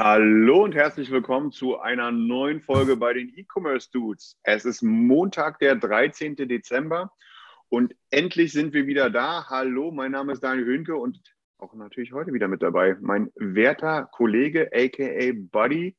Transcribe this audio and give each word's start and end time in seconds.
Hallo 0.00 0.62
und 0.62 0.76
herzlich 0.76 1.10
willkommen 1.10 1.50
zu 1.50 1.80
einer 1.80 2.12
neuen 2.12 2.60
Folge 2.60 2.94
bei 2.94 3.14
den 3.14 3.36
E-Commerce 3.36 3.88
Dudes. 3.90 4.36
Es 4.44 4.64
ist 4.64 4.80
Montag, 4.80 5.58
der 5.58 5.74
13. 5.74 6.36
Dezember 6.36 7.10
und 7.68 7.96
endlich 8.10 8.52
sind 8.52 8.74
wir 8.74 8.86
wieder 8.86 9.10
da. 9.10 9.46
Hallo, 9.48 9.90
mein 9.90 10.12
Name 10.12 10.34
ist 10.34 10.44
Daniel 10.44 10.66
Höhnke 10.66 10.94
und 10.94 11.20
auch 11.58 11.74
natürlich 11.74 12.12
heute 12.12 12.32
wieder 12.32 12.46
mit 12.46 12.62
dabei 12.62 12.96
mein 13.00 13.32
werter 13.34 14.08
Kollege, 14.12 14.70
aka 14.72 15.32
Buddy, 15.34 15.96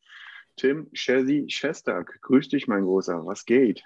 Tim 0.56 0.90
Chessy 0.94 1.48
Shestag. 1.50 2.22
Grüß 2.22 2.48
dich, 2.48 2.70
mein 2.70 2.84
Großer. 2.84 3.26
Was 3.26 3.44
geht? 3.44 3.84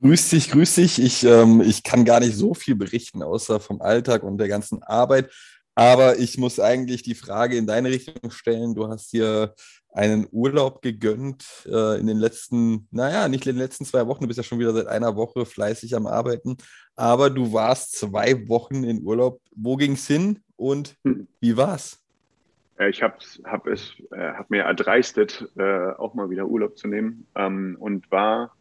Grüß 0.00 0.30
dich, 0.30 0.50
grüß 0.50 0.74
dich. 0.74 1.00
Ich, 1.00 1.22
ähm, 1.22 1.60
ich 1.60 1.84
kann 1.84 2.04
gar 2.04 2.18
nicht 2.18 2.34
so 2.34 2.54
viel 2.54 2.74
berichten, 2.74 3.22
außer 3.22 3.60
vom 3.60 3.80
Alltag 3.80 4.24
und 4.24 4.38
der 4.38 4.48
ganzen 4.48 4.82
Arbeit. 4.82 5.30
Aber 5.74 6.18
ich 6.18 6.38
muss 6.38 6.60
eigentlich 6.60 7.02
die 7.02 7.14
Frage 7.14 7.56
in 7.56 7.66
deine 7.66 7.88
Richtung 7.90 8.30
stellen. 8.30 8.74
Du 8.74 8.88
hast 8.88 9.12
dir 9.12 9.54
einen 9.92 10.26
Urlaub 10.30 10.82
gegönnt 10.82 11.46
äh, 11.66 11.98
in 11.98 12.06
den 12.06 12.18
letzten, 12.18 12.88
naja, 12.90 13.28
nicht 13.28 13.46
in 13.46 13.54
den 13.54 13.62
letzten 13.62 13.84
zwei 13.84 14.06
Wochen. 14.06 14.22
Du 14.22 14.28
bist 14.28 14.38
ja 14.38 14.42
schon 14.42 14.58
wieder 14.58 14.72
seit 14.72 14.86
einer 14.86 15.16
Woche 15.16 15.46
fleißig 15.46 15.94
am 15.94 16.06
Arbeiten. 16.06 16.56
Aber 16.96 17.30
du 17.30 17.52
warst 17.52 17.92
zwei 17.98 18.48
Wochen 18.48 18.84
in 18.84 19.02
Urlaub. 19.02 19.40
Wo 19.54 19.76
ging's 19.76 20.06
hin 20.06 20.40
und 20.56 20.96
Hm. 21.04 21.26
wie 21.40 21.56
war's? 21.56 22.00
Äh, 22.78 22.90
Ich 22.90 23.02
habe 23.02 23.16
hab 23.44 23.66
es, 23.66 23.92
äh, 24.10 24.32
hab 24.32 24.50
mir 24.50 24.62
erdreistet, 24.62 25.48
äh, 25.56 25.90
auch 25.92 26.14
mal 26.14 26.30
wieder 26.30 26.46
Urlaub 26.46 26.76
zu 26.76 26.88
nehmen 26.88 27.26
ähm, 27.34 27.76
und 27.78 28.10
war 28.10 28.52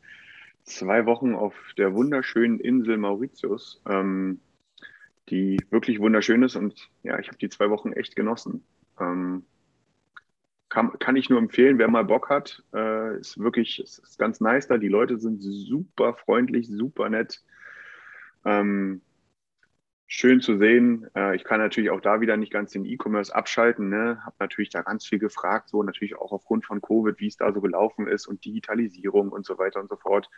zwei 0.66 1.06
Wochen 1.06 1.36
auf 1.36 1.54
der 1.78 1.94
wunderschönen 1.94 2.60
Insel 2.60 2.98
Mauritius, 2.98 3.82
ähm, 3.88 4.40
die 5.30 5.60
wirklich 5.70 6.00
wunderschön 6.00 6.44
ist 6.44 6.56
und 6.56 6.90
ja, 7.04 7.20
ich 7.20 7.28
habe 7.28 7.38
die 7.38 7.50
zwei 7.50 7.70
Wochen 7.70 7.94
echt 7.94 8.16
genossen. 8.16 8.66
Ähm, 9.00 9.46
kann, 10.70 10.98
kann 10.98 11.16
ich 11.16 11.30
nur 11.30 11.40
empfehlen, 11.40 11.78
wer 11.78 11.88
mal 11.88 12.04
Bock 12.04 12.30
hat, 12.30 12.64
äh, 12.74 13.20
ist 13.20 13.38
wirklich, 13.38 13.80
ist, 13.80 14.00
ist 14.00 14.18
ganz 14.18 14.42
nice 14.42 14.68
da. 14.68 14.78
Die 14.78 14.88
Leute 14.88 15.20
sind 15.20 15.40
super 15.40 16.16
freundlich, 16.16 16.68
super 16.68 17.10
nett. 17.10 17.44
Ähm, 18.44 19.02
schön 20.08 20.42
zu 20.42 20.58
sehen. 20.58 21.08
Äh, 21.16 21.36
ich 21.36 21.44
kann 21.44 21.60
natürlich 21.60 21.92
auch 21.92 22.02
da 22.02 22.22
wieder 22.22 22.38
nicht 22.38 22.52
ganz 22.52 22.72
den 22.72 22.86
E-Commerce 22.86 23.34
abschalten. 23.34 23.90
Ne? 23.90 24.20
Habe 24.26 24.36
natürlich 24.40 24.72
da 24.72 24.82
ganz 24.82 25.06
viel 25.06 25.20
gefragt, 25.20 25.70
so 25.70 25.84
natürlich 25.84 26.16
auch 26.16 26.32
aufgrund 26.32 26.66
von 26.66 26.82
Covid, 26.82 27.20
wie 27.20 27.28
es 27.28 27.38
da 27.38 27.54
so 27.54 27.62
gelaufen 27.62 28.08
ist 28.08 28.26
und 28.26 28.44
Digitalisierung 28.44 29.30
und 29.30 29.46
so 29.46 29.58
weiter 29.60 29.80
und 29.80 29.90
so 29.90 29.96
fort. 29.96 30.30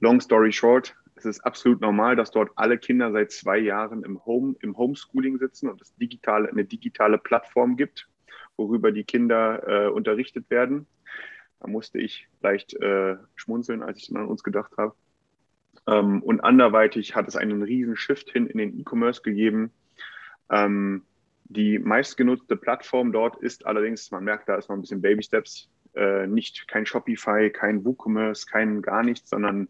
Long 0.00 0.20
story 0.20 0.52
short, 0.52 0.94
es 1.20 1.36
ist 1.36 1.40
absolut 1.40 1.80
normal, 1.80 2.16
dass 2.16 2.30
dort 2.30 2.50
alle 2.56 2.78
Kinder 2.78 3.12
seit 3.12 3.32
zwei 3.32 3.58
Jahren 3.58 4.02
im 4.02 4.24
Home, 4.24 4.56
im 4.60 4.76
Homeschooling 4.76 5.38
sitzen 5.38 5.68
und 5.68 5.80
es 5.80 5.94
digitale, 5.96 6.48
eine 6.48 6.64
digitale 6.64 7.18
Plattform 7.18 7.76
gibt, 7.76 8.08
worüber 8.56 8.92
die 8.92 9.04
Kinder 9.04 9.62
äh, 9.66 9.88
unterrichtet 9.88 10.50
werden. 10.50 10.86
Da 11.60 11.68
musste 11.68 11.98
ich 11.98 12.28
leicht 12.40 12.74
äh, 12.74 13.16
schmunzeln, 13.34 13.82
als 13.82 13.98
ich 13.98 14.08
dann 14.08 14.22
an 14.22 14.28
uns 14.28 14.42
gedacht 14.42 14.72
habe. 14.78 14.94
Ähm, 15.86 16.22
und 16.22 16.40
anderweitig 16.40 17.14
hat 17.14 17.28
es 17.28 17.36
einen 17.36 17.62
riesen 17.62 17.96
Shift 17.96 18.30
hin 18.30 18.46
in 18.46 18.58
den 18.58 18.78
E-Commerce 18.78 19.22
gegeben. 19.22 19.72
Ähm, 20.50 21.02
die 21.44 21.78
meistgenutzte 21.78 22.56
Plattform 22.56 23.12
dort 23.12 23.36
ist 23.42 23.66
allerdings, 23.66 24.10
man 24.10 24.24
merkt, 24.24 24.48
da 24.48 24.56
ist 24.56 24.68
noch 24.68 24.76
ein 24.76 24.82
bisschen 24.82 25.02
Baby 25.02 25.22
Steps, 25.22 25.68
äh, 25.94 26.26
nicht 26.26 26.68
kein 26.68 26.86
Shopify, 26.86 27.50
kein 27.50 27.84
WooCommerce, 27.84 28.46
kein 28.46 28.82
gar 28.82 29.02
nichts, 29.02 29.30
sondern 29.30 29.68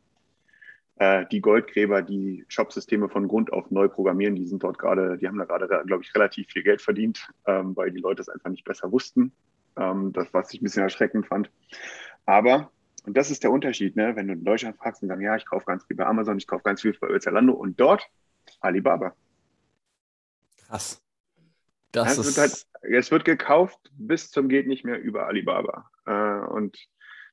äh, 1.01 1.25
die 1.33 1.41
Goldgräber, 1.41 2.03
die 2.03 2.45
Shopsysteme 2.49 3.09
von 3.09 3.27
Grund 3.27 3.53
auf 3.55 3.71
neu 3.71 3.89
programmieren, 3.89 4.37
die 4.37 4.47
sind 4.47 4.63
dort 4.63 4.79
gerade, 4.79 5.17
die 5.17 5.27
haben 5.27 5.39
da 5.39 5.47
gerade, 5.47 5.67
glaube 5.87 6.03
ich, 6.03 6.15
relativ 6.15 6.49
viel 6.49 6.63
Geld 6.63 6.83
verdient, 6.83 7.27
ähm, 7.47 7.75
weil 7.75 7.91
die 7.91 8.01
Leute 8.01 8.21
es 8.21 8.29
einfach 8.29 8.51
nicht 8.51 8.65
besser 8.65 8.93
wussten. 8.93 9.33
Ähm, 9.77 10.13
das, 10.13 10.33
was 10.35 10.53
ich 10.53 10.61
ein 10.61 10.65
bisschen 10.65 10.83
erschreckend 10.83 11.27
fand. 11.27 11.51
Aber 12.27 12.71
und 13.07 13.17
das 13.17 13.31
ist 13.31 13.43
der 13.43 13.51
Unterschied, 13.51 13.97
ne? 13.97 14.15
wenn 14.15 14.27
du 14.27 14.35
in 14.35 14.45
Deutschland 14.45 14.77
fragst 14.77 15.03
und 15.03 15.09
sagst, 15.09 15.23
ja, 15.23 15.35
ich 15.35 15.47
kaufe 15.47 15.65
ganz 15.65 15.87
viel 15.87 15.97
bei 15.97 16.05
Amazon, 16.05 16.37
ich 16.37 16.47
kaufe 16.47 16.65
ganz 16.65 16.83
viel 16.83 16.95
bei 17.01 17.19
Zalando 17.19 17.55
und 17.55 17.81
dort 17.81 18.07
Alibaba. 18.61 19.15
Krass. 20.67 21.03
Das 21.93 22.13
es, 22.13 22.19
ist 22.19 22.37
wird 22.37 22.39
halt, 22.39 22.67
es 22.95 23.11
wird 23.11 23.25
gekauft 23.25 23.79
bis 23.95 24.31
zum 24.31 24.51
geht 24.51 24.67
nicht 24.67 24.85
mehr 24.85 25.01
über 25.01 25.29
Alibaba. 25.29 25.91
Äh, 26.05 26.47
und 26.53 26.77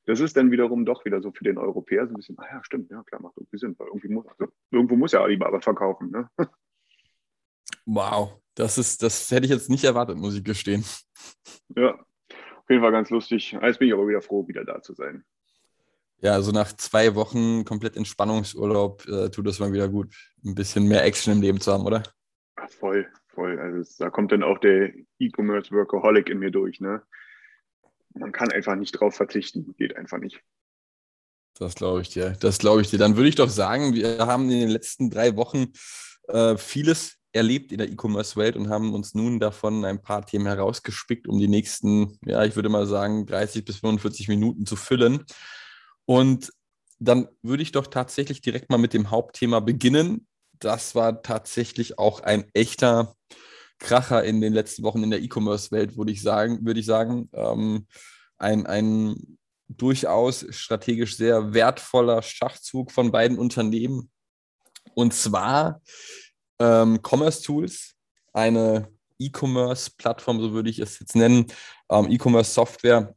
das 0.08 0.22
ist 0.22 0.38
dann 0.38 0.52
wiederum 0.52 0.86
doch 0.86 1.04
wieder 1.04 1.22
so 1.22 1.32
für 1.32 1.44
den 1.44 1.58
Europäer 1.58 2.08
so 2.08 2.14
ein 2.14 2.16
bisschen, 2.16 2.40
ah 2.40 2.46
ja, 2.50 2.64
stimmt, 2.64 2.90
ja 2.90 3.04
klar, 3.04 3.22
macht 3.22 3.36
irgendwie 3.36 3.58
Sinn, 3.58 3.76
weil 3.78 3.88
irgendwie 3.88 4.08
muss, 4.08 4.26
also, 4.26 4.52
irgendwo 4.72 4.96
muss 4.96 5.12
ja 5.12 5.22
Alibaba 5.22 5.60
verkaufen. 5.60 6.12
Ne? 6.12 6.30
wow. 7.86 8.40
Das 8.56 8.78
ist, 8.78 9.04
das 9.04 9.30
hätte 9.30 9.46
ich 9.46 9.52
jetzt 9.52 9.70
nicht 9.70 9.84
erwartet, 9.84 10.18
muss 10.18 10.36
ich 10.36 10.44
gestehen. 10.44 10.84
Ja, 11.76 11.94
auf 11.94 12.70
jeden 12.70 12.82
Fall 12.82 12.92
ganz 12.92 13.10
lustig. 13.10 13.52
Jetzt 13.62 13.80
bin 13.80 13.90
ich 13.90 13.94
aber 13.94 14.08
wieder 14.08 14.22
froh, 14.22 14.48
wieder 14.48 14.64
da 14.64 14.82
zu 14.82 14.94
sein. 14.94 15.26
Ja, 16.22 16.32
also 16.32 16.52
nach 16.52 16.72
zwei 16.74 17.14
Wochen 17.14 17.66
komplett 17.66 17.98
Entspannungsurlaub 17.98 19.08
äh, 19.08 19.30
tut 19.30 19.46
es 19.48 19.60
mal 19.60 19.74
wieder 19.74 19.90
gut, 19.90 20.16
ein 20.44 20.56
bisschen 20.56 20.88
mehr 20.88 21.04
Action 21.04 21.34
im 21.34 21.42
Leben 21.42 21.60
zu 21.60 21.72
haben, 21.72 21.86
oder? 21.86 22.02
Ja, 22.58 22.68
voll, 22.68 23.12
voll. 23.28 23.60
Also 23.60 24.04
da 24.04 24.10
kommt 24.10 24.32
dann 24.32 24.42
auch 24.42 24.58
der 24.58 24.94
E-Commerce 25.20 25.72
Workaholic 25.72 26.30
in 26.30 26.40
mir 26.40 26.50
durch. 26.50 26.80
Ne? 26.80 27.04
Man 28.20 28.32
kann 28.32 28.52
einfach 28.52 28.76
nicht 28.76 28.94
drauf 28.94 29.16
verzichten, 29.16 29.76
geht 29.78 29.96
einfach 29.96 30.18
nicht. 30.18 30.42
Das 31.60 31.76
glaube 31.76 32.02
ich 32.02 32.10
dir. 32.10 32.32
Das 32.40 32.60
glaube 32.60 32.82
ich 32.82 32.90
dir. 32.90 33.00
Dann 33.00 33.16
würde 33.16 33.30
ich 33.30 33.36
doch 33.36 33.50
sagen, 33.50 33.94
wir 33.94 34.20
haben 34.20 34.50
in 34.50 34.60
den 34.60 34.70
letzten 34.70 35.10
drei 35.10 35.36
Wochen 35.36 35.74
äh, 36.28 36.58
vieles 36.58 37.18
erlebt 37.34 37.72
in 37.72 37.78
der 37.78 37.90
E-Commerce-Welt 37.90 38.56
und 38.56 38.70
haben 38.70 38.94
uns 38.94 39.14
nun 39.14 39.40
davon 39.40 39.86
ein 39.86 40.02
paar 40.02 40.26
Themen 40.26 40.46
herausgespickt, 40.46 41.28
um 41.28 41.40
die 41.40 41.48
nächsten, 41.48 42.18
ja, 42.26 42.44
ich 42.44 42.56
würde 42.56 42.70
mal 42.70 42.88
sagen, 42.88 43.26
30 43.26 43.66
bis 43.66 43.78
45 43.78 44.28
Minuten 44.28 44.66
zu 44.66 44.76
füllen. 44.76 45.24
Und 46.06 46.52
dann 47.00 47.28
würde 47.42 47.64
ich 47.64 47.72
doch 47.72 47.88
tatsächlich 47.88 48.42
direkt 48.42 48.70
mal 48.70 48.78
mit 48.78 48.94
dem 48.94 49.12
Hauptthema 49.12 49.60
beginnen. 49.60 50.28
Das 50.54 50.96
war 50.96 51.22
tatsächlich 51.22 52.00
auch 52.00 52.22
ein 52.22 52.46
echter 52.54 53.16
Kracher 53.80 54.24
in 54.24 54.42
den 54.42 54.54
letzten 54.54 54.84
Wochen 54.84 55.04
in 55.04 55.12
der 55.12 55.22
E-Commerce-Welt, 55.22 55.98
würde 55.98 56.12
ich 56.12 56.22
sagen, 56.22 56.66
würde 56.66 56.80
ich 56.80 56.86
sagen. 56.86 57.30
Ähm, 57.34 57.88
ein, 58.38 58.66
ein 58.66 59.38
durchaus 59.68 60.46
strategisch 60.50 61.18
sehr 61.18 61.54
wertvoller 61.54 62.22
Schachzug 62.22 62.92
von 62.92 63.12
beiden 63.12 63.38
Unternehmen. 63.38 64.10
Und 64.96 65.14
zwar 65.14 65.82
ähm, 66.60 67.00
Commerce 67.04 67.44
Tools, 67.44 67.96
eine 68.34 68.92
E-Commerce-Plattform, 69.20 70.40
so 70.42 70.54
würde 70.54 70.70
ich 70.70 70.80
es 70.80 71.00
jetzt 71.00 71.16
nennen, 71.16 71.48
ähm, 71.90 72.10
E-Commerce-Software, 72.10 73.16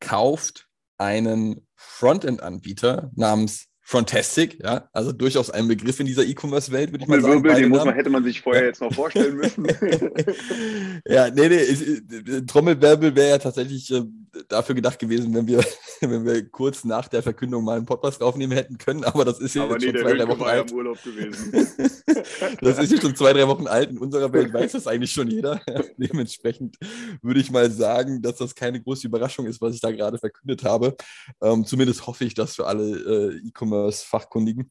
kauft 0.00 0.68
einen 0.96 1.66
Frontend-Anbieter 1.76 3.10
namens 3.14 3.66
Frontastic, 3.88 4.58
ja, 4.62 4.86
also 4.92 5.12
durchaus 5.12 5.48
ein 5.48 5.66
Begriff 5.66 5.98
in 5.98 6.04
dieser 6.04 6.22
E-Commerce-Welt, 6.22 6.92
würde 6.92 7.04
ich 7.04 7.08
mal 7.08 7.22
sagen. 7.22 7.42
Wirbel, 7.42 7.54
den 7.54 7.70
muss 7.70 7.86
man, 7.86 7.94
hätte 7.94 8.10
man 8.10 8.22
sich 8.22 8.42
vorher 8.42 8.64
ja. 8.64 8.68
jetzt 8.68 8.82
noch 8.82 8.92
vorstellen 8.92 9.36
müssen. 9.36 9.66
ja, 11.08 11.30
nee, 11.30 11.48
nee, 11.48 11.62
ich, 11.62 12.46
Trommelwirbel 12.46 13.16
wäre 13.16 13.30
ja 13.30 13.38
tatsächlich 13.38 13.90
äh, 13.90 14.02
dafür 14.50 14.74
gedacht 14.74 14.98
gewesen, 14.98 15.34
wenn 15.34 15.46
wir, 15.46 15.64
wenn 16.02 16.26
wir 16.26 16.46
kurz 16.50 16.84
nach 16.84 17.08
der 17.08 17.22
Verkündung 17.22 17.64
mal 17.64 17.78
einen 17.78 17.86
Podcast 17.86 18.22
aufnehmen 18.22 18.52
hätten 18.52 18.76
können, 18.76 19.04
aber 19.04 19.24
das 19.24 19.40
ist 19.40 19.54
ja 19.54 19.64
aber 19.64 19.78
jetzt 19.78 19.86
nee, 19.86 19.98
schon 19.98 20.06
zwei, 20.06 20.16
drei 20.18 20.28
Wochen 20.28 20.40
ja 20.40 20.46
alt. 20.46 20.72
Urlaub 20.72 21.02
gewesen. 21.02 21.52
das 22.60 22.78
ist 22.78 22.92
jetzt 22.92 23.02
schon 23.02 23.16
zwei, 23.16 23.32
drei 23.32 23.48
Wochen 23.48 23.66
alt. 23.66 23.88
In 23.90 23.96
unserer 23.96 24.30
Welt 24.34 24.52
weiß 24.52 24.72
das 24.72 24.86
eigentlich 24.86 25.12
schon 25.12 25.28
jeder. 25.28 25.62
Dementsprechend 25.96 26.76
würde 27.22 27.40
ich 27.40 27.50
mal 27.50 27.70
sagen, 27.70 28.20
dass 28.20 28.36
das 28.36 28.54
keine 28.54 28.82
große 28.82 29.06
Überraschung 29.06 29.46
ist, 29.46 29.62
was 29.62 29.74
ich 29.74 29.80
da 29.80 29.90
gerade 29.90 30.18
verkündet 30.18 30.62
habe. 30.64 30.94
Ähm, 31.40 31.64
zumindest 31.64 32.06
hoffe 32.06 32.26
ich 32.26 32.34
das 32.34 32.54
für 32.54 32.66
alle 32.66 33.32
äh, 33.32 33.40
E-Commerce-Fachkundigen. 33.78 34.70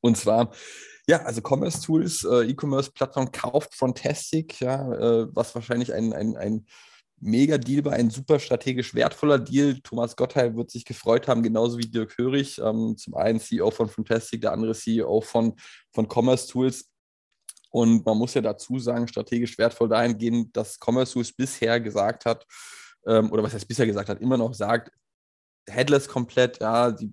Und 0.00 0.16
zwar, 0.16 0.52
ja, 1.06 1.22
also 1.22 1.40
Commerce 1.42 1.82
Tools, 1.82 2.24
äh, 2.24 2.50
E-Commerce-Plattform 2.50 3.32
kauft 3.32 3.74
Frontastic, 3.74 4.60
ja, 4.60 4.92
äh, 4.92 5.26
was 5.34 5.54
wahrscheinlich 5.54 5.92
ein, 5.92 6.12
ein, 6.12 6.36
ein 6.36 6.66
Mega-Deal 7.22 7.84
war, 7.84 7.92
ein 7.92 8.08
super 8.08 8.38
strategisch 8.38 8.94
wertvoller 8.94 9.38
Deal. 9.38 9.78
Thomas 9.82 10.16
Gottheil 10.16 10.56
wird 10.56 10.70
sich 10.70 10.86
gefreut 10.86 11.28
haben, 11.28 11.42
genauso 11.42 11.76
wie 11.78 11.90
Dirk 11.90 12.16
Hörig, 12.16 12.58
ähm, 12.58 12.96
zum 12.96 13.14
einen 13.14 13.40
CEO 13.40 13.70
von 13.70 13.88
Fantastic, 13.88 14.40
der 14.40 14.52
andere 14.52 14.74
CEO 14.74 15.20
von, 15.20 15.54
von 15.92 16.08
Commerce 16.08 16.48
Tools. 16.48 16.90
Und 17.70 18.04
man 18.06 18.16
muss 18.16 18.34
ja 18.34 18.40
dazu 18.40 18.78
sagen, 18.78 19.06
strategisch 19.06 19.56
wertvoll 19.58 19.88
dahingehend, 19.88 20.56
dass 20.56 20.78
Commerce 20.80 21.12
Tools 21.12 21.32
bisher 21.32 21.78
gesagt 21.78 22.24
hat, 22.24 22.46
ähm, 23.06 23.30
oder 23.30 23.42
was 23.42 23.52
heißt 23.52 23.68
bisher 23.68 23.86
gesagt 23.86 24.08
hat, 24.08 24.20
immer 24.20 24.38
noch 24.38 24.54
sagt, 24.54 24.90
Headless 25.70 26.08
komplett, 26.08 26.60
ja, 26.60 26.90
die, 26.90 27.12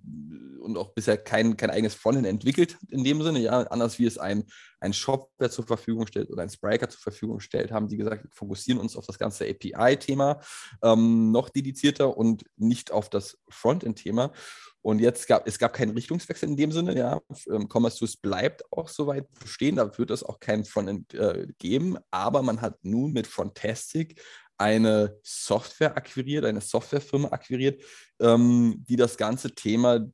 und 0.67 0.77
auch 0.77 0.93
bisher 0.93 1.17
kein, 1.17 1.57
kein 1.57 1.69
eigenes 1.69 1.95
Frontend 1.95 2.27
entwickelt 2.27 2.75
hat 2.75 2.91
in 2.91 3.03
dem 3.03 3.21
Sinne, 3.23 3.39
ja, 3.39 3.61
anders 3.61 3.97
wie 3.99 4.05
es 4.05 4.17
ein, 4.17 4.43
ein 4.79 4.93
Shopware 4.93 5.49
zur 5.49 5.65
Verfügung 5.65 6.05
stellt 6.07 6.29
oder 6.29 6.43
ein 6.43 6.49
Spriker 6.49 6.89
zur 6.89 6.99
Verfügung 6.99 7.39
stellt, 7.39 7.71
haben 7.71 7.87
die 7.87 7.97
gesagt, 7.97 8.23
wir 8.23 8.29
fokussieren 8.31 8.79
uns 8.79 8.95
auf 8.95 9.05
das 9.05 9.17
ganze 9.17 9.45
API-Thema 9.45 10.41
ähm, 10.83 11.31
noch 11.31 11.49
dedizierter 11.49 12.17
und 12.17 12.43
nicht 12.57 12.91
auf 12.91 13.09
das 13.09 13.37
Frontend-Thema. 13.49 14.33
Und 14.81 14.99
jetzt 14.99 15.27
gab 15.27 15.47
es 15.47 15.59
gab 15.59 15.73
keinen 15.73 15.91
Richtungswechsel 15.91 16.47
in 16.47 16.55
dem 16.55 16.71
Sinne, 16.71 16.95
ja. 16.97 17.19
Ähm, 17.49 17.67
Commerce 17.67 17.97
Tools 17.97 18.15
bleibt 18.15 18.63
auch 18.71 18.87
soweit 18.87 19.27
bestehen, 19.33 19.77
da 19.77 19.97
wird 19.97 20.11
es 20.11 20.23
auch 20.23 20.39
kein 20.39 20.63
Frontend 20.63 21.13
äh, 21.13 21.47
geben, 21.57 21.97
aber 22.11 22.41
man 22.41 22.61
hat 22.61 22.77
nun 22.83 23.11
mit 23.11 23.27
Frontastic 23.27 24.21
eine 24.57 25.17
Software 25.23 25.95
akquiriert, 25.95 26.45
eine 26.45 26.61
Softwarefirma 26.61 27.29
akquiriert, 27.29 27.83
ähm, 28.19 28.83
die 28.87 28.95
das 28.95 29.17
ganze 29.17 29.53
Thema 29.53 30.07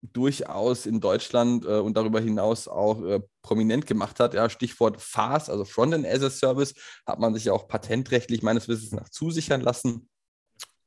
durchaus 0.00 0.86
in 0.86 1.00
Deutschland 1.00 1.64
äh, 1.64 1.78
und 1.78 1.96
darüber 1.96 2.20
hinaus 2.20 2.68
auch 2.68 3.02
äh, 3.02 3.20
prominent 3.42 3.86
gemacht 3.86 4.20
hat. 4.20 4.34
Ja, 4.34 4.48
Stichwort 4.48 5.00
FAS, 5.00 5.50
also 5.50 5.64
Frontend 5.64 6.06
as 6.06 6.22
a 6.22 6.30
Service, 6.30 6.74
hat 7.06 7.18
man 7.18 7.34
sich 7.34 7.46
ja 7.46 7.52
auch 7.52 7.68
patentrechtlich 7.68 8.42
meines 8.42 8.68
Wissens 8.68 8.92
nach 8.92 9.08
zusichern 9.08 9.60
lassen. 9.60 10.08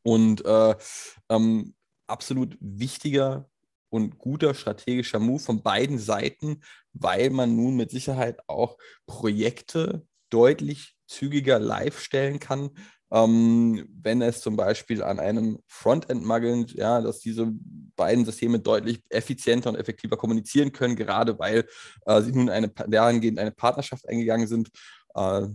Und 0.04 0.46
äh, 0.46 0.76
ähm, 1.30 1.76
absolut 2.08 2.58
wichtiger 2.60 3.50
und 3.90 4.18
guter 4.18 4.54
strategischer 4.54 5.20
Move 5.20 5.40
von 5.40 5.62
beiden 5.62 6.00
Seiten, 6.00 6.62
weil 6.94 7.30
man 7.30 7.56
nun 7.56 7.76
mit 7.76 7.92
Sicherheit 7.92 8.40
auch 8.48 8.78
Projekte 9.06 10.08
deutlich 10.30 10.96
zügiger 11.12 11.60
live 11.60 12.00
stellen 12.00 12.40
kann, 12.40 12.72
ähm, 13.12 13.88
wenn 14.02 14.22
es 14.22 14.42
zum 14.42 14.56
Beispiel 14.56 15.04
an 15.04 15.20
einem 15.20 15.60
Frontend 15.68 16.24
mangelt, 16.24 16.72
ja, 16.72 17.02
dass 17.02 17.20
diese 17.20 17.52
beiden 17.96 18.26
Systeme 18.26 18.60
deutlich 18.60 19.04
effizienter 19.10 19.70
und 19.70 19.76
effektiver 19.76 20.16
kommunizieren 20.18 20.72
können, 20.72 20.96
gerade 20.96 21.38
weil 21.38 21.66
äh, 22.06 22.22
sie 22.22 22.32
nun 22.32 22.50
eine, 22.50 22.70
dahingehend 22.70 23.38
eine 23.40 23.52
Partnerschaft 23.52 24.08
eingegangen 24.08 24.48
sind. 24.48 24.70
Äh, 25.14 25.48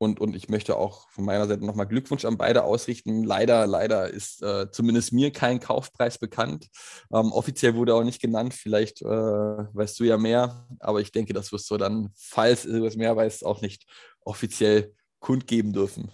und, 0.00 0.18
und 0.18 0.34
ich 0.34 0.48
möchte 0.48 0.76
auch 0.76 1.10
von 1.10 1.26
meiner 1.26 1.46
Seite 1.46 1.62
nochmal 1.64 1.86
Glückwunsch 1.86 2.24
an 2.24 2.38
beide 2.38 2.64
ausrichten. 2.64 3.22
Leider, 3.22 3.66
leider 3.66 4.08
ist 4.08 4.42
äh, 4.42 4.70
zumindest 4.70 5.12
mir 5.12 5.30
kein 5.30 5.60
Kaufpreis 5.60 6.18
bekannt. 6.18 6.70
Ähm, 7.12 7.32
offiziell 7.32 7.74
wurde 7.74 7.94
auch 7.94 8.02
nicht 8.02 8.22
genannt. 8.22 8.54
Vielleicht 8.54 9.02
äh, 9.02 9.04
weißt 9.04 10.00
du 10.00 10.04
ja 10.04 10.16
mehr. 10.16 10.66
Aber 10.78 11.02
ich 11.02 11.12
denke, 11.12 11.34
das 11.34 11.52
wirst 11.52 11.70
du 11.70 11.76
dann, 11.76 12.08
falls 12.16 12.62
du 12.62 12.82
es 12.86 12.96
mehr 12.96 13.14
weißt, 13.14 13.44
auch 13.44 13.60
nicht 13.60 13.84
offiziell 14.22 14.94
kundgeben 15.18 15.74
dürfen. 15.74 16.10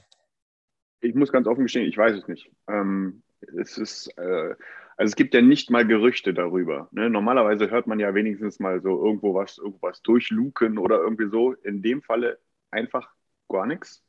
Ich 1.00 1.15
muss 1.15 1.31
ganz 1.31 1.47
offen 1.47 1.62
gestehen, 1.62 1.89
ich 1.89 1.97
weiß 1.97 2.17
es 2.17 2.27
nicht. 2.27 2.50
Ähm, 2.69 3.23
es 3.56 3.79
ist, 3.79 4.09
äh, 4.19 4.56
also 4.97 5.11
es 5.11 5.15
gibt 5.15 5.32
ja 5.32 5.43
nicht 5.43 5.71
mal 5.71 5.87
Gerüchte 5.87 6.35
darüber. 6.35 6.89
Ne? 6.91 7.09
Normalerweise 7.09 7.71
hört 7.71 7.87
man 7.87 8.00
ja 8.00 8.12
wenigstens 8.15 8.59
mal 8.59 8.82
so 8.82 9.00
irgendwo 9.00 9.32
was, 9.35 9.59
irgendwas 9.59 10.03
durchluken 10.03 10.77
oder 10.77 10.99
irgendwie 10.99 11.29
so. 11.31 11.53
In 11.53 11.82
dem 11.82 12.03
Falle 12.03 12.41
einfach 12.73 13.16
gar 13.48 13.66
nichts. 13.66 14.04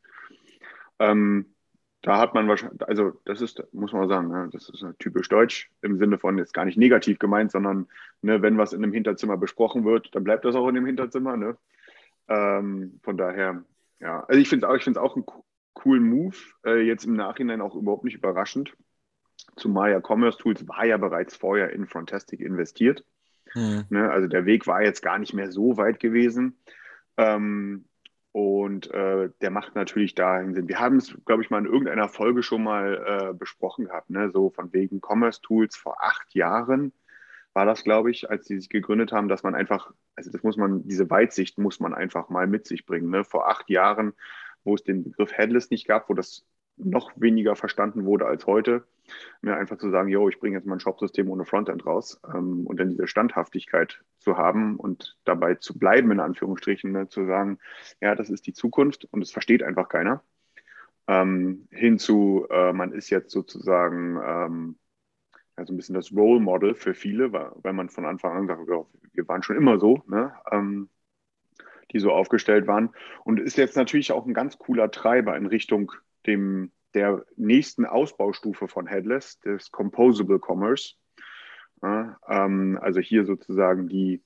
Ähm, 0.99 1.53
da 2.01 2.19
hat 2.19 2.33
man 2.33 2.47
wahrscheinlich, 2.47 2.81
also 2.87 3.19
das 3.25 3.41
ist, 3.41 3.61
muss 3.73 3.91
man 3.91 4.07
sagen, 4.07 4.29
ne, 4.29 4.49
das 4.51 4.69
ist 4.69 4.85
typisch 4.99 5.29
deutsch 5.29 5.69
im 5.81 5.97
Sinne 5.97 6.17
von 6.17 6.37
jetzt 6.37 6.53
gar 6.53 6.65
nicht 6.65 6.77
negativ 6.77 7.19
gemeint, 7.19 7.51
sondern 7.51 7.87
ne, 8.21 8.41
wenn 8.41 8.57
was 8.57 8.73
in 8.73 8.83
einem 8.83 8.93
Hinterzimmer 8.93 9.37
besprochen 9.37 9.83
wird, 9.83 10.15
dann 10.15 10.23
bleibt 10.23 10.45
das 10.45 10.55
auch 10.55 10.67
in 10.67 10.75
dem 10.75 10.85
Hinterzimmer. 10.85 11.37
Ne? 11.37 11.57
Ähm, 12.29 12.99
von 13.03 13.17
daher, 13.17 13.63
ja, 13.99 14.23
also 14.23 14.39
ich 14.39 14.47
finde 14.47 14.65
es 14.65 14.71
auch, 14.71 14.75
ich 14.75 14.83
finde 14.83 15.01
auch 15.01 15.15
einen 15.15 15.25
coolen 15.73 16.03
Move, 16.03 16.37
äh, 16.65 16.81
jetzt 16.81 17.05
im 17.05 17.13
Nachhinein 17.13 17.61
auch 17.61 17.75
überhaupt 17.75 18.03
nicht 18.03 18.15
überraschend. 18.15 18.73
Zumal 19.55 19.91
ja 19.91 20.01
Commerce 20.01 20.37
Tools 20.37 20.67
war 20.67 20.85
ja 20.85 20.97
bereits 20.97 21.35
vorher 21.35 21.71
in 21.71 21.87
Frontastic 21.87 22.39
investiert. 22.39 23.03
Mhm. 23.55 23.85
Ne, 23.89 24.09
also 24.09 24.27
der 24.27 24.45
Weg 24.45 24.67
war 24.67 24.83
jetzt 24.83 25.01
gar 25.01 25.17
nicht 25.17 25.33
mehr 25.33 25.51
so 25.51 25.77
weit 25.77 25.99
gewesen. 25.99 26.57
Ähm, 27.17 27.86
und 28.37 28.91
äh, 28.91 29.31
der 29.41 29.49
macht 29.49 29.73
natürlich 29.73 30.13
dahin 30.13 30.53
Sinn. 30.53 30.67
Wir 30.67 30.79
haben 30.79 30.97
es, 30.97 31.17
glaube 31.25 31.41
ich, 31.41 31.49
mal 31.49 31.57
in 31.57 31.65
irgendeiner 31.65 32.07
Folge 32.07 32.43
schon 32.43 32.63
mal 32.63 33.31
äh, 33.31 33.33
besprochen 33.33 33.85
gehabt, 33.85 34.11
ne? 34.11 34.29
so 34.31 34.51
von 34.51 34.71
wegen 34.73 35.01
Commerce 35.01 35.41
Tools 35.41 35.75
vor 35.75 36.03
acht 36.03 36.35
Jahren 36.35 36.93
war 37.53 37.65
das, 37.65 37.83
glaube 37.83 38.11
ich, 38.11 38.29
als 38.29 38.45
sie 38.45 38.59
sich 38.59 38.69
gegründet 38.69 39.11
haben, 39.11 39.27
dass 39.27 39.41
man 39.41 39.55
einfach, 39.55 39.91
also 40.15 40.29
das 40.29 40.43
muss 40.43 40.55
man, 40.55 40.87
diese 40.87 41.09
Weitsicht 41.09 41.57
muss 41.57 41.79
man 41.79 41.95
einfach 41.95 42.29
mal 42.29 42.45
mit 42.45 42.67
sich 42.67 42.85
bringen. 42.85 43.09
Ne? 43.09 43.23
Vor 43.23 43.49
acht 43.49 43.71
Jahren, 43.71 44.13
wo 44.63 44.75
es 44.75 44.83
den 44.83 45.03
Begriff 45.03 45.33
Headless 45.35 45.71
nicht 45.71 45.87
gab, 45.87 46.07
wo 46.07 46.13
das 46.13 46.45
noch 46.75 47.13
weniger 47.15 47.55
verstanden 47.55 48.05
wurde 48.05 48.27
als 48.27 48.45
heute, 48.45 48.85
mir 49.41 49.57
einfach 49.57 49.77
zu 49.77 49.89
sagen, 49.89 50.09
yo, 50.09 50.29
ich 50.29 50.39
bringe 50.39 50.57
jetzt 50.57 50.67
mein 50.67 50.79
Shopsystem 50.79 51.29
ohne 51.29 51.45
Frontend 51.45 51.85
raus 51.85 52.19
ähm, 52.33 52.65
und 52.65 52.79
dann 52.79 52.89
diese 52.89 53.07
Standhaftigkeit 53.07 54.03
zu 54.19 54.37
haben 54.37 54.75
und 54.77 55.17
dabei 55.25 55.55
zu 55.55 55.77
bleiben, 55.77 56.11
in 56.11 56.19
Anführungsstrichen, 56.19 56.91
ne, 56.91 57.07
zu 57.07 57.25
sagen, 57.25 57.59
ja, 58.01 58.15
das 58.15 58.29
ist 58.29 58.47
die 58.47 58.53
Zukunft 58.53 59.07
und 59.11 59.21
es 59.21 59.31
versteht 59.31 59.63
einfach 59.63 59.89
keiner. 59.89 60.23
Ähm, 61.07 61.67
hinzu, 61.71 62.47
äh, 62.49 62.73
man 62.73 62.91
ist 62.91 63.09
jetzt 63.09 63.31
sozusagen 63.31 64.19
ähm, 64.23 64.75
also 65.57 65.73
ein 65.73 65.77
bisschen 65.77 65.95
das 65.95 66.13
Role 66.13 66.39
Model 66.39 66.75
für 66.75 66.93
viele, 66.93 67.33
weil, 67.33 67.51
weil 67.55 67.73
man 67.73 67.89
von 67.89 68.05
Anfang 68.05 68.37
an 68.37 68.47
sagt, 68.47 68.69
ja, 68.69 68.85
wir 69.13 69.27
waren 69.27 69.43
schon 69.43 69.57
immer 69.57 69.79
so, 69.79 70.03
ne? 70.07 70.33
Ähm, 70.51 70.89
die 71.91 71.99
so 71.99 72.11
aufgestellt 72.11 72.67
waren. 72.67 72.89
Und 73.23 73.39
ist 73.39 73.57
jetzt 73.57 73.77
natürlich 73.77 74.11
auch 74.11 74.25
ein 74.25 74.33
ganz 74.33 74.57
cooler 74.57 74.91
Treiber 74.91 75.37
in 75.37 75.45
Richtung 75.45 75.91
dem 76.25 76.71
der 76.93 77.25
nächsten 77.35 77.85
Ausbaustufe 77.85 78.67
von 78.67 78.87
Headless, 78.87 79.39
des 79.39 79.71
Composable 79.71 80.39
Commerce. 80.39 80.95
Ja, 81.81 82.17
ähm, 82.27 82.79
also 82.81 82.99
hier 82.99 83.25
sozusagen 83.25 83.87
die, 83.87 84.23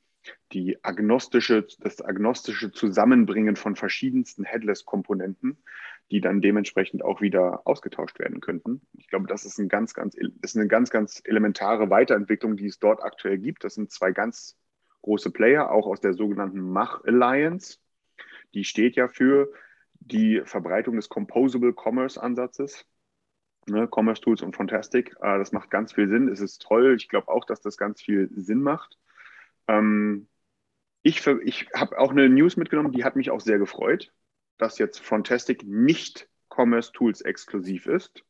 die 0.54 0.84
agnostische, 0.84 1.68
das 1.80 2.02
agnostische 2.02 2.72
Zusammenbringen 2.72 3.56
von 3.56 3.76
verschiedensten 3.76 4.44
Headless-Komponenten, 4.44 5.58
die 6.12 6.22
dann 6.22 6.42
dementsprechend 6.42 7.04
auch 7.04 7.22
wieder 7.22 7.66
ausgetauscht 7.66 8.20
werden 8.20 8.40
könnten. 8.40 8.82
Ich 8.98 9.08
glaube, 9.08 9.28
das 9.28 9.46
ist, 9.46 9.58
ein 9.58 9.70
ganz, 9.70 9.94
ganz, 9.94 10.16
ist 10.16 10.56
eine 10.56 10.68
ganz, 10.68 10.90
ganz 10.90 11.22
elementare 11.26 11.90
Weiterentwicklung, 11.90 12.58
die 12.58 12.68
es 12.68 12.80
dort 12.80 13.02
aktuell 13.02 13.38
gibt. 13.38 13.64
Das 13.64 13.76
sind 13.76 13.92
zwei 13.92 14.12
ganz 14.12 14.58
große 15.02 15.32
Player, 15.32 15.72
auch 15.72 15.88
aus 15.88 16.00
der 16.00 16.14
sogenannten 16.14 16.60
Mach 16.60 17.04
Alliance. 17.04 17.80
Die 18.54 18.64
steht 18.64 18.96
ja 18.96 19.08
für 19.08 19.52
die 20.12 20.42
Verbreitung 20.46 20.96
des 20.96 21.10
Composable 21.10 21.74
Commerce 21.74 22.22
Ansatzes. 22.22 22.86
Ne, 23.68 23.88
Commerce 23.88 24.22
Tools 24.22 24.42
und 24.42 24.56
Fantastic. 24.56 25.16
Äh, 25.22 25.38
das 25.38 25.52
macht 25.52 25.70
ganz 25.70 25.94
viel 25.94 26.10
Sinn. 26.10 26.28
Es 26.28 26.40
ist 26.40 26.62
toll. 26.62 26.96
Ich 26.96 27.10
glaube 27.10 27.28
auch, 27.28 27.46
dass 27.46 27.62
das 27.62 27.78
ganz 27.78 28.02
viel 28.02 28.30
Sinn 28.36 28.62
macht. 28.62 28.98
Ähm, 29.68 30.28
ich 31.04 31.26
ich 31.26 31.68
habe 31.74 31.98
auch 31.98 32.12
eine 32.12 32.30
News 32.30 32.58
mitgenommen, 32.58 32.92
die 32.92 33.04
hat 33.04 33.16
mich 33.16 33.32
auch 33.32 33.42
sehr 33.42 33.60
gefreut, 33.60 34.12
dass 34.58 34.78
jetzt 34.78 35.00
Frontastic 35.00 35.64
nicht 35.64 36.28
Commerce 36.50 36.92
Tools 36.92 37.22
exklusiv 37.22 37.86
ist. 37.88 38.24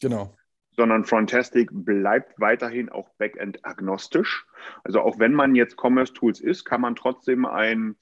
Genau. 0.00 0.36
Sondern 0.72 1.04
Frontastic 1.04 1.70
bleibt 1.72 2.38
weiterhin 2.38 2.90
auch 2.90 3.08
Backend 3.18 3.64
agnostisch. 3.64 4.46
Also 4.84 5.00
auch 5.00 5.18
wenn 5.18 5.32
man 5.32 5.54
jetzt 5.54 5.76
Commerce 5.80 6.12
Tools 6.12 6.40
ist, 6.40 6.64
kann 6.64 6.80
man 6.80 6.96
trotzdem 6.96 7.46
ein 7.46 7.96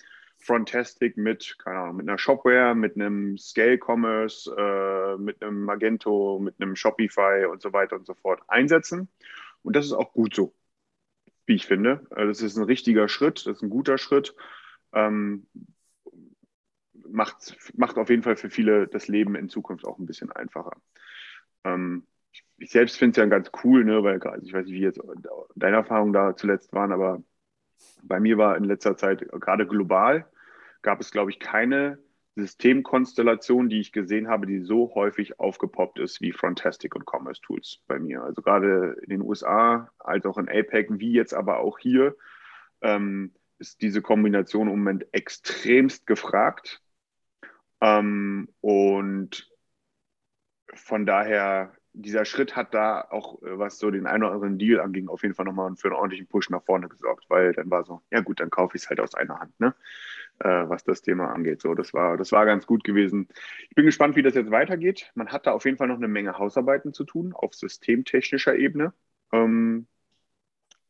Frontastic 0.45 1.17
mit, 1.17 1.57
keine 1.59 1.79
Ahnung, 1.79 1.97
mit 1.97 2.09
einer 2.09 2.19
Shopware, 2.19 2.75
mit 2.75 2.97
einem 2.97 3.39
Scale 3.39 3.79
Commerce, 3.79 4.55
äh, 4.57 5.17
mit 5.19 5.43
einem 5.43 5.65
Magento, 5.65 6.39
mit 6.39 6.61
einem 6.61 6.77
Shopify 6.77 7.47
und 7.51 7.63
so 7.63 7.73
weiter 7.73 7.97
und 7.97 8.07
so 8.07 8.15
fort 8.15 8.43
einsetzen. 8.49 9.09
Und 9.63 9.75
das 9.75 9.87
ist 9.87 9.93
auch 9.93 10.13
gut 10.13 10.35
so, 10.35 10.55
wie 11.47 11.55
ich 11.55 11.67
finde. 11.67 12.07
Also 12.11 12.29
das 12.29 12.43
ist 12.43 12.57
ein 12.57 12.65
richtiger 12.65 13.09
Schritt, 13.09 13.47
das 13.47 13.57
ist 13.57 13.63
ein 13.63 13.71
guter 13.71 13.97
Schritt. 13.97 14.35
Ähm, 14.93 15.47
macht, 16.93 17.57
macht 17.77 17.97
auf 17.97 18.11
jeden 18.11 18.23
Fall 18.23 18.37
für 18.37 18.51
viele 18.51 18.87
das 18.87 19.09
Leben 19.09 19.37
in 19.37 19.49
Zukunft 19.49 19.87
auch 19.87 19.99
ein 19.99 20.07
bisschen 20.07 20.31
einfacher. 20.31 20.77
Ähm, 21.65 22.07
ich 22.59 22.71
selbst 22.71 22.99
finde 22.99 23.13
es 23.13 23.17
ja 23.17 23.27
ganz 23.27 23.51
cool, 23.65 23.85
ne, 23.85 24.03
weil 24.03 24.21
also 24.21 24.47
ich 24.47 24.53
weiß 24.53 24.67
nicht, 24.67 24.75
wie 24.75 24.81
jetzt 24.81 25.01
deine 25.55 25.77
Erfahrungen 25.77 26.13
da 26.13 26.37
zuletzt 26.37 26.73
waren, 26.73 26.93
aber 26.93 27.23
bei 28.03 28.21
mir 28.21 28.39
war 28.39 28.57
in 28.57 28.65
letzter 28.65 28.97
Zeit 28.97 29.27
gerade 29.41 29.67
global 29.67 30.27
gab 30.85 31.01
es, 31.01 31.11
glaube 31.11 31.33
ich, 31.33 31.41
keine 31.41 31.99
Systemkonstellation, 32.37 33.69
die 33.69 33.81
ich 33.81 33.93
gesehen 33.93 34.29
habe, 34.29 34.47
die 34.47 34.61
so 34.61 34.95
häufig 34.95 35.41
aufgepoppt 35.41 35.99
ist 35.99 36.21
wie 36.21 36.33
Frontastic 36.33 36.95
und 36.95 37.07
Commerce 37.07 37.41
Tools 37.41 37.81
bei 37.87 37.99
mir. 37.99 38.23
Also 38.23 38.43
gerade 38.43 38.97
in 39.03 39.11
den 39.11 39.23
USA, 39.23 39.91
als 39.99 40.27
auch 40.27 40.39
in 40.39 40.49
APEC, 40.49 40.89
wie 40.99 41.13
jetzt 41.13 41.35
aber 41.35 41.59
auch 41.59 41.79
hier, 41.79 42.17
ähm, 42.81 43.35
ist 43.59 43.83
diese 43.83 44.03
Kombination 44.03 44.69
im 44.69 44.79
Moment 44.79 45.07
extremst 45.13 46.07
gefragt. 46.07 46.83
Ähm, 47.81 48.49
und 48.61 49.49
von 50.75 51.07
daher, 51.07 51.73
dieser 51.93 52.25
Schritt 52.25 52.57
hat 52.57 52.75
da 52.75 53.07
auch, 53.11 53.39
was 53.43 53.79
so 53.79 53.93
den 53.93 54.07
einen 54.07 54.25
oder 54.25 54.33
anderen 54.33 54.59
Deal 54.59 54.81
anging, 54.81 55.09
auf 55.09 55.23
jeden 55.23 55.37
Fall 55.37 55.45
nochmal 55.45 55.77
für 55.77 55.89
einen 55.89 55.97
ordentlichen 55.97 56.27
Push 56.27 56.51
nach 56.51 56.65
vorne 56.65 56.89
gesorgt, 56.89 57.27
weil 57.29 57.53
dann 57.53 57.71
war 57.71 57.85
so, 57.85 58.03
ja 58.11 58.21
gut, 58.21 58.41
dann 58.41 58.51
kaufe 58.51 58.77
ich 58.77 58.83
es 58.83 58.89
halt 58.91 58.99
aus 58.99 59.15
einer 59.15 59.39
Hand. 59.39 59.59
Ne? 59.61 59.75
Äh, 60.41 60.69
was 60.69 60.85
das 60.85 61.03
Thema 61.03 61.33
angeht. 61.33 61.61
So, 61.61 61.75
das 61.75 61.95
war, 61.95 62.17
das 62.17 62.33
war 62.33 62.47
ganz 62.47 62.67
gut 62.67 62.85
gewesen. 62.85 63.29
Ich 63.69 63.75
bin 63.75 63.87
gespannt, 63.87 64.17
wie 64.17 64.23
das 64.23 64.35
jetzt 64.35 64.51
weitergeht. 64.51 65.11
Man 65.15 65.29
hat 65.29 65.47
da 65.47 65.53
auf 65.53 65.65
jeden 65.65 65.77
Fall 65.77 65.89
noch 65.89 65.97
eine 65.97 66.09
Menge 66.09 66.39
Hausarbeiten 66.39 66.93
zu 66.93 67.05
tun 67.05 67.33
auf 67.33 67.55
systemtechnischer 67.55 68.57
Ebene. 68.57 68.93
Ähm, 69.33 69.87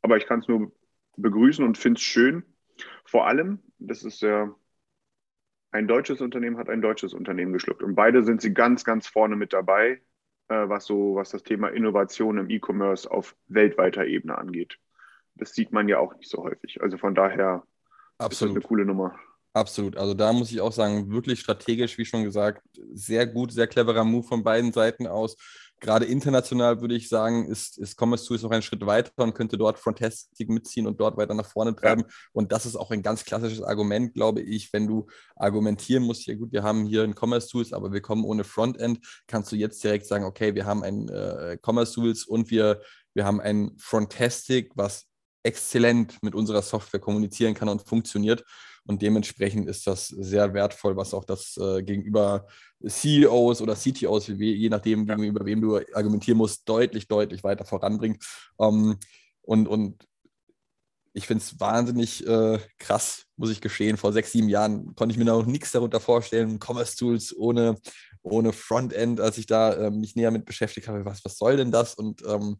aber 0.03 0.17
ich 0.17 0.27
kann 0.27 0.41
es 0.41 0.49
nur 0.49 0.73
begrüßen 1.17 1.65
und 1.65 1.79
finde 1.79 1.99
es 1.99 2.03
schön. 2.03 2.45
Vor 3.05 3.27
allem, 3.27 3.61
das 3.79 4.03
ist 4.03 4.23
ja 4.23 4.55
ein 5.75 5.89
deutsches 5.89 6.21
Unternehmen 6.21 6.57
hat 6.57 6.69
ein 6.69 6.81
deutsches 6.81 7.15
Unternehmen 7.15 7.53
geschluckt. 7.53 7.83
Und 7.83 7.97
beide 7.97 8.23
sind 8.23 8.41
sie 8.41 8.55
ganz, 8.55 8.85
ganz 8.85 9.09
vorne 9.09 9.35
mit 9.35 9.53
dabei, 9.53 10.01
äh, 10.49 10.69
was 10.69 10.85
so, 10.85 11.17
was 11.17 11.31
das 11.31 11.43
Thema 11.43 11.69
Innovation 11.69 12.39
im 12.39 12.49
E-Commerce 12.49 13.11
auf 13.11 13.35
weltweiter 13.49 14.07
Ebene 14.07 14.39
angeht. 14.39 14.79
Das 15.35 15.53
sieht 15.53 15.73
man 15.73 15.89
ja 15.89 15.99
auch 15.99 16.15
nicht 16.15 16.31
so 16.31 16.45
häufig. 16.45 16.81
Also 16.81 16.97
von 16.97 17.17
daher 17.17 17.65
Absolut. 18.19 18.31
ist 18.31 18.41
das 18.41 18.51
eine 18.51 18.61
coole 18.69 18.85
Nummer. 18.85 19.19
Absolut. 19.55 19.97
Also 19.97 20.15
da 20.15 20.33
muss 20.33 20.51
ich 20.51 20.61
auch 20.61 20.73
sagen, 20.73 21.13
wirklich 21.13 21.39
strategisch, 21.39 21.97
wie 21.97 22.05
schon 22.05 22.25
gesagt, 22.25 22.61
sehr 22.93 23.25
gut, 23.25 23.53
sehr 23.53 23.69
cleverer 23.69 24.05
Move 24.05 24.27
von 24.27 24.43
beiden 24.43 24.73
Seiten 24.73 25.07
aus. 25.07 25.37
Gerade 25.79 26.07
international 26.07 26.81
würde 26.81 26.97
ich 26.97 27.09
sagen, 27.09 27.47
ist, 27.47 27.79
ist 27.79 27.97
Commerce 28.01 28.27
Tools 28.27 28.43
noch 28.43 28.51
einen 28.51 28.63
Schritt 28.63 28.85
weiter 28.85 29.13
und 29.23 29.35
könnte 29.35 29.57
dort 29.57 29.79
Frontastic 29.79 30.49
mitziehen 30.49 30.89
und 30.89 31.01
dort 31.01 31.17
weiter 31.17 31.35
nach 31.35 31.47
vorne 31.47 31.77
treiben. 31.77 32.03
Ja. 32.03 32.15
Und 32.33 32.51
das 32.51 32.67
ist 32.67 32.75
auch 32.75 32.91
ein 32.91 33.03
ganz 33.03 33.25
klassisches 33.25 33.63
Argument, 33.63 34.13
glaube 34.15 34.41
ich, 34.41 34.73
wenn 34.73 34.89
du 34.89 35.07
argumentieren 35.37 36.03
musst, 36.03 36.27
ja 36.27 36.35
gut, 36.35 36.51
wir 36.51 36.65
haben 36.65 36.85
hier 36.85 37.05
ein 37.05 37.15
Commerce 37.15 37.49
Tools, 37.49 37.73
aber 37.73 37.93
wir 37.93 38.01
kommen 38.01 38.25
ohne 38.25 38.43
Frontend, 38.43 39.07
kannst 39.29 39.53
du 39.53 39.57
jetzt 39.57 39.85
direkt 39.85 40.07
sagen, 40.07 40.25
okay, 40.25 40.57
wir 40.57 40.65
haben 40.67 40.83
ein 40.83 41.09
äh, 41.09 41.59
Commerce 41.65 41.93
Tools 41.95 42.25
und 42.25 42.51
wir, 42.51 42.81
wir 43.13 43.25
haben 43.25 43.41
ein 43.41 43.73
Frontastic, 43.79 44.73
was 44.75 45.05
exzellent 45.45 46.21
mit 46.23 46.35
unserer 46.35 46.63
Software 46.63 47.01
kommunizieren 47.01 47.55
kann 47.55 47.69
und 47.69 47.87
funktioniert. 47.87 48.43
Und 48.87 49.01
dementsprechend 49.01 49.69
ist 49.69 49.87
das 49.87 50.09
sehr 50.09 50.53
wertvoll, 50.53 50.97
was 50.97 51.15
auch 51.15 51.25
das 51.25 51.57
äh, 51.57 51.83
gegenüber 51.83 52.47
CEOs 52.87 53.63
oder 53.63 53.75
CTOs, 53.75 54.29
je 54.29 54.69
nachdem, 54.69 55.07
ja. 55.07 55.15
gegenüber 55.15 55.45
wem 55.47 55.61
du 55.61 55.81
argumentieren 55.95 56.39
musst, 56.39 56.69
deutlich, 56.69 57.09
deutlich 57.09 57.43
weiter 57.43 57.65
voranbringt. 57.65 58.23
Ähm, 58.61 58.99
und, 59.43 59.69
und 59.69 60.07
ich 61.15 61.27
finde 61.27 61.43
es 61.43 61.59
wahnsinnig 61.61 62.27
äh, 62.27 62.59
krass, 62.79 63.25
muss 63.37 63.51
ich 63.51 63.61
gestehen. 63.61 63.97
Vor 63.97 64.13
sechs, 64.13 64.33
sieben 64.33 64.49
Jahren 64.49 64.95
konnte 64.97 65.13
ich 65.13 65.19
mir 65.19 65.25
noch 65.25 65.47
nichts 65.47 65.73
darunter 65.73 66.01
vorstellen. 66.01 66.59
Commerce 66.59 66.97
Tools 66.97 67.35
ohne, 67.35 67.77
ohne 68.23 68.53
Frontend, 68.53 69.21
als 69.21 69.39
ich 69.39 69.47
da 69.47 69.75
äh, 69.75 69.91
mich 69.91 70.17
näher 70.17 70.33
mit 70.33 70.45
beschäftigt 70.45 70.89
habe, 70.89 71.05
was, 71.05 71.25
was 71.25 71.39
soll 71.39 71.57
denn 71.57 71.71
das? 71.71 71.95
Und 71.95 72.23
ähm, 72.27 72.59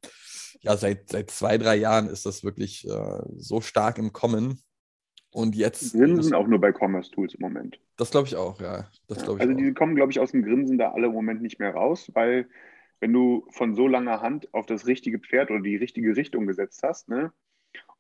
ja, 0.61 0.77
seit, 0.77 1.11
seit 1.11 1.31
zwei, 1.31 1.59
drei 1.59 1.77
Jahren 1.77 2.09
ist 2.09 2.27
das 2.27 2.45
wirklich 2.45 2.89
äh, 2.89 3.23
so 3.37 3.61
stark 3.61 3.99
im 3.99 4.13
Kommen. 4.13 4.63
Und 5.35 5.57
jetzt. 5.57 5.95
Grinsen 5.95 6.33
auch 6.33 6.47
nur 6.47 6.61
bei 6.61 6.73
Commerce 6.73 7.11
Tools 7.11 7.35
im 7.35 7.41
Moment. 7.41 7.81
Das 7.97 8.13
glaube 8.13 8.29
ich 8.29 8.37
auch, 8.37 8.61
ja. 8.61 8.89
Das 9.09 9.23
ja, 9.27 9.35
also, 9.35 9.53
die 9.53 9.75
kommen, 9.75 9.97
glaube 9.97 10.13
ich, 10.13 10.21
aus 10.21 10.31
dem 10.31 10.45
Grinsen 10.45 10.79
da 10.79 10.93
alle 10.93 11.09
im 11.09 11.13
Moment 11.13 11.43
nicht 11.43 11.59
mehr 11.59 11.75
raus, 11.75 12.09
weil, 12.15 12.49
wenn 13.01 13.13
du 13.13 13.45
von 13.51 13.75
so 13.75 13.89
langer 13.89 14.23
Hand 14.23 14.55
auf 14.55 14.67
das 14.67 14.87
richtige 14.87 15.19
Pferd 15.19 15.51
oder 15.51 15.61
die 15.61 15.75
richtige 15.75 16.15
Richtung 16.15 16.47
gesetzt 16.47 16.85
hast, 16.85 17.09
ne, 17.09 17.33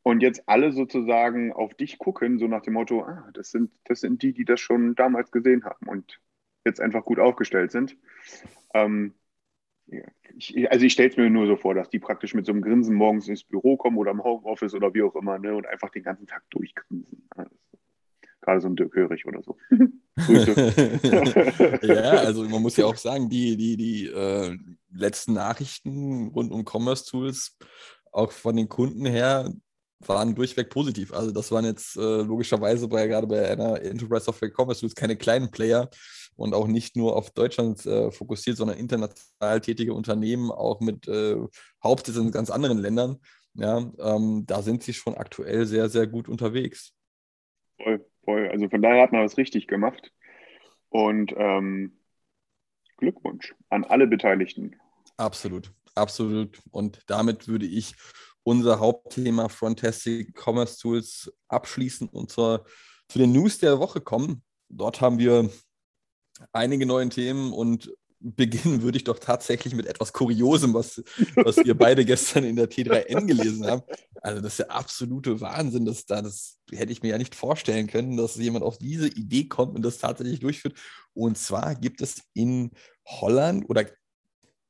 und 0.04 0.22
jetzt 0.22 0.48
alle 0.48 0.70
sozusagen 0.70 1.52
auf 1.52 1.74
dich 1.74 1.98
gucken, 1.98 2.38
so 2.38 2.46
nach 2.46 2.62
dem 2.62 2.74
Motto, 2.74 3.02
ah, 3.02 3.28
das 3.34 3.50
sind, 3.50 3.72
das 3.82 3.98
sind 3.98 4.22
die, 4.22 4.32
die 4.32 4.44
das 4.44 4.60
schon 4.60 4.94
damals 4.94 5.32
gesehen 5.32 5.64
haben 5.64 5.88
und 5.88 6.20
jetzt 6.64 6.80
einfach 6.80 7.04
gut 7.04 7.18
aufgestellt 7.18 7.72
sind. 7.72 7.96
Ähm, 8.74 9.14
ich, 10.36 10.70
also 10.70 10.84
ich 10.84 10.92
stelle 10.92 11.10
es 11.10 11.16
mir 11.16 11.30
nur 11.30 11.46
so 11.46 11.56
vor, 11.56 11.74
dass 11.74 11.90
die 11.90 11.98
praktisch 11.98 12.34
mit 12.34 12.46
so 12.46 12.52
einem 12.52 12.62
Grinsen 12.62 12.94
morgens 12.94 13.28
ins 13.28 13.44
Büro 13.44 13.76
kommen 13.76 13.98
oder 13.98 14.10
im 14.10 14.22
Homeoffice 14.22 14.74
oder 14.74 14.94
wie 14.94 15.02
auch 15.02 15.14
immer 15.14 15.38
ne, 15.38 15.54
und 15.54 15.66
einfach 15.66 15.90
den 15.90 16.02
ganzen 16.02 16.26
Tag 16.26 16.42
durchgrinsen. 16.50 17.28
Gerade 18.40 18.60
so 18.60 18.68
ein 18.68 18.76
Dirk 18.76 18.94
Hörig 18.94 19.26
oder 19.26 19.42
so. 19.42 19.56
ja, 21.82 22.10
also 22.12 22.44
man 22.44 22.62
muss 22.62 22.76
ja 22.76 22.86
auch 22.86 22.96
sagen, 22.96 23.28
die, 23.28 23.56
die, 23.56 23.76
die 23.76 24.06
äh, 24.06 24.56
letzten 24.92 25.32
Nachrichten 25.32 26.28
rund 26.28 26.52
um 26.52 26.64
Commerce 26.64 27.04
Tools, 27.10 27.56
auch 28.12 28.32
von 28.32 28.56
den 28.56 28.68
Kunden 28.68 29.06
her, 29.06 29.50
waren 30.08 30.34
durchweg 30.34 30.70
positiv. 30.70 31.12
Also 31.12 31.30
das 31.30 31.50
waren 31.52 31.64
jetzt 31.64 31.96
äh, 31.96 32.22
logischerweise 32.22 32.88
bei 32.88 33.06
gerade 33.06 33.26
bei 33.26 33.50
einer 33.50 33.80
Enterprise 33.82 34.24
Software 34.24 34.50
Commerce 34.54 34.80
Tools 34.80 34.94
keine 34.94 35.16
kleinen 35.16 35.50
Player 35.50 35.88
und 36.36 36.54
auch 36.54 36.66
nicht 36.66 36.96
nur 36.96 37.16
auf 37.16 37.30
Deutschland 37.30 37.84
äh, 37.86 38.10
fokussiert, 38.10 38.56
sondern 38.56 38.78
international 38.78 39.60
tätige 39.60 39.94
Unternehmen, 39.94 40.50
auch 40.50 40.80
mit 40.80 41.06
äh, 41.08 41.36
Hauptsitz 41.82 42.16
in 42.16 42.30
ganz 42.30 42.50
anderen 42.50 42.78
Ländern. 42.78 43.18
Ja, 43.54 43.78
ähm, 43.98 44.44
da 44.46 44.62
sind 44.62 44.82
sie 44.82 44.94
schon 44.94 45.14
aktuell 45.14 45.64
sehr, 45.66 45.88
sehr 45.88 46.08
gut 46.08 46.28
unterwegs. 46.28 46.92
Voll, 47.80 48.04
voll. 48.24 48.48
Also 48.48 48.68
von 48.68 48.82
daher 48.82 49.02
hat 49.02 49.12
man 49.12 49.24
was 49.24 49.38
richtig 49.38 49.68
gemacht. 49.68 50.12
Und 50.88 51.34
ähm, 51.36 51.98
Glückwunsch 52.96 53.54
an 53.68 53.84
alle 53.84 54.06
Beteiligten. 54.06 54.76
Absolut, 55.16 55.72
absolut. 55.94 56.60
Und 56.70 57.02
damit 57.06 57.48
würde 57.48 57.66
ich 57.66 57.94
unser 58.44 58.78
Hauptthema 58.78 59.48
Frontastic 59.48 60.34
Commerce 60.34 60.78
Tools 60.78 61.32
abschließen 61.48 62.08
und 62.08 62.30
zur, 62.30 62.64
zu 63.08 63.18
den 63.18 63.32
News 63.32 63.58
der 63.58 63.80
Woche 63.80 64.00
kommen. 64.00 64.42
Dort 64.68 65.00
haben 65.00 65.18
wir 65.18 65.50
einige 66.52 66.86
neue 66.86 67.08
Themen 67.08 67.52
und 67.52 67.92
beginnen 68.24 68.82
würde 68.82 68.96
ich 68.96 69.04
doch 69.04 69.18
tatsächlich 69.18 69.74
mit 69.74 69.86
etwas 69.86 70.12
Kuriosem, 70.12 70.72
was, 70.72 71.02
was 71.36 71.58
wir 71.58 71.76
beide 71.76 72.04
gestern 72.06 72.44
in 72.44 72.56
der 72.56 72.70
T3N 72.70 73.26
gelesen 73.26 73.66
haben. 73.66 73.82
Also 74.22 74.40
das 74.40 74.54
ist 74.54 74.58
der 74.60 74.70
absolute 74.70 75.40
Wahnsinn, 75.42 75.84
dass 75.84 76.06
da, 76.06 76.22
das 76.22 76.58
hätte 76.72 76.92
ich 76.92 77.02
mir 77.02 77.10
ja 77.10 77.18
nicht 77.18 77.34
vorstellen 77.34 77.86
können, 77.86 78.16
dass 78.16 78.36
jemand 78.36 78.64
auf 78.64 78.78
diese 78.78 79.08
Idee 79.08 79.44
kommt 79.44 79.76
und 79.76 79.82
das 79.82 79.98
tatsächlich 79.98 80.40
durchführt. 80.40 80.74
Und 81.12 81.36
zwar 81.36 81.74
gibt 81.74 82.00
es 82.00 82.22
in 82.32 82.70
Holland 83.06 83.68
oder 83.68 83.84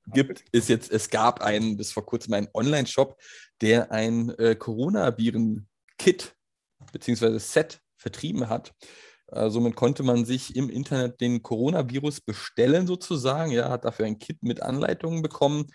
gibt 0.07 0.45
es 0.53 0.69
jetzt, 0.69 0.91
es 0.91 1.11
gab 1.11 1.43
einen, 1.43 1.77
bis 1.77 1.93
vor 1.93 2.05
kurzem 2.05 2.35
einen 2.35 2.49
Online-Shop, 2.53 3.21
der 3.61 3.91
ein 3.93 4.31
äh, 4.39 4.55
Coronaviren-Kit 4.55 6.35
bzw. 6.93 7.39
Set 7.39 7.81
vertrieben 7.97 8.49
hat. 8.49 8.73
Äh, 9.29 9.51
somit 9.51 9.77
konnte 9.77 10.03
man 10.03 10.25
sich 10.25 10.57
im 10.57 10.69
Internet 10.69 11.21
den 11.21 11.43
Coronavirus 11.43 12.21
bestellen, 12.21 12.87
sozusagen. 12.87 13.51
Ja, 13.51 13.71
hat 13.71 13.85
dafür 13.85 14.07
ein 14.07 14.19
Kit 14.19 14.43
mit 14.43 14.63
Anleitungen 14.63 15.23
bekommen, 15.23 15.67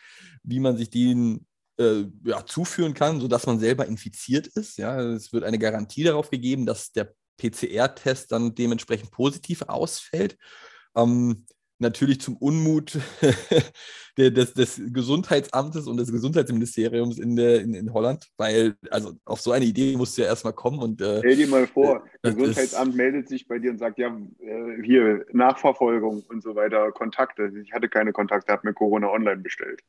wie 0.44 0.60
man 0.60 0.78
sich 0.78 0.90
den 0.90 1.46
äh, 1.80 2.06
ja, 2.24 2.46
zuführen 2.46 2.94
kann, 2.94 3.20
sodass 3.20 3.48
man 3.48 3.60
selber 3.60 3.88
infiziert 3.88 4.48
ist. 4.48 4.78
Ja, 4.78 5.00
es 5.02 5.34
wird 5.34 5.44
eine 5.44 5.60
Garantie 5.60 6.04
darauf 6.04 6.30
gegeben, 6.30 6.66
dass 6.66 6.92
der 6.92 7.14
PCR-Test 7.38 8.32
dann 8.32 8.54
dementsprechend 8.54 9.12
positiv 9.12 9.64
ausfällt. 9.64 10.38
Ähm, 10.96 11.46
natürlich 11.80 12.22
zum 12.22 12.36
Unmut 12.38 13.00
des, 14.18 14.54
des, 14.54 14.82
Gesundheitsamtes 14.92 15.88
und 15.88 15.98
des 15.98 16.12
Gesundheitsministeriums 16.12 17.18
in, 17.18 17.36
der, 17.36 17.62
in, 17.62 17.74
in, 17.74 17.94
Holland, 17.94 18.28
weil 18.38 18.76
also 18.92 19.14
auf 19.26 19.42
so 19.42 19.52
eine 19.52 19.66
Idee 19.66 19.96
musst 19.96 20.18
du 20.18 20.22
ja 20.22 20.28
erstmal 20.28 20.54
kommen. 20.54 20.80
Und, 20.80 21.02
äh, 21.02 21.20
Stell 21.20 21.38
dir 21.38 21.48
mal 21.48 21.68
vor, 21.68 22.04
das 22.22 22.36
Gesundheitsamt 22.36 22.96
meldet 22.96 23.30
sich 23.30 23.48
bei 23.48 23.60
dir 23.60 23.72
und 23.72 23.78
sagt, 23.78 23.98
ja, 23.98 24.16
äh, 24.40 24.84
hier 24.84 25.26
Nachverfolgung 25.32 26.24
und 26.28 26.44
so 26.44 26.56
weiter, 26.56 26.92
Kontakte. 26.92 27.52
Ich 27.64 27.74
hatte 27.74 27.90
keine 27.90 28.12
Kontakte, 28.12 28.52
habe 28.52 28.68
mir 28.68 28.74
Corona 28.74 29.10
online 29.10 29.42
bestellt. 29.42 29.82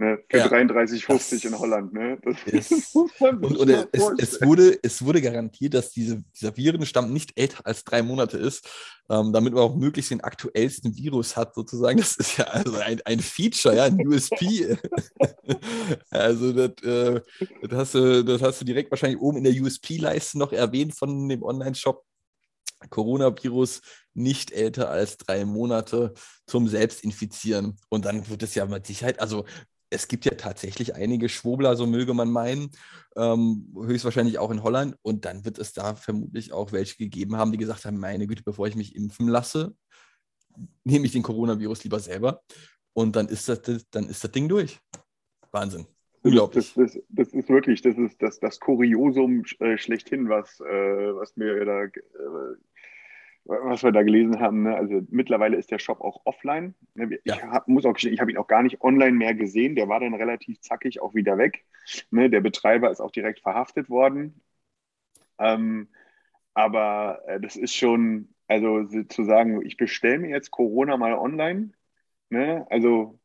Ne? 0.00 0.18
Für 0.30 0.38
ja, 0.38 0.46
33,50 0.46 1.46
in 1.46 1.58
Holland. 1.58 1.92
Ne? 1.92 2.18
Ist, 2.46 2.72
und, 2.94 3.58
und 3.58 3.68
es, 3.68 4.10
es, 4.16 4.40
wurde, 4.40 4.78
es 4.82 5.04
wurde 5.04 5.20
garantiert, 5.20 5.74
dass 5.74 5.90
diese, 5.90 6.24
dieser 6.34 6.56
Virenstamm 6.56 7.12
nicht 7.12 7.38
älter 7.38 7.66
als 7.66 7.84
drei 7.84 8.02
Monate 8.02 8.38
ist, 8.38 8.66
ähm, 9.10 9.30
damit 9.34 9.52
man 9.52 9.62
auch 9.62 9.76
möglichst 9.76 10.10
den 10.10 10.22
aktuellsten 10.22 10.96
Virus 10.96 11.36
hat, 11.36 11.54
sozusagen. 11.54 11.98
Das 11.98 12.16
ist 12.16 12.38
ja 12.38 12.46
also 12.46 12.78
ein, 12.78 13.02
ein 13.04 13.20
Feature, 13.20 13.76
ja, 13.76 13.84
ein 13.84 13.98
USP. 14.08 14.78
also 16.10 16.54
das, 16.54 16.82
äh, 16.82 17.20
das, 17.68 17.78
hast 17.78 17.94
du, 17.94 18.24
das 18.24 18.40
hast 18.40 18.62
du 18.62 18.64
direkt 18.64 18.90
wahrscheinlich 18.90 19.20
oben 19.20 19.36
in 19.36 19.44
der 19.44 19.52
USP-Leiste 19.52 20.38
noch 20.38 20.54
erwähnt 20.54 20.94
von 20.96 21.28
dem 21.28 21.42
Online-Shop. 21.42 22.02
Coronavirus 22.88 23.82
nicht 24.14 24.50
älter 24.52 24.88
als 24.88 25.18
drei 25.18 25.44
Monate 25.44 26.14
zum 26.46 26.68
Selbstinfizieren. 26.68 27.76
Und 27.90 28.06
dann 28.06 28.26
wird 28.30 28.42
es 28.42 28.54
ja 28.54 28.64
mit 28.64 28.86
Sicherheit, 28.86 29.20
also 29.20 29.44
es 29.90 30.06
gibt 30.08 30.24
ja 30.24 30.32
tatsächlich 30.32 30.94
einige 30.94 31.28
Schwobler, 31.28 31.76
so 31.76 31.86
möge 31.86 32.14
man 32.14 32.30
meinen, 32.30 32.70
ähm, 33.16 33.74
höchstwahrscheinlich 33.76 34.38
auch 34.38 34.50
in 34.50 34.62
Holland. 34.62 34.96
Und 35.02 35.24
dann 35.24 35.44
wird 35.44 35.58
es 35.58 35.72
da 35.72 35.94
vermutlich 35.96 36.52
auch 36.52 36.72
welche 36.72 36.96
gegeben 36.96 37.36
haben, 37.36 37.52
die 37.52 37.58
gesagt 37.58 37.84
haben, 37.84 37.98
meine 37.98 38.26
Güte, 38.26 38.44
bevor 38.44 38.68
ich 38.68 38.76
mich 38.76 38.94
impfen 38.94 39.28
lasse, 39.28 39.74
nehme 40.84 41.06
ich 41.06 41.12
den 41.12 41.22
Coronavirus 41.22 41.84
lieber 41.84 41.98
selber. 41.98 42.42
Und 42.92 43.16
dann 43.16 43.28
ist 43.28 43.48
das, 43.48 43.60
dann 43.90 44.08
ist 44.08 44.22
das 44.22 44.30
Ding 44.30 44.48
durch. 44.48 44.78
Wahnsinn. 45.50 45.86
Unglaublich. 46.22 46.74
Das, 46.74 46.92
das, 46.92 47.02
das, 47.08 47.28
ist 47.32 47.48
wirklich, 47.48 47.80
das 47.82 47.96
ist 47.96 48.20
das, 48.20 48.38
das 48.40 48.60
Kuriosum 48.60 49.44
äh, 49.58 49.78
schlechthin, 49.78 50.28
was, 50.28 50.60
äh, 50.60 51.14
was 51.14 51.34
mir 51.36 51.64
da 51.64 51.84
äh, 51.84 51.90
was 53.44 53.82
wir 53.82 53.92
da 53.92 54.02
gelesen 54.02 54.40
haben. 54.40 54.62
Ne? 54.62 54.76
Also 54.76 55.02
mittlerweile 55.10 55.56
ist 55.56 55.70
der 55.70 55.78
Shop 55.78 56.00
auch 56.00 56.22
offline. 56.24 56.74
Ne? 56.94 57.18
Ich 57.24 57.34
ja. 57.36 57.50
hab, 57.50 57.68
muss 57.68 57.84
auch 57.84 57.96
ich 57.96 58.20
habe 58.20 58.30
ihn 58.30 58.38
auch 58.38 58.46
gar 58.46 58.62
nicht 58.62 58.80
online 58.82 59.16
mehr 59.16 59.34
gesehen. 59.34 59.74
Der 59.74 59.88
war 59.88 60.00
dann 60.00 60.14
relativ 60.14 60.60
zackig 60.60 61.00
auch 61.00 61.14
wieder 61.14 61.38
weg. 61.38 61.64
Ne? 62.10 62.30
Der 62.30 62.40
Betreiber 62.40 62.90
ist 62.90 63.00
auch 63.00 63.10
direkt 63.10 63.40
verhaftet 63.40 63.88
worden. 63.90 64.40
Ähm, 65.38 65.88
aber 66.54 67.22
äh, 67.26 67.40
das 67.40 67.56
ist 67.56 67.74
schon, 67.74 68.34
also 68.48 68.84
zu 68.84 69.24
sagen, 69.24 69.64
ich 69.64 69.76
bestelle 69.76 70.18
mir 70.18 70.30
jetzt 70.30 70.50
Corona 70.50 70.96
mal 70.96 71.14
online, 71.14 71.70
ne? 72.30 72.66
Also 72.70 73.19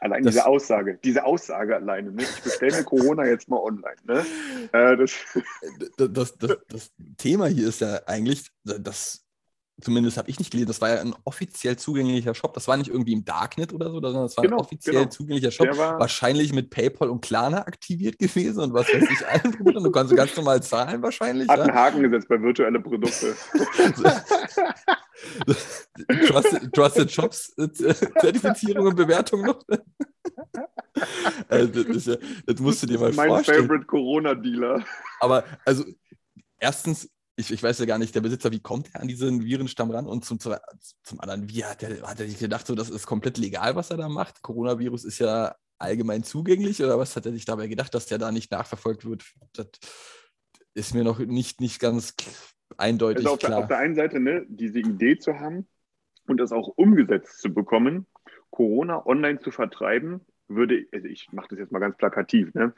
allein 0.00 0.22
Das- 0.22 0.34
diese 0.34 0.46
Aussage, 0.46 0.98
diese 1.02 1.24
Aussage 1.24 1.76
alleine, 1.76 2.12
ne? 2.12 2.22
Ich 2.22 2.42
bestelle 2.42 2.76
mir 2.76 2.84
Corona 2.84 3.26
jetzt 3.26 3.48
mal 3.48 3.58
online, 3.58 3.96
ne? 4.04 4.26
Äh, 4.72 4.96
das, 4.96 5.12
das, 5.98 6.12
das, 6.12 6.38
das, 6.38 6.56
das 6.68 6.92
Thema 7.16 7.46
hier 7.46 7.68
ist 7.68 7.80
ja 7.80 8.00
eigentlich, 8.06 8.50
das 8.64 9.24
zumindest 9.80 10.16
habe 10.18 10.28
ich 10.28 10.38
nicht 10.38 10.50
gelesen, 10.50 10.68
das 10.68 10.80
war 10.80 10.88
ja 10.90 11.00
ein 11.00 11.14
offiziell 11.24 11.76
zugänglicher 11.76 12.34
Shop. 12.34 12.52
Das 12.54 12.66
war 12.68 12.76
nicht 12.76 12.88
irgendwie 12.90 13.12
im 13.12 13.24
Darknet 13.24 13.72
oder 13.72 13.86
so, 13.90 14.00
sondern 14.00 14.22
das 14.24 14.36
war 14.36 14.42
Genau, 14.44 14.56
ein 14.56 14.60
offiziell 14.60 14.94
genau. 14.96 15.08
zugänglicher 15.08 15.50
Shop. 15.50 15.68
War- 15.76 15.98
wahrscheinlich 16.00 16.52
mit 16.52 16.70
PayPal 16.70 17.08
und 17.10 17.20
Klarna 17.20 17.58
aktiviert 17.66 18.18
gewesen 18.18 18.60
und 18.64 18.72
was 18.74 18.86
weiß 18.88 19.04
ich 19.10 19.26
alles. 19.26 19.56
drunter. 19.56 19.80
Du 19.80 19.90
kannst 19.90 20.16
ganz 20.16 20.36
normal 20.36 20.62
zahlen 20.62 21.02
wahrscheinlich. 21.02 21.48
hat 21.48 21.60
einen 21.60 21.68
Ja? 21.68 21.74
Haken 21.74 22.02
gesetzt 22.02 22.28
bei 22.28 22.40
virtuelle 22.40 22.80
Produkte. 22.80 23.34
Trusted, 26.28 26.72
Trusted 26.72 27.10
Shops 27.10 27.52
äh, 27.58 27.68
Zertifizierung 27.72 28.86
und 28.86 28.96
Bewertung 28.96 29.42
noch. 29.42 29.60
also, 31.48 31.82
das, 31.84 32.06
ja, 32.06 32.16
das 32.46 32.60
musst 32.60 32.82
du 32.82 32.86
dir 32.86 32.98
mal 32.98 33.12
mein 33.12 33.28
vorstellen. 33.28 33.62
Favorite 33.62 33.86
Corona-Dealer. 33.86 34.84
Aber 35.20 35.44
also, 35.64 35.84
erstens, 36.58 37.10
ich, 37.38 37.52
ich 37.52 37.62
weiß 37.62 37.78
ja 37.78 37.86
gar 37.86 37.98
nicht, 37.98 38.14
der 38.16 38.20
Besitzer, 38.20 38.50
wie 38.50 38.58
kommt 38.58 38.90
er 38.92 39.00
an 39.00 39.06
diesen 39.06 39.44
Virenstamm 39.44 39.92
ran? 39.92 40.06
Und 40.06 40.24
zum, 40.24 40.40
zum 40.40 41.20
anderen, 41.20 41.48
wie 41.48 41.64
hat 41.64 41.82
er, 41.84 42.02
hat 42.02 42.18
er 42.18 42.26
sich 42.26 42.38
gedacht, 42.38 42.66
so, 42.66 42.74
das 42.74 42.90
ist 42.90 43.06
komplett 43.06 43.38
legal, 43.38 43.76
was 43.76 43.90
er 43.90 43.96
da 43.96 44.08
macht? 44.08 44.42
Coronavirus 44.42 45.04
ist 45.04 45.20
ja 45.20 45.54
allgemein 45.78 46.24
zugänglich 46.24 46.82
oder 46.82 46.98
was 46.98 47.14
hat 47.14 47.26
er 47.26 47.32
sich 47.32 47.44
dabei 47.44 47.68
gedacht, 47.68 47.94
dass 47.94 48.06
der 48.06 48.18
da 48.18 48.32
nicht 48.32 48.50
nachverfolgt 48.50 49.04
wird? 49.04 49.24
Das 49.52 49.68
ist 50.74 50.94
mir 50.94 51.04
noch 51.04 51.20
nicht, 51.20 51.60
nicht 51.60 51.78
ganz 51.78 52.14
eindeutig 52.76 53.18
Also 53.18 53.34
auf 53.34 53.38
der, 53.38 53.48
klar. 53.50 53.60
auf 53.60 53.68
der 53.68 53.78
einen 53.78 53.94
Seite, 53.94 54.18
ne, 54.18 54.44
diese 54.48 54.80
Idee 54.80 55.16
zu 55.18 55.38
haben 55.38 55.68
und 56.26 56.38
das 56.38 56.50
auch 56.50 56.66
umgesetzt 56.66 57.40
zu 57.40 57.54
bekommen, 57.54 58.08
Corona 58.50 59.06
online 59.06 59.38
zu 59.38 59.52
vertreiben, 59.52 60.26
würde, 60.48 60.86
also 60.92 61.06
ich 61.06 61.28
mache 61.30 61.48
das 61.50 61.60
jetzt 61.60 61.70
mal 61.70 61.78
ganz 61.78 61.96
plakativ, 61.96 62.52
ne, 62.54 62.74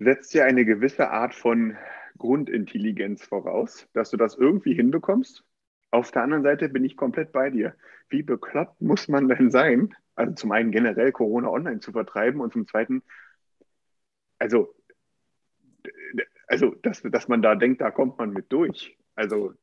setzt 0.00 0.34
ja 0.34 0.46
eine 0.46 0.64
gewisse 0.64 1.10
Art 1.10 1.32
von 1.32 1.76
Grundintelligenz 2.18 3.24
voraus, 3.24 3.88
dass 3.92 4.10
du 4.10 4.16
das 4.16 4.36
irgendwie 4.36 4.74
hinbekommst. 4.74 5.44
Auf 5.90 6.10
der 6.10 6.22
anderen 6.22 6.42
Seite 6.42 6.68
bin 6.68 6.84
ich 6.84 6.96
komplett 6.96 7.32
bei 7.32 7.50
dir. 7.50 7.74
Wie 8.08 8.22
bekloppt 8.22 8.80
muss 8.80 9.08
man 9.08 9.28
denn 9.28 9.50
sein, 9.50 9.94
also 10.14 10.34
zum 10.34 10.52
einen 10.52 10.70
generell 10.70 11.12
Corona 11.12 11.48
online 11.48 11.80
zu 11.80 11.92
vertreiben 11.92 12.40
und 12.40 12.52
zum 12.52 12.66
zweiten, 12.66 13.02
also, 14.38 14.74
also 16.46 16.74
dass, 16.82 17.02
dass 17.02 17.28
man 17.28 17.42
da 17.42 17.54
denkt, 17.54 17.80
da 17.80 17.90
kommt 17.90 18.18
man 18.18 18.30
mit 18.32 18.52
durch. 18.52 18.96
Also 19.14 19.54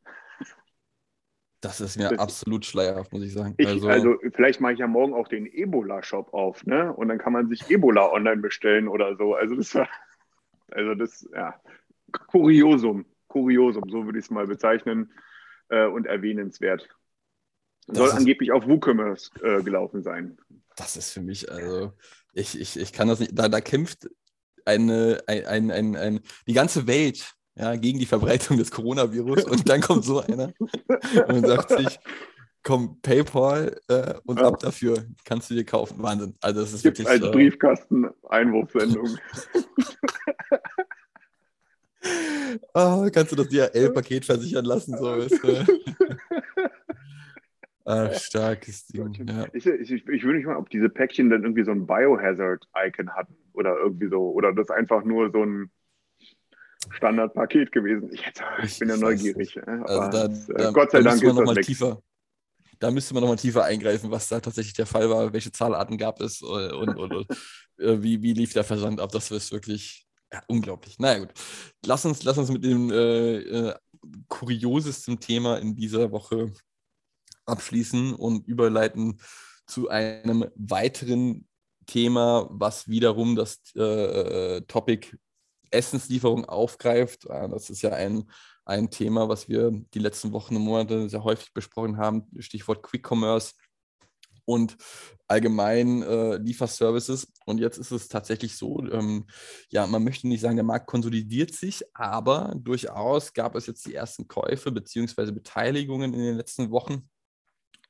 Das 1.62 1.82
ist 1.82 1.98
mir 1.98 2.10
Das- 2.10 2.20
absolut 2.20 2.66
schleierhaft, 2.66 3.12
muss 3.12 3.24
ich 3.24 3.34
sagen. 3.34 3.56
Ich, 3.58 3.68
also, 3.68 3.88
also, 3.88 4.20
vielleicht 4.36 4.62
mache 4.62 4.74
ich 4.74 4.80
ja 4.80 4.88
morgen 4.88 5.14
auch 5.14 5.28
den 5.28 5.48
Ebola-Shop 5.48 6.34
auf, 6.34 6.66
ne? 6.66 6.94
Und 6.94 7.08
dann 7.08 7.18
kann 7.18 7.34
man 7.34 7.50
sich 7.50 7.70
Ebola 7.72 8.12
online 8.12 8.42
bestellen 8.42 8.88
oder 8.88 9.16
so. 9.16 9.34
Also 9.34 9.56
das 9.56 9.74
war, 9.74 9.90
also 10.72 10.94
das, 10.94 11.28
ja, 11.34 11.60
Kuriosum, 12.12 13.06
Kuriosum, 13.28 13.84
so 13.90 14.06
würde 14.06 14.20
ich 14.20 14.26
es 14.26 14.32
mal 14.32 14.48
bezeichnen 14.48 15.12
äh, 15.70 15.86
und 15.88 16.06
erwähnenswert. 16.06 16.88
Soll 17.88 18.08
ist- 18.08 18.14
angeblich 18.16 18.52
auf 18.52 18.68
WooCommerce 18.68 19.32
äh, 19.42 19.64
gelaufen 19.64 20.04
sein. 20.04 20.38
das 20.76 20.98
ist 20.98 21.12
für 21.12 21.22
mich, 21.22 21.52
also 21.52 21.94
ich, 22.34 22.60
ich, 22.60 22.78
ich 22.80 22.94
kann 22.94 23.08
das 23.08 23.20
nicht, 23.20 23.32
da, 23.38 23.48
da 23.50 23.62
kämpft 23.62 24.10
eine, 24.66 25.22
ein, 25.28 25.46
ein, 25.46 25.72
ein, 25.72 25.96
ein, 25.96 26.20
die 26.48 26.54
ganze 26.54 26.86
Welt 26.88 27.34
ja, 27.56 27.76
gegen 27.76 27.98
die 28.00 28.06
Verbreitung 28.06 28.58
des 28.58 28.70
Coronavirus 28.72 29.46
und 29.46 29.68
dann 29.70 29.82
kommt 29.82 30.04
so 30.06 30.20
einer 30.22 30.54
und 31.28 31.48
sagt 31.48 31.70
sich, 31.72 32.00
komm, 32.64 33.00
PayPal 33.02 33.80
äh, 33.88 34.14
und 34.26 34.40
Ja. 34.40 34.48
ab 34.50 34.60
dafür, 34.60 35.06
kannst 35.26 35.50
du 35.50 35.56
dir 35.56 35.64
kaufen. 35.66 36.04
Wahnsinn. 36.04 36.36
Also 36.42 36.62
das 36.62 36.74
ist 36.74 36.84
Gibt 36.84 37.00
wirklich. 37.00 37.22
als 37.24 37.24
äh, 37.30 37.32
Briefkasten 37.32 38.10
Einwurfsendung. 38.30 39.18
oh, 42.74 43.08
kannst 43.12 43.32
du 43.32 43.36
das 43.36 43.50
DHL-Paket 43.50 44.26
versichern 44.26 44.66
lassen? 44.66 44.98
So 44.98 45.16
ist, 45.16 45.44
äh, 45.44 45.66
ah, 47.86 48.14
starkes 48.14 48.88
Ding. 48.88 49.14
Ja. 49.28 49.46
Ich, 49.54 49.66
ich, 49.66 49.92
ich, 49.92 50.08
ich 50.08 50.24
würde 50.24 50.38
nicht 50.38 50.48
mal, 50.48 50.58
ob 50.58 50.70
diese 50.70 50.90
Päckchen 50.90 51.30
dann 51.30 51.44
irgendwie 51.44 51.64
so 51.64 51.72
ein 51.72 51.86
Biohazard-Icon 51.86 53.16
hatten 53.16 53.36
oder 53.54 53.78
irgendwie 53.78 54.10
so. 54.10 54.32
Oder 54.32 54.54
das 54.54 54.70
einfach 54.70 55.04
nur 55.04 55.32
so 55.32 55.44
ein 55.44 55.72
Standardpaket 56.92 57.72
gewesen. 57.72 58.10
Ich, 58.14 58.26
hätte, 58.26 58.44
ich 58.64 58.80
bin 58.80 58.90
ja 58.90 58.98
neugierig. 58.98 59.60
Also 59.66 60.12
da, 60.12 60.28
das, 60.28 60.50
äh, 60.50 60.54
da, 60.58 60.72
Gott 60.72 60.92
sei 60.92 61.00
da 61.00 61.10
Dank 61.10 61.22
müsste 61.22 61.28
man 61.28 61.32
ist 61.32 61.36
noch 61.36 61.46
das 61.46 61.56
mal 61.56 61.62
tiefer. 61.62 62.02
Da 62.80 62.92
müsste 62.92 63.14
man 63.16 63.22
nochmal 63.22 63.38
tiefer 63.38 63.64
eingreifen, 63.64 64.12
was 64.12 64.30
da 64.30 64.40
tatsächlich 64.40 64.76
der 64.76 64.86
Fall 64.86 65.10
war, 65.10 65.34
welche 65.34 65.52
Zahlarten 65.52 65.98
gab 65.98 66.22
es 66.22 66.42
äh, 66.42 66.46
und, 66.46 66.96
und, 66.96 67.12
und 67.12 67.28
äh, 67.80 68.04
wie, 68.04 68.22
wie 68.22 68.34
lief 68.34 68.54
der 68.54 68.64
Versand 68.64 69.02
ab. 69.02 69.12
Das 69.12 69.32
ist 69.32 69.52
wirklich 69.52 70.07
ja, 70.32 70.44
unglaublich. 70.48 71.00
Naja, 71.00 71.20
gut. 71.20 71.34
Lass 71.86 72.06
uns, 72.06 72.24
lass 72.24 72.38
uns 72.38 72.50
mit 72.50 72.64
dem 72.64 72.92
äh, 72.92 73.38
äh, 73.38 73.76
kuriosesten 74.28 75.20
Thema 75.20 75.58
in 75.58 75.76
dieser 75.76 76.12
Woche 76.12 76.54
abschließen 77.46 78.14
und 78.14 78.48
überleiten 78.48 79.20
zu 79.66 79.90
einem 79.90 80.46
weiteren 80.56 81.48
Thema, 81.86 82.48
was 82.52 82.88
wiederum 82.88 83.36
das 83.36 83.60
äh, 83.76 84.62
Topic 84.62 85.18
Essenslieferung 85.72 86.46
aufgreift. 86.46 87.26
Äh, 87.26 87.50
Das 87.50 87.70
ist 87.70 87.82
ja 87.82 87.92
ein, 87.92 88.30
ein 88.66 88.90
Thema, 88.90 89.30
was 89.30 89.48
wir 89.48 89.72
die 89.94 90.00
letzten 90.00 90.34
Wochen 90.34 90.56
und 90.58 90.64
Monate 90.64 91.10
sehr 91.10 91.24
häufig 91.24 91.54
besprochen 91.54 91.98
haben. 91.98 92.28
Stichwort 92.40 92.84
Quick 92.84 93.10
Commerce 93.10 93.54
und 94.48 94.78
allgemein 95.28 96.02
äh, 96.04 96.38
Lieferservices. 96.38 97.28
Und 97.46 97.60
jetzt 97.60 97.78
ist 97.78 97.92
es 97.92 98.08
tatsächlich 98.08 98.56
so, 98.56 98.82
ähm, 98.92 99.26
ja, 99.70 99.86
man 99.86 100.04
möchte 100.04 100.28
nicht 100.28 100.40
sagen, 100.40 100.56
der 100.56 100.64
Markt 100.64 100.88
konsolidiert 100.88 101.54
sich, 101.54 101.84
aber 101.94 102.54
durchaus 102.58 103.34
gab 103.34 103.56
es 103.56 103.68
jetzt 103.68 103.86
die 103.86 103.94
ersten 103.94 104.28
Käufe 104.28 104.72
bzw. 104.72 105.32
Beteiligungen 105.32 106.14
in 106.14 106.22
den 106.22 106.38
letzten 106.38 106.72
Wochen. 106.72 107.10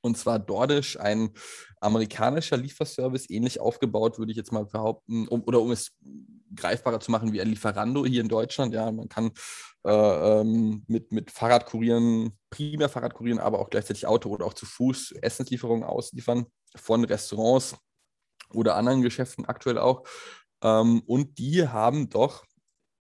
Und 0.02 0.18
zwar 0.18 0.40
DoorDash, 0.40 0.98
ein 0.98 1.30
amerikanischer 1.80 2.58
Lieferservice, 2.58 3.30
ähnlich 3.30 3.60
aufgebaut, 3.60 4.18
würde 4.18 4.32
ich 4.32 4.38
jetzt 4.38 4.52
mal 4.52 4.66
behaupten, 4.66 5.28
um, 5.28 5.44
oder 5.44 5.62
um 5.62 5.72
es 5.72 5.92
greifbarer 6.56 7.00
zu 7.00 7.12
machen 7.12 7.34
wie 7.34 7.42
ein 7.42 7.50
Lieferando 7.50 8.06
hier 8.06 8.22
in 8.22 8.30
Deutschland. 8.30 8.74
Ja, 8.74 8.92
man 8.92 9.10
kann 9.10 9.32
äh, 9.88 10.42
ähm, 10.42 10.84
mit, 10.88 11.14
mit 11.14 11.32
Fahrradkurieren, 11.32 12.38
primär 12.50 12.90
Fahrradkurieren, 12.90 13.40
aber 13.40 13.60
auch 13.60 13.70
gleichzeitig 13.70 14.06
Auto 14.06 14.30
oder 14.30 14.46
auch 14.46 14.54
zu 14.54 14.66
Fuß 14.66 15.14
Essenslieferungen 15.22 15.86
ausliefern 15.86 16.46
von 16.76 17.06
Restaurants 17.06 17.78
oder 18.54 18.76
anderen 18.76 19.02
Geschäften 19.02 19.46
aktuell 19.46 19.78
auch. 19.78 20.04
Ähm, 20.62 21.02
und 21.06 21.38
die 21.38 21.68
haben 21.68 22.10
doch 22.10 22.44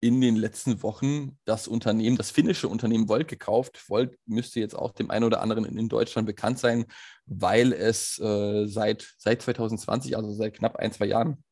in 0.02 0.22
den 0.22 0.38
letzten 0.38 0.82
Wochen 0.82 1.38
das 1.44 1.68
Unternehmen, 1.68 2.16
das 2.16 2.32
finnische 2.32 2.70
Unternehmen 2.70 3.10
Volt 3.10 3.28
gekauft. 3.28 3.90
Volt 3.90 4.18
müsste 4.26 4.62
jetzt 4.62 4.76
auch 4.76 4.94
dem 4.94 5.12
einen 5.12 5.26
oder 5.26 5.42
anderen 5.42 5.66
in, 5.66 5.90
Deutschland 5.90 6.26
bekannt 6.26 6.60
sein, 6.60 6.86
weil 7.26 7.74
es 7.74 8.18
äh, 8.20 8.66
seit, 8.68 9.16
seit 9.18 9.42
2020, 9.42 10.16
also 10.16 10.32
seit 10.32 10.56
knapp 10.56 10.78
ein, 10.78 10.94
zwei 10.94 11.08
Jahren, 11.08 11.44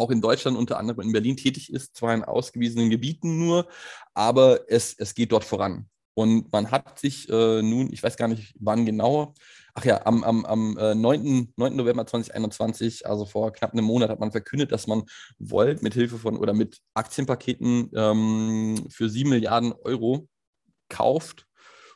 auch 0.00 0.10
in 0.10 0.20
Deutschland, 0.20 0.56
unter 0.56 0.78
anderem 0.78 1.00
in 1.00 1.12
Berlin 1.12 1.36
tätig 1.36 1.72
ist, 1.72 1.96
zwar 1.96 2.14
in 2.14 2.24
ausgewiesenen 2.24 2.90
Gebieten 2.90 3.38
nur, 3.38 3.68
aber 4.14 4.60
es, 4.68 4.94
es 4.98 5.14
geht 5.14 5.32
dort 5.32 5.44
voran. 5.44 5.88
Und 6.14 6.52
man 6.52 6.70
hat 6.70 6.98
sich 6.98 7.28
äh, 7.28 7.62
nun, 7.62 7.92
ich 7.92 8.02
weiß 8.02 8.16
gar 8.16 8.28
nicht 8.28 8.54
wann 8.58 8.84
genau, 8.84 9.34
ach 9.74 9.84
ja, 9.84 10.04
am, 10.06 10.24
am, 10.24 10.44
am 10.44 10.76
äh, 10.76 10.94
9. 10.94 11.52
9. 11.56 11.76
November 11.76 12.06
2021, 12.06 13.06
also 13.06 13.24
vor 13.24 13.52
knapp 13.52 13.72
einem 13.72 13.84
Monat, 13.84 14.10
hat 14.10 14.20
man 14.20 14.32
verkündet, 14.32 14.72
dass 14.72 14.86
man 14.86 15.04
Volt 15.38 15.82
mit 15.82 15.94
Hilfe 15.94 16.18
von 16.18 16.36
oder 16.36 16.52
mit 16.52 16.80
Aktienpaketen 16.94 17.90
ähm, 17.94 18.86
für 18.90 19.08
7 19.08 19.30
Milliarden 19.30 19.72
Euro 19.72 20.28
kauft 20.88 21.46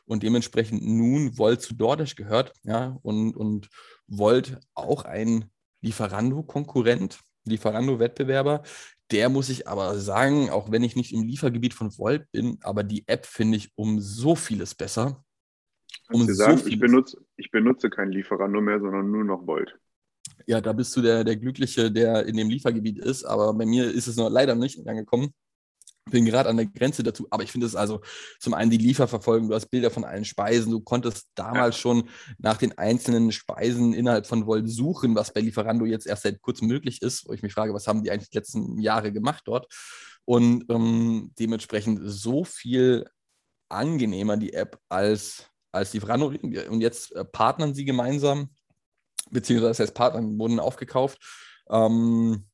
und 0.05 0.23
dementsprechend 0.23 0.85
nun 0.85 1.37
Volt 1.37 1.61
zu 1.61 1.75
DoorDash 1.75 2.15
gehört, 2.15 2.53
ja, 2.63 2.97
und, 3.01 3.35
und 3.35 3.69
Volt 4.07 4.59
auch 4.73 5.03
ein 5.03 5.51
Lieferando-Konkurrent, 5.81 7.19
Lieferando-Wettbewerber. 7.45 8.63
Der 9.11 9.29
muss 9.29 9.49
ich 9.49 9.67
aber 9.67 9.95
sagen, 9.99 10.49
auch 10.49 10.71
wenn 10.71 10.83
ich 10.83 10.95
nicht 10.95 11.13
im 11.13 11.23
Liefergebiet 11.23 11.73
von 11.73 11.95
Volt 11.97 12.31
bin, 12.31 12.57
aber 12.61 12.83
die 12.83 13.07
App 13.07 13.25
finde 13.25 13.57
ich 13.57 13.71
um 13.75 13.99
so 13.99 14.35
vieles 14.35 14.73
besser. 14.73 15.23
Um 16.11 16.21
zu 16.21 16.33
so 16.33 16.43
sagen, 16.43 16.61
ich, 16.65 16.79
benutze, 16.79 17.17
ich 17.37 17.51
benutze 17.51 17.89
kein 17.89 18.11
Lieferando 18.11 18.61
mehr, 18.61 18.79
sondern 18.79 19.11
nur 19.11 19.23
noch 19.23 19.45
Volt. 19.45 19.77
Ja, 20.47 20.59
da 20.59 20.73
bist 20.73 20.95
du 20.95 21.01
der, 21.01 21.23
der 21.23 21.37
Glückliche, 21.37 21.91
der 21.91 22.25
in 22.25 22.35
dem 22.35 22.49
Liefergebiet 22.49 22.99
ist, 22.99 23.23
aber 23.23 23.53
bei 23.53 23.65
mir 23.65 23.89
ist 23.91 24.07
es 24.07 24.17
noch 24.17 24.29
leider 24.29 24.55
nicht 24.55 24.85
angekommen. 24.87 25.33
Bin 26.11 26.25
gerade 26.25 26.49
an 26.49 26.57
der 26.57 26.67
Grenze 26.67 27.01
dazu, 27.01 27.27
aber 27.31 27.43
ich 27.43 27.51
finde 27.51 27.65
es 27.65 27.75
also 27.75 28.01
zum 28.39 28.53
einen 28.53 28.69
die 28.69 28.77
Lieferverfolgung, 28.77 29.49
du 29.49 29.55
hast 29.55 29.71
Bilder 29.71 29.89
von 29.89 30.03
allen 30.03 30.23
Speisen, 30.23 30.71
du 30.71 30.79
konntest 30.79 31.27
damals 31.33 31.77
schon 31.77 32.09
nach 32.37 32.57
den 32.57 32.77
einzelnen 32.77 33.31
Speisen 33.31 33.93
innerhalb 33.93 34.27
von 34.27 34.45
Volt 34.45 34.69
suchen, 34.69 35.15
was 35.15 35.33
bei 35.33 35.41
Lieferando 35.41 35.85
jetzt 35.85 36.05
erst 36.05 36.23
seit 36.23 36.41
kurzem 36.41 36.67
möglich 36.67 37.01
ist, 37.01 37.27
wo 37.27 37.33
ich 37.33 37.41
mich 37.41 37.53
frage, 37.53 37.73
was 37.73 37.87
haben 37.87 38.03
die 38.03 38.11
eigentlich 38.11 38.29
die 38.29 38.37
letzten 38.37 38.79
Jahre 38.79 39.11
gemacht 39.11 39.43
dort? 39.45 39.67
und 40.25 40.65
ähm, 40.69 41.31
dementsprechend 41.39 42.01
so 42.03 42.43
viel 42.43 43.07
angenehmer 43.69 44.37
die 44.37 44.53
App 44.53 44.79
als, 44.89 45.47
als 45.71 45.93
Lieferando. 45.93 46.27
Und 46.27 46.81
jetzt 46.81 47.15
äh, 47.15 47.23
partnern 47.23 47.73
sie 47.73 47.85
gemeinsam, 47.85 48.49
beziehungsweise 49.29 49.69
das 49.69 49.79
heißt 49.79 49.93
Partnern 49.93 50.37
wurden 50.37 50.59
aufgekauft. 50.59 51.19
Ähm, 51.69 52.47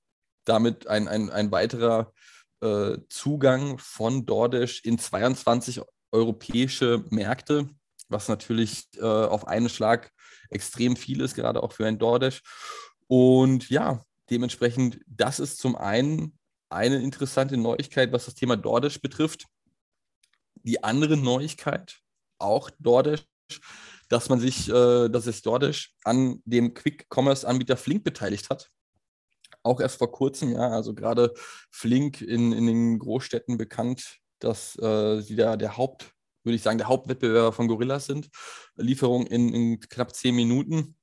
damit 0.45 0.87
ein, 0.87 1.07
ein, 1.07 1.29
ein 1.29 1.51
weiterer 1.51 2.13
äh, 2.62 2.97
Zugang 3.10 3.78
von 3.78 4.26
DoorDash 4.26 4.82
in 4.84 4.97
22 4.97 5.82
europäische 6.12 7.06
Märkte, 7.10 7.69
was 8.10 8.28
natürlich 8.28 8.88
äh, 8.97 9.02
auf 9.02 9.47
einen 9.47 9.69
Schlag 9.69 10.12
extrem 10.50 10.95
viel 10.95 11.21
ist, 11.21 11.36
gerade 11.36 11.63
auch 11.63 11.71
für 11.71 11.86
ein 11.86 12.00
DoorDash. 12.00 12.41
Und 13.08 13.69
ja, 13.69 14.04
dementsprechend, 14.30 15.00
das 15.08 15.39
ist 15.39 15.58
zum 15.58 15.76
einen 15.76 16.38
eine 16.69 17.02
interessante 17.02 17.58
Neuigkeit, 17.58 18.12
was 18.12 18.26
das 18.26 18.36
Thema 18.36 18.56
DoorDash 18.56 19.02
betrifft. 19.02 19.45
Die 20.63 20.84
andere 20.84 21.17
Neuigkeit, 21.17 22.00
auch 22.38 22.69
DoorDash, 22.80 23.26
dass 24.10 24.30
man 24.30 24.39
sich, 24.39 24.69
äh, 24.69 25.10
dass 25.10 25.28
es 25.28 25.41
DoorDash 25.41 25.95
an 26.04 26.41
dem 26.45 26.74
Quick-Commerce-Anbieter 26.74 27.78
Flink 27.78 28.04
beteiligt 28.04 28.50
hat. 28.50 28.69
Auch 29.63 29.80
erst 29.80 29.97
vor 29.97 30.12
kurzem, 30.12 30.54
ja, 30.54 30.69
also 30.69 30.93
gerade 30.93 31.34
Flink 31.69 32.21
in, 32.21 32.52
in 32.52 32.65
den 32.65 33.00
Großstädten 33.00 33.58
bekannt, 33.58 34.17
dass 34.39 34.78
äh, 34.80 35.21
sie 35.21 35.36
da 35.36 35.56
der 35.56 35.78
Haupt, 35.78 36.13
würde 36.43 36.56
ich 36.56 36.63
sagen, 36.63 36.80
der 36.80 36.88
Hauptwettbewerber 36.88 37.54
von 37.54 37.67
Gorillas 37.67 38.08
sind. 38.08 38.30
Lieferung 38.76 39.28
in, 39.28 39.54
in 39.54 39.80
knapp 39.80 40.15
zehn 40.15 40.36
Minuten 40.36 40.95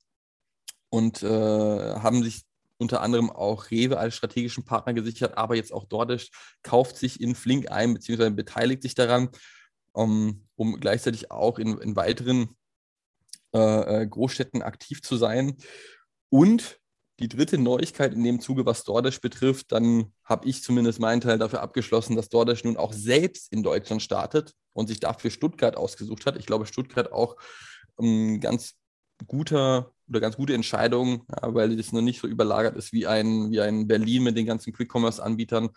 und 0.89 1.23
äh, 1.23 1.27
haben 1.27 2.23
sich 2.23 2.43
unter 2.77 3.01
anderem 3.01 3.29
auch 3.29 3.71
Rewe 3.71 3.97
als 3.97 4.15
strategischen 4.15 4.63
Partner 4.65 4.93
gesichert, 4.93 5.37
aber 5.37 5.55
jetzt 5.55 5.73
auch 5.73 5.85
DoorDash 5.85 6.31
kauft 6.63 6.97
sich 6.97 7.21
in 7.21 7.35
Flink 7.35 7.69
ein, 7.71 7.93
beziehungsweise 7.93 8.31
beteiligt 8.31 8.81
sich 8.83 8.95
daran, 8.95 9.29
um, 9.91 10.47
um 10.55 10.79
gleichzeitig 10.79 11.29
auch 11.29 11.59
in, 11.59 11.77
in 11.79 11.95
weiteren 11.95 12.55
äh, 13.53 14.03
äh 14.03 14.07
Großstädten 14.07 14.61
aktiv 14.61 15.01
zu 15.01 15.17
sein. 15.17 15.57
Und 16.29 16.79
die 17.19 17.27
dritte 17.27 17.57
Neuigkeit 17.57 18.13
in 18.13 18.23
dem 18.23 18.39
Zuge, 18.39 18.65
was 18.65 18.83
DoorDash 18.83 19.21
betrifft, 19.21 19.71
dann 19.71 20.13
habe 20.23 20.47
ich 20.47 20.63
zumindest 20.63 20.99
meinen 20.99 21.21
Teil 21.21 21.37
dafür 21.37 21.61
abgeschlossen, 21.61 22.15
dass 22.15 22.29
DoorDash 22.29 22.63
nun 22.63 22.77
auch 22.77 22.93
selbst 22.93 23.51
in 23.51 23.61
Deutschland 23.61 24.01
startet 24.01 24.53
und 24.73 24.87
sich 24.87 24.99
dafür 24.99 25.29
Stuttgart 25.29 25.75
ausgesucht 25.75 26.25
hat. 26.25 26.37
Ich 26.37 26.45
glaube, 26.45 26.65
Stuttgart 26.65 27.11
auch 27.11 27.35
ähm, 27.99 28.39
ganz 28.39 28.75
guter 29.27 29.91
oder 30.07 30.21
ganz 30.21 30.37
gute 30.37 30.53
Entscheidung, 30.53 31.25
ja, 31.29 31.53
weil 31.53 31.77
es 31.77 31.91
noch 31.91 32.01
nicht 32.01 32.21
so 32.21 32.27
überlagert 32.27 32.77
ist 32.77 32.93
wie 32.93 33.05
ein, 33.05 33.51
wie 33.51 33.59
ein 33.59 33.87
Berlin 33.87 34.23
mit 34.23 34.37
den 34.37 34.45
ganzen 34.45 34.71
Quick-Commerce-Anbietern 34.73 35.69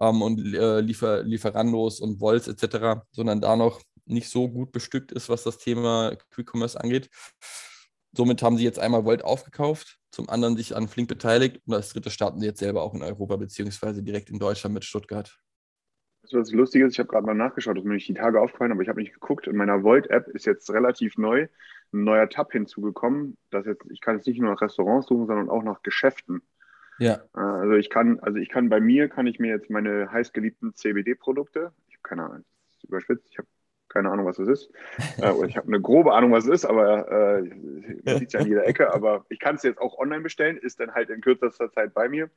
ähm, 0.00 0.22
und 0.22 0.54
äh, 0.54 0.80
Liefer 0.80 1.22
Lieferandos 1.22 2.00
und 2.00 2.20
Volts 2.20 2.46
etc., 2.46 3.02
sondern 3.10 3.40
da 3.40 3.56
noch 3.56 3.80
nicht 4.04 4.28
so 4.28 4.48
gut 4.48 4.72
bestückt 4.72 5.12
ist, 5.12 5.28
was 5.28 5.44
das 5.44 5.58
Thema 5.58 6.16
Quick-Commerce 6.30 6.78
angeht. 6.78 7.08
Somit 8.12 8.42
haben 8.42 8.56
sie 8.56 8.64
jetzt 8.64 8.78
einmal 8.78 9.04
Volt 9.04 9.24
aufgekauft, 9.24 9.99
zum 10.10 10.28
anderen 10.28 10.56
sich 10.56 10.76
an 10.76 10.88
Flink 10.88 11.08
beteiligt 11.08 11.60
und 11.66 11.74
als 11.74 11.92
dritte 11.92 12.10
starten 12.10 12.40
sie 12.40 12.46
jetzt 12.46 12.60
selber 12.60 12.82
auch 12.82 12.94
in 12.94 13.02
Europa 13.02 13.36
beziehungsweise 13.36 14.02
direkt 14.02 14.30
in 14.30 14.38
Deutschland 14.38 14.74
mit 14.74 14.84
Stuttgart. 14.84 15.38
Das 16.22 16.32
was 16.32 16.52
lustig 16.52 16.82
ist, 16.82 16.92
ich 16.92 16.98
habe 16.98 17.08
gerade 17.08 17.26
mal 17.26 17.34
nachgeschaut, 17.34 17.76
das 17.76 17.82
ist 17.84 17.88
mir 17.88 17.94
nicht 17.94 18.08
die 18.08 18.14
Tage 18.14 18.40
aufgefallen, 18.40 18.72
aber 18.72 18.82
ich 18.82 18.88
habe 18.88 19.00
nicht 19.00 19.14
geguckt. 19.14 19.46
In 19.46 19.56
meiner 19.56 19.82
Volt-App 19.82 20.28
ist 20.28 20.46
jetzt 20.46 20.70
relativ 20.70 21.16
neu 21.16 21.48
ein 21.92 22.04
neuer 22.04 22.28
Tab 22.28 22.52
hinzugekommen. 22.52 23.36
Dass 23.50 23.66
jetzt, 23.66 23.84
ich 23.90 24.00
kann 24.00 24.16
jetzt 24.16 24.26
nicht 24.26 24.40
nur 24.40 24.52
nach 24.52 24.60
Restaurants 24.60 25.08
suchen, 25.08 25.26
sondern 25.26 25.48
auch 25.48 25.62
nach 25.62 25.82
Geschäften. 25.82 26.42
Ja. 26.98 27.22
Äh, 27.34 27.40
also 27.40 27.74
ich 27.74 27.90
kann, 27.90 28.20
also 28.20 28.38
ich 28.38 28.48
kann 28.48 28.68
bei 28.68 28.80
mir 28.80 29.08
kann 29.08 29.26
ich 29.26 29.38
mir 29.38 29.48
jetzt 29.48 29.70
meine 29.70 30.10
heißgeliebten 30.12 30.74
CBD-Produkte, 30.74 31.72
ich 31.88 31.94
habe 31.94 32.02
keine 32.02 32.24
Ahnung, 32.24 32.44
das 32.66 32.76
ist 32.76 32.84
überspitzt, 32.84 33.26
ich 33.30 33.38
habe 33.38 33.48
keine 33.90 34.10
Ahnung, 34.10 34.24
was 34.24 34.38
es 34.38 34.48
ist. 34.48 34.70
äh, 35.22 35.46
ich 35.46 35.56
habe 35.56 35.66
eine 35.66 35.80
grobe 35.80 36.14
Ahnung, 36.14 36.32
was 36.32 36.44
es 36.44 36.50
ist, 36.50 36.64
aber 36.64 37.08
äh, 37.10 37.42
man 38.04 38.18
sieht 38.18 38.28
es 38.28 38.32
ja 38.32 38.40
an 38.40 38.46
jeder 38.46 38.66
Ecke. 38.66 38.94
Aber 38.94 39.26
ich 39.28 39.38
kann 39.38 39.56
es 39.56 39.62
jetzt 39.62 39.80
auch 39.80 39.98
online 39.98 40.22
bestellen, 40.22 40.56
ist 40.56 40.80
dann 40.80 40.94
halt 40.94 41.10
in 41.10 41.20
kürzester 41.20 41.70
Zeit 41.70 41.92
bei 41.92 42.08
mir. 42.08 42.30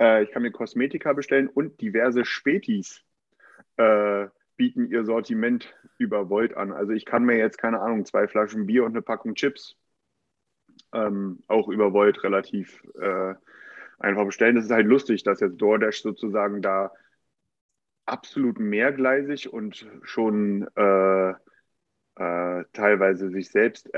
Äh, 0.00 0.22
ich 0.22 0.30
kann 0.30 0.42
mir 0.42 0.52
Kosmetika 0.52 1.12
bestellen 1.12 1.48
und 1.48 1.80
diverse 1.80 2.24
Spätis 2.24 3.02
äh, 3.76 4.26
bieten 4.56 4.86
ihr 4.86 5.04
Sortiment 5.04 5.74
über 5.98 6.30
Volt 6.30 6.56
an. 6.56 6.72
Also 6.72 6.92
ich 6.92 7.04
kann 7.04 7.24
mir 7.24 7.36
jetzt, 7.36 7.58
keine 7.58 7.80
Ahnung, 7.80 8.04
zwei 8.06 8.26
Flaschen 8.26 8.66
Bier 8.66 8.84
und 8.84 8.92
eine 8.92 9.02
Packung 9.02 9.34
Chips 9.34 9.76
ähm, 10.92 11.40
auch 11.48 11.68
über 11.68 11.92
Volt 11.92 12.22
relativ 12.22 12.82
äh, 13.00 13.34
einfach 13.98 14.24
bestellen. 14.24 14.56
Das 14.56 14.64
ist 14.64 14.70
halt 14.70 14.86
lustig, 14.86 15.22
dass 15.24 15.40
jetzt 15.40 15.60
DoorDash 15.60 16.02
sozusagen 16.02 16.62
da 16.62 16.92
absolut 18.06 18.58
mehrgleisig 18.58 19.52
und 19.52 19.86
schon 20.02 20.66
äh, 20.76 21.30
äh, 22.18 22.64
teilweise 22.72 23.28
sich 23.30 23.50
selbst, 23.50 23.90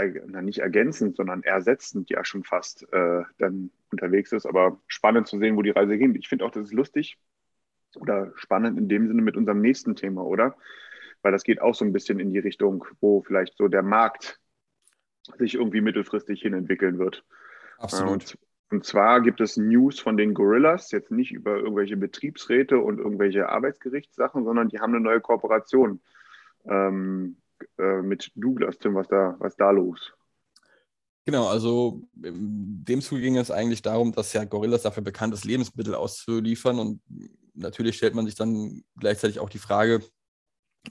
nicht 0.42 0.58
ergänzend, 0.58 1.16
sondern 1.16 1.42
ersetzend 1.44 2.10
ja 2.10 2.24
schon 2.24 2.42
fast 2.42 2.90
äh, 2.92 3.22
dann 3.38 3.70
unterwegs 3.92 4.32
ist. 4.32 4.46
Aber 4.46 4.80
spannend 4.88 5.28
zu 5.28 5.38
sehen, 5.38 5.56
wo 5.56 5.62
die 5.62 5.70
Reise 5.70 5.96
geht. 5.96 6.16
Ich 6.16 6.28
finde 6.28 6.44
auch, 6.44 6.50
das 6.50 6.64
ist 6.64 6.72
lustig, 6.72 7.18
oder 7.96 8.32
spannend 8.34 8.78
in 8.78 8.88
dem 8.88 9.06
Sinne 9.06 9.22
mit 9.22 9.36
unserem 9.36 9.60
nächsten 9.60 9.94
Thema, 9.94 10.24
oder? 10.24 10.56
Weil 11.22 11.32
das 11.32 11.44
geht 11.44 11.60
auch 11.60 11.74
so 11.74 11.84
ein 11.84 11.92
bisschen 11.92 12.20
in 12.20 12.32
die 12.32 12.38
Richtung, 12.38 12.84
wo 13.00 13.22
vielleicht 13.22 13.56
so 13.56 13.68
der 13.68 13.82
Markt 13.82 14.40
sich 15.36 15.54
irgendwie 15.54 15.80
mittelfristig 15.80 16.40
hin 16.42 16.54
entwickeln 16.54 16.98
wird. 16.98 17.24
Absolut. 17.78 18.12
Und, 18.12 18.38
und 18.70 18.84
zwar 18.84 19.22
gibt 19.22 19.40
es 19.40 19.56
News 19.56 19.98
von 19.98 20.16
den 20.16 20.34
Gorillas, 20.34 20.90
jetzt 20.90 21.10
nicht 21.10 21.32
über 21.32 21.56
irgendwelche 21.56 21.96
Betriebsräte 21.96 22.78
und 22.78 22.98
irgendwelche 22.98 23.48
Arbeitsgerichtssachen, 23.48 24.44
sondern 24.44 24.68
die 24.68 24.78
haben 24.78 24.94
eine 24.94 25.02
neue 25.02 25.20
Kooperation 25.20 26.00
ähm, 26.66 27.36
äh, 27.78 28.02
mit 28.02 28.30
Douglas. 28.34 28.78
Tim, 28.78 28.94
was 28.94 29.08
da, 29.08 29.36
was 29.38 29.56
da 29.56 29.70
los? 29.70 30.12
Genau, 31.24 31.46
also 31.48 32.02
in 32.22 32.84
dem 32.84 33.00
Zuge 33.00 33.20
ging 33.20 33.36
es 33.36 33.50
eigentlich 33.50 33.82
darum, 33.82 34.12
dass 34.12 34.32
ja 34.32 34.44
Gorillas 34.44 34.82
dafür 34.82 35.02
bekannt 35.02 35.34
ist, 35.34 35.44
Lebensmittel 35.44 35.94
auszuliefern. 35.94 36.78
Und 36.78 37.00
natürlich 37.54 37.96
stellt 37.96 38.14
man 38.14 38.26
sich 38.26 38.34
dann 38.34 38.82
gleichzeitig 38.98 39.38
auch 39.38 39.50
die 39.50 39.58
Frage, 39.58 40.00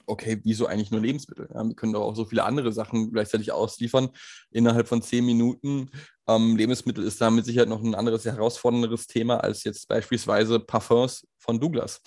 okay, 0.05 0.39
wieso 0.43 0.67
eigentlich 0.67 0.91
nur 0.91 1.01
Lebensmittel? 1.01 1.49
Ja, 1.53 1.63
wir 1.63 1.75
können 1.75 1.93
doch 1.93 2.01
auch 2.01 2.15
so 2.15 2.25
viele 2.25 2.43
andere 2.43 2.71
Sachen 2.71 3.11
gleichzeitig 3.11 3.51
ausliefern 3.51 4.09
innerhalb 4.51 4.87
von 4.87 5.01
zehn 5.01 5.25
Minuten. 5.25 5.89
Ähm, 6.27 6.55
Lebensmittel 6.55 7.03
ist 7.03 7.21
da 7.21 7.29
mit 7.29 7.45
Sicherheit 7.45 7.69
noch 7.69 7.83
ein 7.83 7.95
anderes, 7.95 8.25
herausfordernderes 8.25 9.07
Thema 9.07 9.37
als 9.37 9.63
jetzt 9.63 9.87
beispielsweise 9.87 10.59
Parfums 10.59 11.27
von 11.39 11.59
Douglas. 11.59 12.01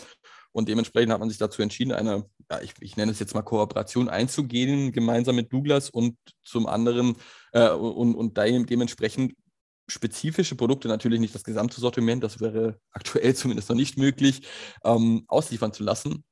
Und 0.53 0.69
dementsprechend 0.69 1.13
hat 1.13 1.21
man 1.21 1.29
sich 1.29 1.39
dazu 1.39 1.63
entschieden, 1.63 1.93
eine, 1.93 2.25
ja, 2.51 2.61
ich, 2.61 2.75
ich 2.81 2.97
nenne 2.97 3.13
es 3.13 3.21
jetzt 3.21 3.35
mal 3.35 3.43
Kooperation 3.43 4.09
einzugehen, 4.09 4.93
gemeinsam 4.93 5.37
mit 5.37 5.53
Douglas 5.53 5.91
und 5.91 6.17
zum 6.43 6.67
anderen 6.67 7.17
äh, 7.53 7.71
und, 7.71 8.15
und 8.15 8.37
dementsprechend 8.37 9.35
spezifische 9.91 10.55
Produkte, 10.55 10.89
natürlich 10.89 11.21
nicht 11.21 11.35
das 11.35 11.45
gesamte 11.45 11.81
Sortiment, 11.81 12.23
das 12.25 12.41
wäre 12.41 12.79
aktuell 12.93 13.35
zumindest 13.37 13.69
noch 13.69 13.77
nicht 13.77 13.99
möglich, 13.99 14.43
ähm, 14.85 15.25
ausliefern 15.29 15.73
zu 15.73 15.83
lassen. 15.83 16.25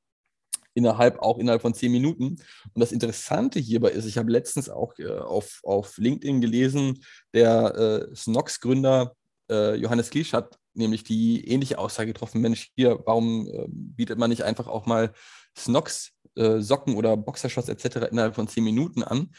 Innerhalb, 0.75 1.19
auch 1.19 1.39
innerhalb 1.39 1.61
von 1.61 1.73
zehn 1.73 1.91
Minuten. 1.91 2.37
Und 2.73 2.79
das 2.79 2.91
Interessante 2.91 3.59
hierbei 3.59 3.89
ist, 3.89 4.05
ich 4.05 4.17
habe 4.17 4.31
letztens 4.31 4.69
auch 4.69 4.97
äh, 4.99 5.07
auf, 5.07 5.59
auf 5.63 5.97
LinkedIn 5.97 6.41
gelesen, 6.41 6.99
der 7.33 8.09
äh, 8.11 8.15
Snox-Gründer 8.15 9.13
äh, 9.49 9.75
Johannes 9.75 10.09
Kliesch 10.09 10.33
hat 10.33 10.59
nämlich 10.73 11.03
die 11.03 11.47
ähnliche 11.47 11.79
Aussage 11.79 12.13
getroffen: 12.13 12.41
Mensch, 12.41 12.71
hier, 12.75 12.99
warum 13.05 13.47
äh, 13.47 13.65
bietet 13.67 14.17
man 14.17 14.29
nicht 14.29 14.43
einfach 14.43 14.67
auch 14.67 14.85
mal 14.85 15.11
Snox, 15.57 16.11
äh, 16.35 16.59
Socken 16.59 16.95
oder 16.95 17.17
Boxershorts 17.17 17.69
etc. 17.69 18.07
innerhalb 18.11 18.35
von 18.35 18.47
zehn 18.47 18.63
Minuten 18.63 19.03
an? 19.03 19.31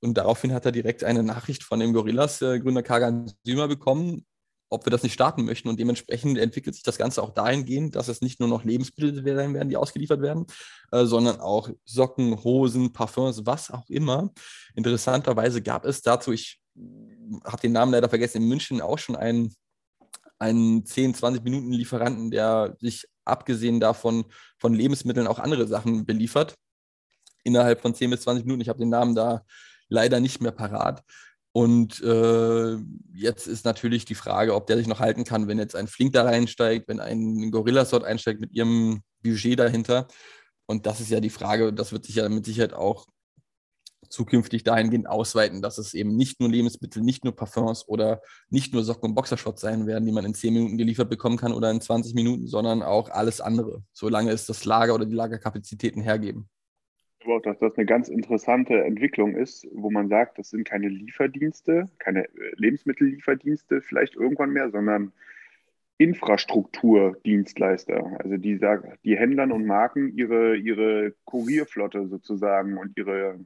Und 0.00 0.16
daraufhin 0.16 0.52
hat 0.52 0.64
er 0.64 0.72
direkt 0.72 1.04
eine 1.04 1.22
Nachricht 1.22 1.64
von 1.64 1.80
dem 1.80 1.92
Gorillas-Gründer 1.92 2.82
Kagan 2.82 3.32
Sümer 3.44 3.68
bekommen, 3.68 4.24
ob 4.70 4.86
wir 4.86 4.90
das 4.90 5.02
nicht 5.02 5.12
starten 5.12 5.44
möchten. 5.44 5.68
Und 5.68 5.78
dementsprechend 5.78 6.38
entwickelt 6.38 6.74
sich 6.74 6.84
das 6.84 6.98
Ganze 6.98 7.22
auch 7.22 7.30
dahingehend, 7.30 7.96
dass 7.96 8.08
es 8.08 8.20
nicht 8.20 8.40
nur 8.40 8.48
noch 8.48 8.64
Lebensmittel 8.64 9.24
werden, 9.24 9.68
die 9.68 9.76
ausgeliefert 9.76 10.20
werden, 10.20 10.46
äh, 10.92 11.04
sondern 11.04 11.40
auch 11.40 11.70
Socken, 11.84 12.42
Hosen, 12.44 12.92
Parfums, 12.92 13.46
was 13.46 13.70
auch 13.70 13.88
immer. 13.88 14.30
Interessanterweise 14.74 15.62
gab 15.62 15.84
es 15.84 16.02
dazu, 16.02 16.32
ich 16.32 16.60
habe 17.44 17.60
den 17.60 17.72
Namen 17.72 17.92
leider 17.92 18.08
vergessen, 18.08 18.42
in 18.42 18.48
München 18.48 18.80
auch 18.80 18.98
schon 18.98 19.16
einen, 19.16 19.54
einen 20.38 20.84
10, 20.84 21.14
20 21.14 21.42
Minuten 21.42 21.72
Lieferanten, 21.72 22.30
der 22.30 22.76
sich 22.80 23.06
abgesehen 23.24 23.80
davon 23.80 24.24
von 24.58 24.74
Lebensmitteln 24.74 25.26
auch 25.26 25.38
andere 25.38 25.66
Sachen 25.66 26.06
beliefert. 26.06 26.54
Innerhalb 27.44 27.80
von 27.80 27.94
10 27.94 28.10
bis 28.10 28.22
20 28.22 28.44
Minuten. 28.44 28.62
Ich 28.62 28.68
habe 28.68 28.78
den 28.78 28.88
Namen 28.90 29.14
da 29.14 29.42
leider 29.88 30.20
nicht 30.20 30.40
mehr 30.40 30.52
parat. 30.52 31.02
Und 31.58 32.00
äh, 32.04 32.76
jetzt 33.12 33.48
ist 33.48 33.64
natürlich 33.64 34.04
die 34.04 34.14
Frage, 34.14 34.54
ob 34.54 34.68
der 34.68 34.76
sich 34.76 34.86
noch 34.86 35.00
halten 35.00 35.24
kann, 35.24 35.48
wenn 35.48 35.58
jetzt 35.58 35.74
ein 35.74 35.88
Flink 35.88 36.12
da 36.12 36.22
reinsteigt, 36.22 36.86
wenn 36.86 37.00
ein 37.00 37.50
Gorillas 37.50 37.90
dort 37.90 38.04
einsteigt 38.04 38.40
mit 38.40 38.52
ihrem 38.52 39.02
Budget 39.24 39.58
dahinter. 39.58 40.06
Und 40.66 40.86
das 40.86 41.00
ist 41.00 41.10
ja 41.10 41.18
die 41.18 41.30
Frage, 41.30 41.72
das 41.72 41.90
wird 41.90 42.04
sich 42.04 42.14
ja 42.14 42.28
mit 42.28 42.44
Sicherheit 42.44 42.74
auch 42.74 43.08
zukünftig 44.08 44.62
dahingehend 44.62 45.08
ausweiten, 45.08 45.60
dass 45.60 45.78
es 45.78 45.94
eben 45.94 46.14
nicht 46.14 46.38
nur 46.38 46.48
Lebensmittel, 46.48 47.02
nicht 47.02 47.24
nur 47.24 47.34
Parfums 47.34 47.88
oder 47.88 48.22
nicht 48.50 48.72
nur 48.72 48.84
Socken 48.84 49.08
und 49.08 49.14
Boxershorts 49.16 49.60
sein 49.60 49.88
werden, 49.88 50.06
die 50.06 50.12
man 50.12 50.24
in 50.24 50.34
10 50.34 50.54
Minuten 50.54 50.78
geliefert 50.78 51.10
bekommen 51.10 51.38
kann 51.38 51.52
oder 51.52 51.72
in 51.72 51.80
20 51.80 52.14
Minuten, 52.14 52.46
sondern 52.46 52.84
auch 52.84 53.10
alles 53.10 53.40
andere, 53.40 53.82
solange 53.92 54.30
es 54.30 54.46
das 54.46 54.64
Lager 54.64 54.94
oder 54.94 55.06
die 55.06 55.16
Lagerkapazitäten 55.16 56.02
hergeben. 56.02 56.48
Glaube 57.28 57.40
auch, 57.40 57.52
dass 57.52 57.58
das 57.58 57.76
eine 57.76 57.84
ganz 57.84 58.08
interessante 58.08 58.82
Entwicklung 58.84 59.36
ist, 59.36 59.68
wo 59.70 59.90
man 59.90 60.08
sagt, 60.08 60.38
das 60.38 60.48
sind 60.48 60.66
keine 60.66 60.88
Lieferdienste, 60.88 61.84
keine 61.98 62.24
äh, 62.24 62.54
Lebensmittellieferdienste 62.56 63.82
vielleicht 63.82 64.16
irgendwann 64.16 64.48
mehr, 64.48 64.70
sondern 64.70 65.12
Infrastrukturdienstleister. 65.98 68.18
Also 68.18 68.38
die 68.38 68.58
die 69.04 69.18
Händlern 69.18 69.52
und 69.52 69.66
Marken 69.66 70.16
ihre, 70.16 70.56
ihre 70.56 71.12
Kurierflotte 71.26 72.08
sozusagen 72.08 72.78
und 72.78 72.96
ihre 72.96 73.38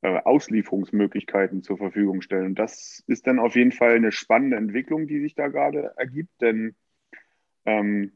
äh, 0.00 0.18
Auslieferungsmöglichkeiten 0.24 1.62
zur 1.62 1.78
Verfügung 1.78 2.22
stellen. 2.22 2.46
Und 2.46 2.58
das 2.58 3.04
ist 3.06 3.28
dann 3.28 3.38
auf 3.38 3.54
jeden 3.54 3.70
Fall 3.70 3.94
eine 3.94 4.10
spannende 4.10 4.56
Entwicklung, 4.56 5.06
die 5.06 5.20
sich 5.20 5.36
da 5.36 5.46
gerade 5.46 5.92
ergibt, 5.96 6.40
denn 6.40 6.74
ähm, 7.66 8.14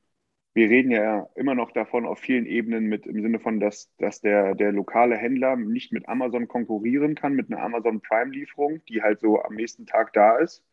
wir 0.57 0.71
reden 0.71 0.91
ja 0.91 1.29
immer 1.35 1.55
noch 1.55 1.71
davon 1.71 2.07
auf 2.07 2.19
vielen 2.19 2.47
Ebenen 2.47 2.87
mit 2.87 3.07
im 3.07 3.21
Sinne 3.21 3.39
von, 3.39 3.61
dass, 3.61 3.95
dass 3.99 4.23
der, 4.23 4.55
der 4.55 4.73
lokale 4.73 5.15
Händler 5.15 5.55
nicht 5.55 5.93
mit 5.93 6.09
Amazon 6.09 6.49
konkurrieren 6.49 7.15
kann, 7.15 7.35
mit 7.35 7.53
einer 7.53 7.63
Amazon 7.63 8.01
Prime-Lieferung, 8.01 8.83
die 8.87 9.03
halt 9.03 9.21
so 9.21 9.43
am 9.43 9.55
nächsten 9.55 9.85
Tag 9.85 10.15
da 10.15 10.39
ist. 10.39 10.65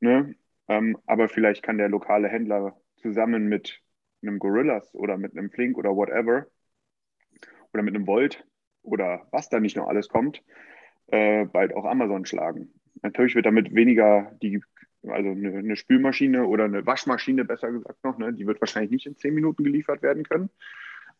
Ne? 0.00 0.34
Ähm, 0.66 0.98
aber 1.06 1.28
vielleicht 1.28 1.62
kann 1.62 1.78
der 1.78 1.88
lokale 1.88 2.26
Händler 2.26 2.76
zusammen 2.96 3.46
mit 3.46 3.80
einem 4.20 4.40
Gorillas 4.40 4.92
oder 4.96 5.16
mit 5.16 5.38
einem 5.38 5.48
Flink 5.48 5.78
oder 5.78 5.94
whatever 5.94 6.48
oder 7.72 7.84
mit 7.84 7.94
einem 7.94 8.08
Volt 8.08 8.44
oder 8.82 9.28
was 9.30 9.48
da 9.48 9.60
nicht 9.60 9.76
noch 9.76 9.86
alles 9.86 10.08
kommt, 10.08 10.42
äh, 11.06 11.44
bald 11.44 11.72
auch 11.76 11.84
Amazon 11.84 12.26
schlagen. 12.26 12.74
Natürlich 13.02 13.36
wird 13.36 13.46
damit 13.46 13.76
weniger 13.76 14.36
die 14.42 14.60
also 15.08 15.30
eine, 15.30 15.58
eine, 15.58 15.76
Spülmaschine 15.76 16.46
oder 16.46 16.64
eine 16.64 16.86
Waschmaschine, 16.86 17.44
besser 17.44 17.70
gesagt 17.72 18.02
noch, 18.04 18.18
ne, 18.18 18.32
die 18.32 18.46
wird 18.46 18.60
wahrscheinlich 18.60 18.90
nicht 18.90 19.06
in 19.06 19.16
zehn 19.16 19.34
Minuten 19.34 19.64
geliefert 19.64 20.02
werden 20.02 20.24
können. 20.24 20.50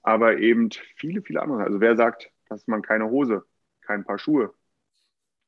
Aber 0.02 0.38
eben 0.38 0.70
viele, 0.96 1.22
viele 1.22 1.42
andere. 1.42 1.64
Also 1.64 1.80
wer 1.80 1.96
sagt, 1.96 2.30
dass 2.48 2.66
man 2.66 2.82
keine 2.82 3.10
Hose, 3.10 3.44
kein 3.82 4.04
Paar 4.04 4.18
Schuhe 4.18 4.54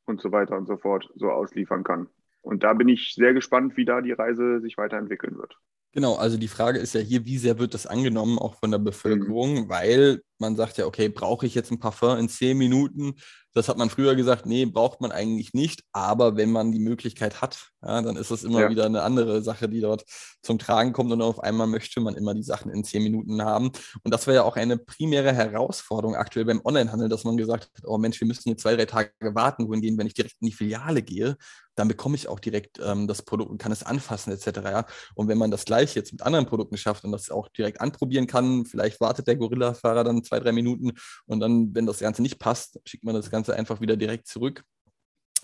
und 0.06 0.20
so 0.20 0.32
weiter 0.32 0.56
und 0.56 0.66
so 0.66 0.76
fort 0.76 1.10
so 1.14 1.30
ausliefern 1.30 1.84
kann. 1.84 2.08
Und 2.42 2.62
da 2.62 2.74
bin 2.74 2.88
ich 2.88 3.14
sehr 3.14 3.34
gespannt, 3.34 3.76
wie 3.76 3.84
da 3.84 4.00
die 4.00 4.12
Reise 4.12 4.60
sich 4.60 4.78
weiterentwickeln 4.78 5.36
wird. 5.36 5.58
Genau, 5.96 6.16
also 6.16 6.36
die 6.36 6.46
Frage 6.46 6.78
ist 6.78 6.92
ja 6.92 7.00
hier, 7.00 7.24
wie 7.24 7.38
sehr 7.38 7.58
wird 7.58 7.72
das 7.72 7.86
angenommen, 7.86 8.38
auch 8.38 8.56
von 8.56 8.70
der 8.70 8.78
Bevölkerung, 8.78 9.62
mhm. 9.62 9.68
weil 9.70 10.20
man 10.38 10.54
sagt 10.54 10.76
ja, 10.76 10.84
okay, 10.84 11.08
brauche 11.08 11.46
ich 11.46 11.54
jetzt 11.54 11.70
ein 11.70 11.78
Parfum 11.78 12.18
in 12.18 12.28
zehn 12.28 12.58
Minuten? 12.58 13.14
Das 13.54 13.70
hat 13.70 13.78
man 13.78 13.88
früher 13.88 14.14
gesagt, 14.14 14.44
nee, 14.44 14.66
braucht 14.66 15.00
man 15.00 15.10
eigentlich 15.10 15.54
nicht. 15.54 15.84
Aber 15.92 16.36
wenn 16.36 16.52
man 16.52 16.70
die 16.70 16.80
Möglichkeit 16.80 17.40
hat, 17.40 17.70
ja, 17.82 18.02
dann 18.02 18.16
ist 18.16 18.30
das 18.30 18.44
immer 18.44 18.60
ja. 18.60 18.68
wieder 18.68 18.84
eine 18.84 19.00
andere 19.00 19.40
Sache, 19.40 19.70
die 19.70 19.80
dort 19.80 20.04
zum 20.42 20.58
Tragen 20.58 20.92
kommt. 20.92 21.10
Und 21.12 21.22
auf 21.22 21.40
einmal 21.40 21.66
möchte 21.66 21.98
man 22.00 22.14
immer 22.14 22.34
die 22.34 22.42
Sachen 22.42 22.70
in 22.70 22.84
zehn 22.84 23.02
Minuten 23.02 23.40
haben. 23.40 23.72
Und 24.02 24.12
das 24.12 24.26
war 24.26 24.34
ja 24.34 24.42
auch 24.42 24.56
eine 24.56 24.76
primäre 24.76 25.32
Herausforderung 25.32 26.14
aktuell 26.14 26.44
beim 26.44 26.60
Onlinehandel, 26.62 27.08
dass 27.08 27.24
man 27.24 27.38
gesagt 27.38 27.70
hat, 27.74 27.84
oh 27.86 27.96
Mensch, 27.96 28.20
wir 28.20 28.28
müssen 28.28 28.42
hier 28.44 28.58
zwei, 28.58 28.76
drei 28.76 28.84
Tage 28.84 29.12
warten, 29.20 29.66
wohingegen, 29.66 29.96
wenn 29.96 30.06
ich 30.06 30.12
direkt 30.12 30.36
in 30.42 30.48
die 30.48 30.52
Filiale 30.52 31.00
gehe, 31.00 31.38
dann 31.76 31.88
bekomme 31.88 32.16
ich 32.16 32.28
auch 32.28 32.40
direkt 32.40 32.80
ähm, 32.82 33.06
das 33.06 33.22
Produkt 33.22 33.50
und 33.50 33.58
kann 33.58 33.70
es 33.70 33.82
anfassen 33.82 34.32
etc. 34.32 34.46
Ja? 34.64 34.86
Und 35.14 35.28
wenn 35.28 35.38
man 35.38 35.50
das 35.50 35.64
gleich 35.64 35.94
jetzt 35.94 36.12
mit 36.12 36.22
anderen 36.22 36.46
Produkten 36.46 36.76
schafft 36.76 37.04
und 37.04 37.12
das 37.12 37.30
auch 37.30 37.48
direkt 37.48 37.80
anprobieren 37.80 38.26
kann, 38.26 38.64
vielleicht 38.64 39.00
wartet 39.00 39.28
der 39.28 39.36
Gorilla-Fahrer 39.36 40.02
dann 40.02 40.24
zwei, 40.24 40.40
drei 40.40 40.52
Minuten 40.52 40.92
und 41.26 41.40
dann, 41.40 41.74
wenn 41.74 41.86
das 41.86 42.00
Ganze 42.00 42.22
nicht 42.22 42.38
passt, 42.38 42.80
schickt 42.84 43.04
man 43.04 43.14
das 43.14 43.30
Ganze 43.30 43.54
einfach 43.54 43.80
wieder 43.80 43.96
direkt 43.96 44.26
zurück. 44.26 44.64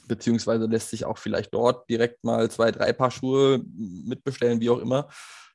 Beziehungsweise 0.08 0.66
lässt 0.66 0.90
sich 0.90 1.04
auch 1.04 1.18
vielleicht 1.18 1.54
dort 1.54 1.88
direkt 1.88 2.24
mal 2.24 2.50
zwei, 2.50 2.72
drei 2.72 2.92
Paar 2.92 3.10
Schuhe 3.10 3.62
mitbestellen, 3.64 4.60
wie 4.60 4.70
auch 4.70 4.80
immer. 4.80 5.08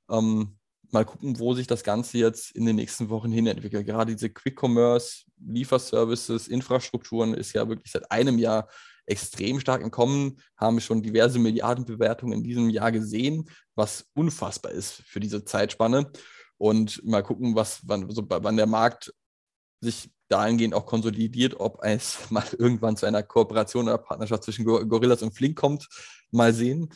Ähm, 0.09 0.57
mal 0.91 1.05
gucken, 1.05 1.39
wo 1.39 1.53
sich 1.53 1.67
das 1.67 1.83
Ganze 1.83 2.17
jetzt 2.17 2.51
in 2.51 2.65
den 2.65 2.77
nächsten 2.77 3.09
Wochen 3.09 3.31
hin 3.31 3.47
entwickelt. 3.47 3.85
Gerade 3.85 4.15
diese 4.15 4.29
Quick-Commerce, 4.29 5.25
Lieferservices, 5.45 6.47
Infrastrukturen 6.47 7.33
ist 7.33 7.53
ja 7.53 7.67
wirklich 7.67 7.91
seit 7.91 8.09
einem 8.11 8.37
Jahr 8.37 8.69
extrem 9.07 9.59
stark 9.59 9.81
im 9.81 9.89
Kommen, 9.89 10.39
haben 10.57 10.79
schon 10.79 11.01
diverse 11.01 11.39
Milliardenbewertungen 11.39 12.37
in 12.37 12.43
diesem 12.43 12.69
Jahr 12.69 12.91
gesehen, 12.91 13.49
was 13.73 14.09
unfassbar 14.13 14.71
ist 14.71 15.01
für 15.05 15.19
diese 15.19 15.43
Zeitspanne. 15.43 16.11
Und 16.57 17.03
mal 17.05 17.23
gucken, 17.23 17.55
was, 17.55 17.81
wann, 17.87 18.09
so, 18.09 18.23
wann 18.27 18.57
der 18.57 18.67
Markt 18.67 19.13
sich 19.79 20.11
dahingehend 20.27 20.73
auch 20.73 20.85
konsolidiert, 20.85 21.59
ob 21.59 21.83
es 21.83 22.19
mal 22.31 22.45
irgendwann 22.57 22.97
zu 22.97 23.05
einer 23.05 23.23
Kooperation 23.23 23.85
oder 23.85 23.97
Partnerschaft 23.97 24.43
zwischen 24.43 24.65
Gorillas 24.65 25.23
und 25.23 25.33
Flink 25.33 25.57
kommt. 25.57 25.87
Mal 26.31 26.53
sehen. 26.53 26.89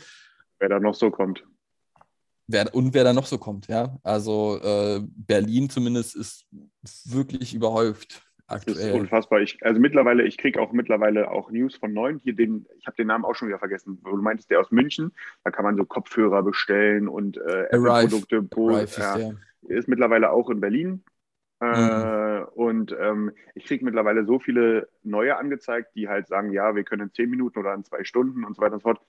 Wer 0.60 0.70
da 0.70 0.80
noch 0.80 0.96
so 0.96 1.10
kommt. 1.10 1.44
Wer, 2.48 2.74
und 2.76 2.94
wer 2.94 3.06
da 3.06 3.14
noch 3.14 3.28
so 3.28 3.38
kommt, 3.38 3.68
ja. 3.68 3.98
Also 4.04 4.60
äh, 4.62 5.02
Berlin 5.04 5.70
zumindest 5.70 6.16
ist 6.16 6.46
wirklich 7.06 7.54
überhäuft 7.54 8.22
aktuell. 8.52 8.76
Das 8.76 8.86
ist 8.86 8.94
unfassbar. 8.94 9.42
Ich, 9.42 9.64
also 9.66 9.80
mittlerweile, 9.80 10.24
ich 10.24 10.38
kriege 10.38 10.60
auch 10.60 10.72
mittlerweile 10.72 11.32
auch 11.32 11.52
News 11.52 11.76
von 11.76 11.94
neuen. 11.94 12.20
Hier 12.20 12.36
den, 12.36 12.66
ich 12.80 12.88
habe 12.88 12.98
den 12.98 13.08
Namen 13.08 13.26
auch 13.26 13.36
schon 13.36 13.48
wieder 13.48 13.60
vergessen. 13.60 14.02
Du 14.04 14.16
meintest 14.18 14.50
der 14.50 14.60
aus 14.60 14.72
München. 14.72 15.12
Da 15.44 15.52
kann 15.52 15.66
man 15.66 15.78
so 15.78 15.86
Kopfhörer 15.86 16.44
bestellen 16.44 17.08
und 17.08 17.38
äh, 17.38 17.64
Apple-Produkte. 17.70 18.48
Ja, 18.98 19.18
ja. 19.18 19.32
Ist 19.68 19.88
mittlerweile 19.88 20.32
auch 20.32 20.50
in 20.50 20.60
Berlin. 20.60 21.04
Äh, 21.64 22.40
mhm. 22.40 22.46
und 22.56 22.96
ähm, 23.00 23.32
ich 23.54 23.66
kriege 23.66 23.86
mittlerweile 23.86 24.26
so 24.26 24.40
viele 24.40 24.90
neue 25.04 25.38
angezeigt, 25.38 25.90
die 25.94 26.10
halt 26.10 26.28
sagen, 26.28 26.52
ja, 26.52 26.76
wir 26.76 26.84
können 26.84 27.04
in 27.04 27.14
zehn 27.14 27.30
Minuten 27.30 27.60
oder 27.60 27.72
in 27.76 27.84
zwei 27.84 28.04
Stunden 28.04 28.44
und 28.46 28.56
so 28.56 28.64
weiter 28.64 28.74
und 28.74 28.80
so 28.80 28.90
fort. 28.90 29.02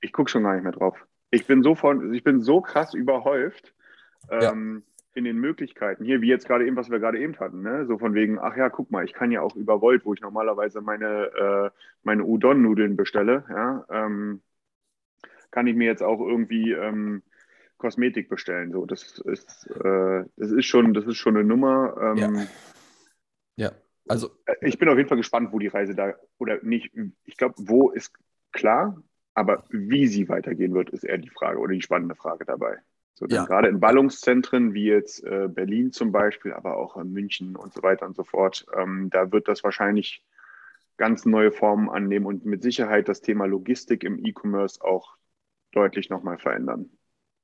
Ich 0.00 0.12
gucke 0.12 0.28
schon 0.28 0.42
gar 0.42 0.54
nicht 0.54 0.64
mehr 0.64 0.72
drauf. 0.72 1.06
Ich 1.30 1.46
bin 1.46 1.62
so 1.62 1.76
von, 1.76 2.12
ich 2.12 2.24
bin 2.24 2.40
so 2.40 2.60
krass 2.60 2.92
überhäuft 2.92 3.72
ähm, 4.28 4.82
ja. 4.84 4.99
In 5.14 5.24
den 5.24 5.38
Möglichkeiten. 5.38 6.04
Hier, 6.04 6.20
wie 6.20 6.28
jetzt 6.28 6.46
gerade 6.46 6.66
eben, 6.66 6.76
was 6.76 6.90
wir 6.90 7.00
gerade 7.00 7.18
eben 7.18 7.38
hatten, 7.38 7.62
ne? 7.62 7.86
So 7.86 7.98
von 7.98 8.14
wegen, 8.14 8.38
ach 8.38 8.56
ja, 8.56 8.68
guck 8.70 8.90
mal, 8.90 9.04
ich 9.04 9.12
kann 9.12 9.32
ja 9.32 9.42
auch 9.42 9.56
über 9.56 9.80
Volt, 9.80 10.04
wo 10.04 10.14
ich 10.14 10.20
normalerweise 10.20 10.80
meine, 10.80 11.26
äh, 11.34 11.70
meine 12.02 12.24
Udon-Nudeln 12.24 12.96
bestelle, 12.96 13.44
ja, 13.48 13.84
ähm, 13.90 14.42
kann 15.50 15.66
ich 15.66 15.74
mir 15.74 15.86
jetzt 15.86 16.02
auch 16.02 16.20
irgendwie 16.20 16.72
ähm, 16.72 17.22
Kosmetik 17.76 18.28
bestellen. 18.28 18.70
So, 18.70 18.86
das 18.86 19.18
ist, 19.18 19.66
äh, 19.70 20.24
das 20.36 20.50
ist 20.52 20.66
schon, 20.66 20.94
das 20.94 21.06
ist 21.06 21.16
schon 21.16 21.36
eine 21.36 21.44
Nummer. 21.44 21.96
Ähm, 22.00 22.16
ja. 22.16 22.46
ja. 23.56 23.72
also 24.06 24.30
äh, 24.46 24.54
ich 24.62 24.78
bin 24.78 24.88
auf 24.88 24.96
jeden 24.96 25.08
Fall 25.08 25.18
gespannt, 25.18 25.52
wo 25.52 25.58
die 25.58 25.66
Reise 25.66 25.96
da 25.96 26.14
oder 26.38 26.62
nicht. 26.62 26.92
Ich 27.24 27.36
glaube, 27.36 27.54
wo 27.58 27.90
ist 27.90 28.12
klar, 28.52 29.02
aber 29.34 29.64
wie 29.70 30.06
sie 30.06 30.28
weitergehen 30.28 30.74
wird, 30.74 30.90
ist 30.90 31.02
eher 31.02 31.18
die 31.18 31.30
Frage 31.30 31.58
oder 31.58 31.72
die 31.72 31.82
spannende 31.82 32.14
Frage 32.14 32.44
dabei. 32.44 32.78
So, 33.20 33.26
ja. 33.26 33.44
Gerade 33.44 33.68
in 33.68 33.80
Ballungszentren 33.80 34.72
wie 34.72 34.86
jetzt 34.86 35.22
äh, 35.24 35.46
Berlin 35.46 35.92
zum 35.92 36.10
Beispiel, 36.10 36.54
aber 36.54 36.78
auch 36.78 36.96
in 36.96 37.12
München 37.12 37.54
und 37.54 37.74
so 37.74 37.82
weiter 37.82 38.06
und 38.06 38.16
so 38.16 38.24
fort, 38.24 38.64
ähm, 38.74 39.10
da 39.10 39.30
wird 39.30 39.46
das 39.46 39.62
wahrscheinlich 39.62 40.24
ganz 40.96 41.26
neue 41.26 41.52
Formen 41.52 41.90
annehmen 41.90 42.24
und 42.24 42.46
mit 42.46 42.62
Sicherheit 42.62 43.08
das 43.08 43.20
Thema 43.20 43.44
Logistik 43.44 44.04
im 44.04 44.24
E-Commerce 44.24 44.82
auch 44.82 45.16
deutlich 45.72 46.08
nochmal 46.08 46.38
verändern. 46.38 46.90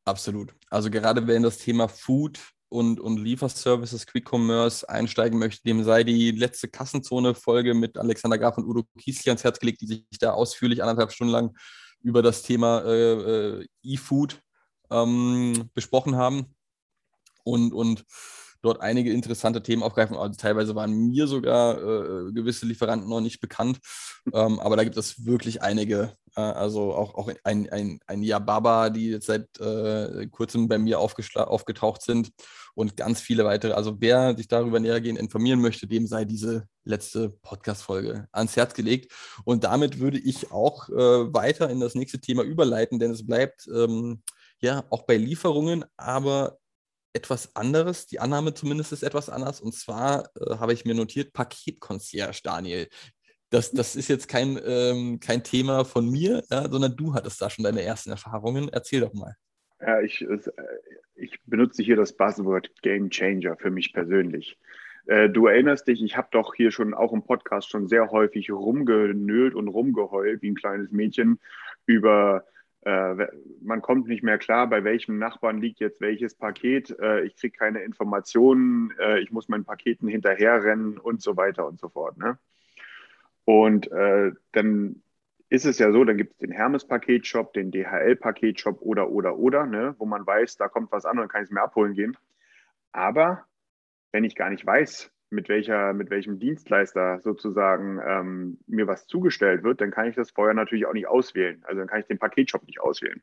Absolut. 0.06 0.54
Also 0.70 0.90
gerade 0.90 1.26
wer 1.26 1.36
in 1.36 1.42
das 1.42 1.58
Thema 1.58 1.88
Food 1.88 2.40
und, 2.70 2.98
und 2.98 3.18
Lieferservices, 3.18 4.06
Quick 4.06 4.32
Commerce 4.32 4.88
einsteigen 4.88 5.38
möchte, 5.38 5.62
dem 5.64 5.84
sei 5.84 6.04
die 6.04 6.30
letzte 6.30 6.68
Kassenzone-Folge 6.68 7.74
mit 7.74 7.98
Alexander 7.98 8.38
Graf 8.38 8.56
und 8.56 8.64
Udo 8.64 8.84
Kiesli 8.98 9.30
ans 9.30 9.44
Herz 9.44 9.58
gelegt, 9.58 9.82
die 9.82 9.86
sich 9.86 10.06
da 10.18 10.32
ausführlich 10.32 10.82
anderthalb 10.82 11.12
Stunden 11.12 11.32
lang 11.32 11.56
über 12.02 12.22
das 12.22 12.42
Thema 12.42 12.82
äh, 12.84 13.60
äh, 13.60 13.66
E-Food 13.82 14.40
ähm, 14.90 15.70
besprochen 15.74 16.16
haben. 16.16 16.54
Und, 17.44 17.72
und 17.72 18.04
dort 18.62 18.80
einige 18.80 19.12
interessante 19.12 19.62
Themen 19.62 19.82
aufgreifen. 19.82 20.16
Also 20.16 20.36
teilweise 20.36 20.74
waren 20.74 20.92
mir 20.92 21.26
sogar 21.26 21.78
äh, 21.78 22.32
gewisse 22.32 22.66
Lieferanten 22.66 23.08
noch 23.08 23.20
nicht 23.20 23.40
bekannt, 23.40 23.78
ähm, 24.32 24.60
aber 24.60 24.76
da 24.76 24.84
gibt 24.84 24.96
es 24.96 25.24
wirklich 25.24 25.62
einige. 25.62 26.16
Äh, 26.36 26.40
also 26.40 26.92
auch, 26.92 27.14
auch 27.14 27.30
ein, 27.44 27.70
ein, 27.70 28.00
ein 28.06 28.22
Yababa, 28.22 28.90
die 28.90 29.10
jetzt 29.10 29.26
seit 29.26 29.58
äh, 29.60 30.26
kurzem 30.28 30.68
bei 30.68 30.78
mir 30.78 30.98
aufgetaucht 30.98 32.02
sind 32.02 32.30
und 32.74 32.96
ganz 32.96 33.20
viele 33.20 33.44
weitere. 33.44 33.72
Also 33.72 33.96
wer 34.00 34.36
sich 34.36 34.48
darüber 34.48 34.80
nähergehend 34.80 35.18
informieren 35.18 35.60
möchte, 35.60 35.86
dem 35.86 36.06
sei 36.06 36.24
diese 36.24 36.66
letzte 36.84 37.30
Podcast-Folge 37.42 38.28
ans 38.32 38.56
Herz 38.56 38.74
gelegt. 38.74 39.12
Und 39.44 39.64
damit 39.64 39.98
würde 39.98 40.18
ich 40.18 40.50
auch 40.50 40.88
äh, 40.88 40.94
weiter 41.32 41.70
in 41.70 41.80
das 41.80 41.94
nächste 41.94 42.20
Thema 42.20 42.42
überleiten, 42.42 42.98
denn 42.98 43.12
es 43.12 43.26
bleibt 43.26 43.68
ähm, 43.74 44.22
ja 44.60 44.84
auch 44.90 45.02
bei 45.06 45.16
Lieferungen, 45.16 45.84
aber 45.96 46.58
etwas 47.12 47.56
anderes. 47.56 48.06
Die 48.06 48.20
Annahme 48.20 48.54
zumindest 48.54 48.92
ist 48.92 49.02
etwas 49.02 49.28
anders. 49.28 49.60
Und 49.60 49.74
zwar 49.74 50.30
äh, 50.36 50.56
habe 50.58 50.72
ich 50.72 50.84
mir 50.84 50.94
notiert, 50.94 51.32
Paketconcierge, 51.32 52.40
Daniel. 52.44 52.88
Das, 53.50 53.70
das 53.70 53.96
ist 53.96 54.08
jetzt 54.08 54.28
kein, 54.28 54.60
ähm, 54.64 55.20
kein 55.20 55.42
Thema 55.42 55.84
von 55.84 56.10
mir, 56.10 56.42
ja, 56.50 56.68
sondern 56.68 56.96
du 56.96 57.14
hattest 57.14 57.40
da 57.40 57.48
schon 57.48 57.64
deine 57.64 57.82
ersten 57.82 58.10
Erfahrungen. 58.10 58.68
Erzähl 58.70 59.00
doch 59.00 59.14
mal. 59.14 59.34
Ja, 59.80 60.00
ich, 60.00 60.22
äh, 60.22 60.38
ich 61.14 61.38
benutze 61.46 61.82
hier 61.82 61.96
das 61.96 62.16
Buzzword 62.16 62.70
Game 62.82 63.10
Changer 63.10 63.56
für 63.56 63.70
mich 63.70 63.92
persönlich. 63.92 64.58
Äh, 65.06 65.30
du 65.30 65.46
erinnerst 65.46 65.86
dich, 65.86 66.02
ich 66.02 66.16
habe 66.16 66.28
doch 66.32 66.54
hier 66.54 66.70
schon 66.70 66.92
auch 66.92 67.12
im 67.12 67.22
Podcast 67.22 67.70
schon 67.70 67.86
sehr 67.86 68.10
häufig 68.10 68.50
rumgenölt 68.50 69.54
und 69.54 69.68
rumgeheult 69.68 70.42
wie 70.42 70.50
ein 70.50 70.56
kleines 70.56 70.90
Mädchen 70.90 71.38
über 71.86 72.44
man 73.62 73.82
kommt 73.82 74.06
nicht 74.06 74.22
mehr 74.22 74.38
klar, 74.38 74.68
bei 74.68 74.84
welchem 74.84 75.18
Nachbarn 75.18 75.60
liegt 75.60 75.80
jetzt 75.80 76.00
welches 76.00 76.36
Paket, 76.36 76.96
äh, 77.00 77.22
ich 77.22 77.34
kriege 77.36 77.56
keine 77.56 77.80
Informationen, 77.82 78.92
äh, 79.00 79.18
ich 79.18 79.32
muss 79.32 79.48
meinen 79.48 79.64
Paketen 79.64 80.06
hinterherrennen 80.06 80.96
und 80.98 81.20
so 81.20 81.36
weiter 81.36 81.66
und 81.66 81.80
so 81.80 81.88
fort. 81.88 82.16
Ne? 82.16 82.38
Und 83.44 83.90
äh, 83.90 84.30
dann 84.52 85.02
ist 85.48 85.66
es 85.66 85.80
ja 85.80 85.90
so, 85.90 86.04
dann 86.04 86.16
gibt 86.16 86.32
es 86.32 86.38
den 86.38 86.52
Hermes-Paketshop, 86.52 87.52
den 87.54 87.72
DHL-Paketshop 87.72 88.80
oder, 88.82 89.10
oder, 89.10 89.36
oder, 89.36 89.66
ne? 89.66 89.96
wo 89.98 90.06
man 90.06 90.24
weiß, 90.24 90.56
da 90.56 90.68
kommt 90.68 90.92
was 90.92 91.06
an 91.06 91.18
und 91.18 91.22
dann 91.22 91.28
kann 91.28 91.42
ich 91.42 91.48
es 91.48 91.54
mir 91.54 91.62
abholen 91.62 91.94
gehen. 91.94 92.16
Aber 92.92 93.44
wenn 94.12 94.22
ich 94.22 94.36
gar 94.36 94.50
nicht 94.50 94.64
weiß, 94.64 95.10
mit, 95.36 95.48
welcher, 95.48 95.92
mit 95.92 96.10
welchem 96.10 96.40
Dienstleister 96.40 97.20
sozusagen 97.20 98.00
ähm, 98.04 98.58
mir 98.66 98.88
was 98.88 99.06
zugestellt 99.06 99.62
wird, 99.62 99.80
dann 99.80 99.92
kann 99.92 100.08
ich 100.08 100.16
das 100.16 100.32
vorher 100.32 100.54
natürlich 100.54 100.86
auch 100.86 100.94
nicht 100.94 101.06
auswählen. 101.06 101.62
Also 101.64 101.78
dann 101.78 101.86
kann 101.88 102.00
ich 102.00 102.06
den 102.06 102.18
Paketshop 102.18 102.66
nicht 102.66 102.80
auswählen. 102.80 103.22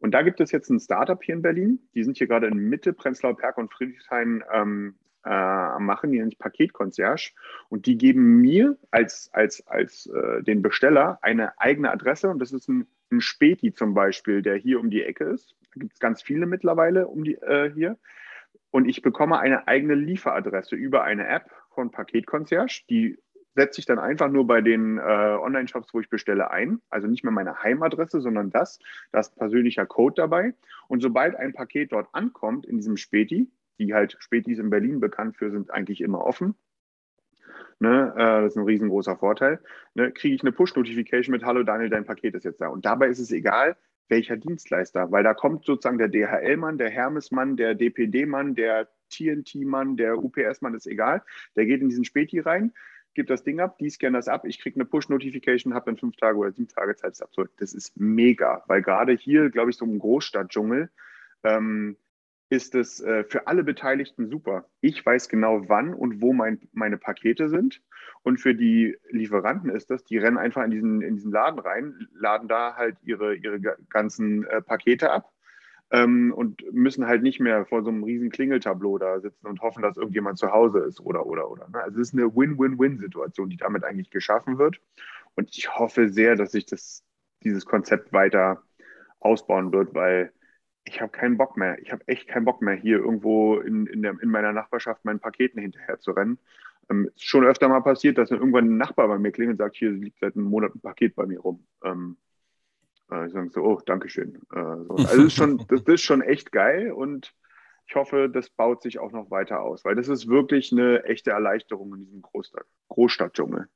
Und 0.00 0.10
da 0.12 0.22
gibt 0.22 0.40
es 0.40 0.50
jetzt 0.50 0.68
ein 0.70 0.80
Startup 0.80 1.22
hier 1.22 1.36
in 1.36 1.42
Berlin. 1.42 1.78
Die 1.94 2.02
sind 2.02 2.18
hier 2.18 2.26
gerade 2.26 2.48
in 2.48 2.56
Mitte, 2.56 2.92
Prenzlauer 2.92 3.36
Berg 3.36 3.56
und 3.58 3.72
Friedrichshain 3.72 4.42
ähm, 4.52 4.96
äh, 5.24 5.78
Machen, 5.78 6.10
die 6.10 6.18
nennen 6.18 6.30
sich 6.30 6.38
Paketconcierge. 6.38 7.30
Und 7.68 7.86
die 7.86 7.96
geben 7.96 8.40
mir 8.40 8.76
als, 8.90 9.30
als, 9.32 9.66
als 9.66 10.06
äh, 10.06 10.42
den 10.42 10.62
Besteller 10.62 11.18
eine 11.22 11.58
eigene 11.60 11.90
Adresse. 11.90 12.28
Und 12.28 12.40
das 12.40 12.52
ist 12.52 12.68
ein, 12.68 12.86
ein 13.12 13.20
Späti 13.20 13.72
zum 13.72 13.94
Beispiel, 13.94 14.42
der 14.42 14.56
hier 14.56 14.80
um 14.80 14.90
die 14.90 15.02
Ecke 15.02 15.24
ist. 15.24 15.54
Da 15.74 15.80
gibt 15.80 15.94
es 15.94 16.00
ganz 16.00 16.22
viele 16.22 16.46
mittlerweile 16.46 17.06
um 17.06 17.24
die, 17.24 17.36
äh, 17.36 17.70
hier. 17.72 17.96
Und 18.74 18.88
ich 18.88 19.02
bekomme 19.02 19.38
eine 19.38 19.68
eigene 19.68 19.94
Lieferadresse 19.94 20.74
über 20.74 21.04
eine 21.04 21.28
App 21.28 21.48
von 21.70 21.92
Paketconcierge. 21.92 22.82
Die 22.90 23.16
setze 23.54 23.78
ich 23.78 23.86
dann 23.86 24.00
einfach 24.00 24.28
nur 24.28 24.48
bei 24.48 24.62
den 24.62 24.98
äh, 24.98 25.00
Online-Shops, 25.00 25.94
wo 25.94 26.00
ich 26.00 26.10
bestelle, 26.10 26.50
ein. 26.50 26.80
Also 26.90 27.06
nicht 27.06 27.22
mehr 27.22 27.32
meine 27.32 27.62
Heimadresse, 27.62 28.20
sondern 28.20 28.50
das. 28.50 28.80
Da 29.12 29.20
ist 29.20 29.36
persönlicher 29.36 29.86
Code 29.86 30.14
dabei. 30.16 30.54
Und 30.88 31.02
sobald 31.02 31.36
ein 31.36 31.52
Paket 31.52 31.92
dort 31.92 32.08
ankommt 32.10 32.66
in 32.66 32.78
diesem 32.78 32.96
Späti, 32.96 33.48
die 33.78 33.94
halt 33.94 34.16
Spätis 34.18 34.58
in 34.58 34.70
Berlin 34.70 34.98
bekannt 34.98 35.36
für 35.36 35.52
sind, 35.52 35.70
eigentlich 35.70 36.00
immer 36.00 36.26
offen. 36.26 36.56
Ne, 37.78 38.12
äh, 38.16 38.42
das 38.42 38.54
ist 38.54 38.56
ein 38.56 38.64
riesengroßer 38.64 39.14
Vorteil. 39.18 39.60
Ne, 39.94 40.10
kriege 40.10 40.34
ich 40.34 40.42
eine 40.42 40.50
Push-Notification 40.50 41.30
mit 41.30 41.44
Hallo 41.44 41.62
Daniel, 41.62 41.90
dein 41.90 42.06
Paket 42.06 42.34
ist 42.34 42.44
jetzt 42.44 42.60
da. 42.60 42.66
Und 42.66 42.84
dabei 42.84 43.06
ist 43.06 43.20
es 43.20 43.30
egal, 43.30 43.76
welcher 44.08 44.36
Dienstleister, 44.36 45.10
weil 45.10 45.24
da 45.24 45.34
kommt 45.34 45.64
sozusagen 45.64 45.98
der 45.98 46.08
DHL-Mann, 46.08 46.78
der 46.78 46.90
Hermes-Mann, 46.90 47.56
der 47.56 47.74
DPD-Mann, 47.74 48.54
der 48.54 48.88
TNT-Mann, 49.10 49.96
der 49.96 50.22
UPS-Mann, 50.22 50.74
ist 50.74 50.86
egal. 50.86 51.22
Der 51.56 51.66
geht 51.66 51.80
in 51.80 51.88
diesen 51.88 52.04
Späti 52.04 52.40
rein, 52.40 52.72
gibt 53.14 53.30
das 53.30 53.44
Ding 53.44 53.60
ab, 53.60 53.78
die 53.78 53.88
scannen 53.88 54.14
das 54.14 54.28
ab, 54.28 54.44
ich 54.44 54.60
kriege 54.60 54.76
eine 54.76 54.84
Push-Notification, 54.84 55.74
habe 55.74 55.86
dann 55.86 55.96
fünf 55.96 56.16
Tage 56.16 56.36
oder 56.36 56.52
sieben 56.52 56.68
Tage 56.68 56.96
Zeit, 56.96 57.12
das 57.12 57.22
abzuholen. 57.22 57.50
Das 57.58 57.72
ist 57.72 57.98
mega, 57.98 58.62
weil 58.66 58.82
gerade 58.82 59.12
hier, 59.12 59.50
glaube 59.50 59.70
ich, 59.70 59.76
so 59.76 59.84
im 59.84 59.98
Großstadtdschungel, 59.98 60.90
ähm, 61.44 61.96
ist 62.50 62.74
es 62.74 63.00
äh, 63.00 63.24
für 63.24 63.46
alle 63.46 63.64
Beteiligten 63.64 64.28
super. 64.28 64.68
Ich 64.80 65.04
weiß 65.04 65.28
genau, 65.28 65.68
wann 65.68 65.94
und 65.94 66.20
wo 66.20 66.32
mein, 66.32 66.60
meine 66.72 66.98
Pakete 66.98 67.48
sind. 67.48 67.82
Und 68.24 68.38
für 68.38 68.54
die 68.54 68.96
Lieferanten 69.10 69.68
ist 69.68 69.90
das, 69.90 70.02
die 70.02 70.16
rennen 70.16 70.38
einfach 70.38 70.64
in 70.64 70.70
diesen, 70.70 71.02
in 71.02 71.14
diesen 71.14 71.30
Laden 71.30 71.58
rein, 71.58 72.08
laden 72.14 72.48
da 72.48 72.74
halt 72.74 72.96
ihre, 73.02 73.34
ihre 73.34 73.60
ganzen 73.90 74.46
äh, 74.46 74.62
Pakete 74.62 75.10
ab 75.10 75.30
ähm, 75.90 76.32
und 76.34 76.64
müssen 76.72 77.06
halt 77.06 77.22
nicht 77.22 77.38
mehr 77.38 77.66
vor 77.66 77.82
so 77.82 77.90
einem 77.90 78.02
riesen 78.02 78.30
Klingeltableau 78.30 78.96
da 78.96 79.20
sitzen 79.20 79.46
und 79.46 79.60
hoffen, 79.60 79.82
dass 79.82 79.98
irgendjemand 79.98 80.38
zu 80.38 80.50
Hause 80.50 80.78
ist 80.80 81.00
oder, 81.00 81.26
oder, 81.26 81.50
oder. 81.50 81.68
Ne? 81.68 81.82
Also 81.82 82.00
es 82.00 82.08
ist 82.08 82.14
eine 82.14 82.34
Win-Win-Win-Situation, 82.34 83.50
die 83.50 83.58
damit 83.58 83.84
eigentlich 83.84 84.08
geschaffen 84.08 84.56
wird. 84.56 84.80
Und 85.34 85.54
ich 85.54 85.76
hoffe 85.76 86.08
sehr, 86.08 86.34
dass 86.34 86.52
sich 86.52 86.64
das, 86.64 87.04
dieses 87.42 87.66
Konzept 87.66 88.14
weiter 88.14 88.62
ausbauen 89.20 89.70
wird, 89.70 89.94
weil 89.94 90.32
ich 90.84 91.02
habe 91.02 91.12
keinen 91.12 91.36
Bock 91.36 91.58
mehr. 91.58 91.78
Ich 91.82 91.92
habe 91.92 92.06
echt 92.08 92.28
keinen 92.28 92.46
Bock 92.46 92.62
mehr, 92.62 92.74
hier 92.74 92.98
irgendwo 92.98 93.56
in, 93.58 93.86
in, 93.86 94.00
der, 94.00 94.16
in 94.22 94.30
meiner 94.30 94.52
Nachbarschaft 94.52 95.04
meinen 95.04 95.20
Paketen 95.20 95.60
hinterher 95.60 95.98
zu 95.98 96.12
rennen. 96.12 96.38
Ähm, 96.90 97.08
ist 97.14 97.24
schon 97.24 97.44
öfter 97.44 97.68
mal 97.68 97.80
passiert, 97.80 98.18
dass 98.18 98.28
dann 98.28 98.38
irgendwann 98.38 98.66
ein 98.66 98.76
Nachbar 98.76 99.08
bei 99.08 99.18
mir 99.18 99.32
klingelt 99.32 99.60
und 99.60 99.64
sagt, 99.64 99.76
hier 99.76 99.90
liegt 99.90 100.18
seit 100.20 100.36
einem 100.36 100.46
Monat 100.46 100.74
ein 100.74 100.80
Paket 100.80 101.14
bei 101.14 101.26
mir 101.26 101.40
rum. 101.40 101.66
Ähm, 101.82 102.16
äh, 103.10 103.26
ich 103.26 103.32
sage 103.32 103.50
so, 103.50 103.62
oh, 103.62 103.80
Dankeschön. 103.84 104.36
Äh, 104.52 104.60
so. 104.86 104.94
Also 104.96 105.04
das 105.04 105.14
ist, 105.14 105.34
schon, 105.34 105.58
das 105.68 105.82
ist 105.82 106.02
schon 106.02 106.22
echt 106.22 106.52
geil 106.52 106.92
und 106.92 107.34
ich 107.86 107.94
hoffe, 107.96 108.30
das 108.30 108.48
baut 108.48 108.82
sich 108.82 108.98
auch 108.98 109.12
noch 109.12 109.30
weiter 109.30 109.60
aus, 109.60 109.84
weil 109.84 109.94
das 109.94 110.08
ist 110.08 110.28
wirklich 110.28 110.72
eine 110.72 111.04
echte 111.04 111.30
Erleichterung 111.30 111.94
in 111.94 112.04
diesem 112.04 112.22
Großstadt, 112.22 112.64
Großstadtdschungel. 112.88 113.68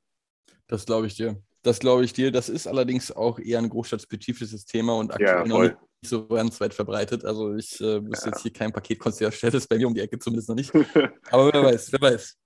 Das 0.67 0.87
glaube 0.87 1.07
ich 1.07 1.17
dir. 1.17 1.37
Das 1.63 1.79
glaube 1.79 2.05
ich 2.05 2.13
dir. 2.13 2.31
Das 2.31 2.49
ist 2.49 2.67
allerdings 2.67 3.13
auch 3.13 3.39
eher 3.39 3.59
ein 3.59 3.69
großstadtspezifisches 3.69 4.65
Thema 4.65 4.97
und 4.97 5.11
aktuell 5.11 5.29
ja, 5.29 5.45
noch 5.47 5.63
nicht 5.63 5.77
so 6.03 6.27
ganz 6.27 6.61
weit 6.61 6.73
verbreitet. 6.73 7.25
Also 7.25 7.55
ich 7.55 7.81
äh, 7.81 8.01
muss 8.01 8.25
ja. 8.25 8.29
jetzt 8.29 8.43
hier 8.43 8.53
kein 8.53 8.73
Paketkonzert 8.73 9.43
das 9.43 9.55
ist 9.55 9.69
bei 9.69 9.77
mir 9.77 9.89
um 9.89 9.95
die 9.95 10.01
Ecke 10.01 10.19
zumindest 10.19 10.49
noch 10.49 10.57
nicht. 10.57 10.73
Aber 11.31 11.53
wer 11.53 11.65
weiß, 11.65 11.93
wer 11.93 12.01
weiß. 12.01 12.37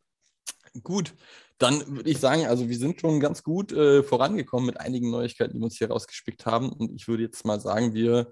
Gut, 0.82 1.14
dann 1.58 1.96
würde 1.96 2.08
ich 2.08 2.18
sagen, 2.18 2.46
also 2.46 2.68
wir 2.68 2.78
sind 2.78 3.00
schon 3.00 3.20
ganz 3.20 3.42
gut 3.42 3.72
äh, 3.72 4.02
vorangekommen 4.02 4.66
mit 4.66 4.80
einigen 4.80 5.10
Neuigkeiten, 5.10 5.52
die 5.52 5.60
wir 5.60 5.64
uns 5.64 5.76
hier 5.76 5.90
rausgespickt 5.90 6.46
haben. 6.46 6.72
Und 6.72 6.94
ich 6.94 7.08
würde 7.08 7.24
jetzt 7.24 7.44
mal 7.44 7.60
sagen, 7.60 7.92
wir 7.92 8.30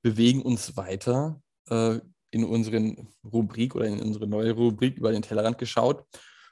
bewegen 0.00 0.40
uns 0.42 0.76
weiter 0.76 1.40
äh, 1.68 2.00
in 2.30 2.44
unseren 2.44 3.08
Rubrik 3.22 3.74
oder 3.74 3.86
in 3.86 4.00
unsere 4.00 4.26
neue 4.26 4.52
Rubrik 4.52 4.96
über 4.96 5.12
den 5.12 5.22
Tellerrand 5.22 5.58
geschaut. 5.58 6.04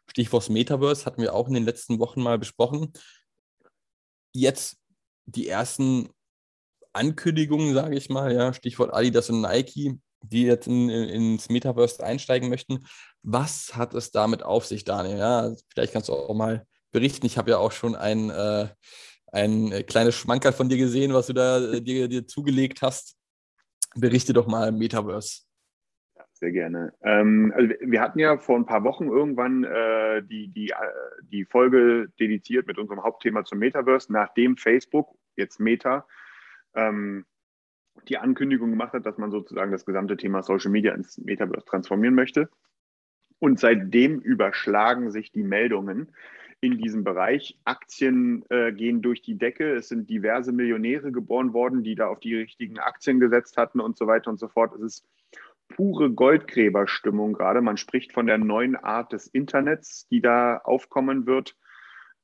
Stichwort 0.06 0.50
Metaverse 0.50 1.06
hatten 1.06 1.22
wir 1.22 1.34
auch 1.34 1.48
in 1.48 1.54
den 1.54 1.64
letzten 1.64 1.98
Wochen 1.98 2.22
mal 2.22 2.38
besprochen. 2.38 2.92
Jetzt 4.34 4.76
die 5.24 5.48
ersten 5.48 6.10
Ankündigungen, 6.92 7.72
sage 7.72 7.96
ich 7.96 8.10
mal, 8.10 8.32
ja, 8.34 8.52
Stichwort 8.52 8.92
Adidas 8.92 9.30
und 9.30 9.40
Nike, 9.40 9.98
die 10.22 10.44
jetzt 10.44 10.66
in, 10.66 10.88
in, 10.88 11.08
ins 11.08 11.48
Metaverse 11.48 12.04
einsteigen 12.04 12.48
möchten. 12.48 12.86
Was 13.22 13.76
hat 13.76 13.94
es 13.94 14.10
damit 14.10 14.42
auf 14.42 14.66
sich, 14.66 14.84
Daniel? 14.84 15.18
Ja, 15.18 15.52
vielleicht 15.72 15.92
kannst 15.92 16.08
du 16.08 16.14
auch 16.14 16.34
mal 16.34 16.66
berichten. 16.92 17.26
Ich 17.26 17.38
habe 17.38 17.50
ja 17.50 17.58
auch 17.58 17.72
schon 17.72 17.94
ein, 17.94 18.30
äh, 18.30 18.68
ein 19.32 19.86
kleines 19.86 20.16
Schmankerl 20.16 20.52
von 20.52 20.68
dir 20.68 20.78
gesehen, 20.78 21.14
was 21.14 21.26
du 21.26 21.32
da 21.32 21.58
äh, 21.58 21.80
dir, 21.80 22.08
dir 22.08 22.26
zugelegt 22.26 22.82
hast. 22.82 23.16
Berichte 23.94 24.32
doch 24.32 24.46
mal 24.46 24.72
Metaverse. 24.72 25.42
Sehr 26.32 26.52
gerne. 26.52 26.94
Ähm, 27.02 27.52
also 27.54 27.74
wir 27.80 28.00
hatten 28.00 28.18
ja 28.18 28.38
vor 28.38 28.56
ein 28.56 28.64
paar 28.64 28.82
Wochen 28.82 29.08
irgendwann 29.08 29.64
äh, 29.64 30.22
die, 30.22 30.48
die, 30.48 30.70
äh, 30.70 30.74
die 31.22 31.44
Folge 31.44 32.08
dediziert 32.18 32.66
mit 32.66 32.78
unserem 32.78 33.02
Hauptthema 33.02 33.44
zum 33.44 33.58
Metaverse, 33.58 34.10
nachdem 34.10 34.56
Facebook, 34.56 35.14
jetzt 35.36 35.60
Meta, 35.60 36.06
ähm, 36.74 37.26
die 38.08 38.18
Ankündigung 38.18 38.70
gemacht 38.70 38.92
hat, 38.92 39.06
dass 39.06 39.18
man 39.18 39.30
sozusagen 39.30 39.72
das 39.72 39.84
gesamte 39.84 40.16
Thema 40.16 40.42
Social 40.42 40.70
Media 40.70 40.94
ins 40.94 41.18
Metaverse 41.18 41.64
transformieren 41.66 42.14
möchte. 42.14 42.48
Und 43.38 43.58
seitdem 43.58 44.20
überschlagen 44.20 45.10
sich 45.10 45.32
die 45.32 45.42
Meldungen 45.42 46.12
in 46.60 46.76
diesem 46.76 47.04
Bereich. 47.04 47.58
Aktien 47.64 48.44
äh, 48.50 48.72
gehen 48.72 49.00
durch 49.00 49.22
die 49.22 49.38
Decke. 49.38 49.74
Es 49.74 49.88
sind 49.88 50.10
diverse 50.10 50.52
Millionäre 50.52 51.10
geboren 51.10 51.54
worden, 51.54 51.82
die 51.82 51.94
da 51.94 52.08
auf 52.08 52.20
die 52.20 52.36
richtigen 52.36 52.78
Aktien 52.78 53.18
gesetzt 53.18 53.56
hatten 53.56 53.80
und 53.80 53.96
so 53.96 54.06
weiter 54.06 54.30
und 54.30 54.38
so 54.38 54.48
fort. 54.48 54.74
Es 54.74 54.82
ist 54.82 55.06
pure 55.68 56.10
Goldgräberstimmung 56.10 57.32
gerade. 57.32 57.62
Man 57.62 57.78
spricht 57.78 58.12
von 58.12 58.26
der 58.26 58.38
neuen 58.38 58.76
Art 58.76 59.12
des 59.12 59.26
Internets, 59.26 60.06
die 60.08 60.20
da 60.20 60.58
aufkommen 60.58 61.26
wird. 61.26 61.56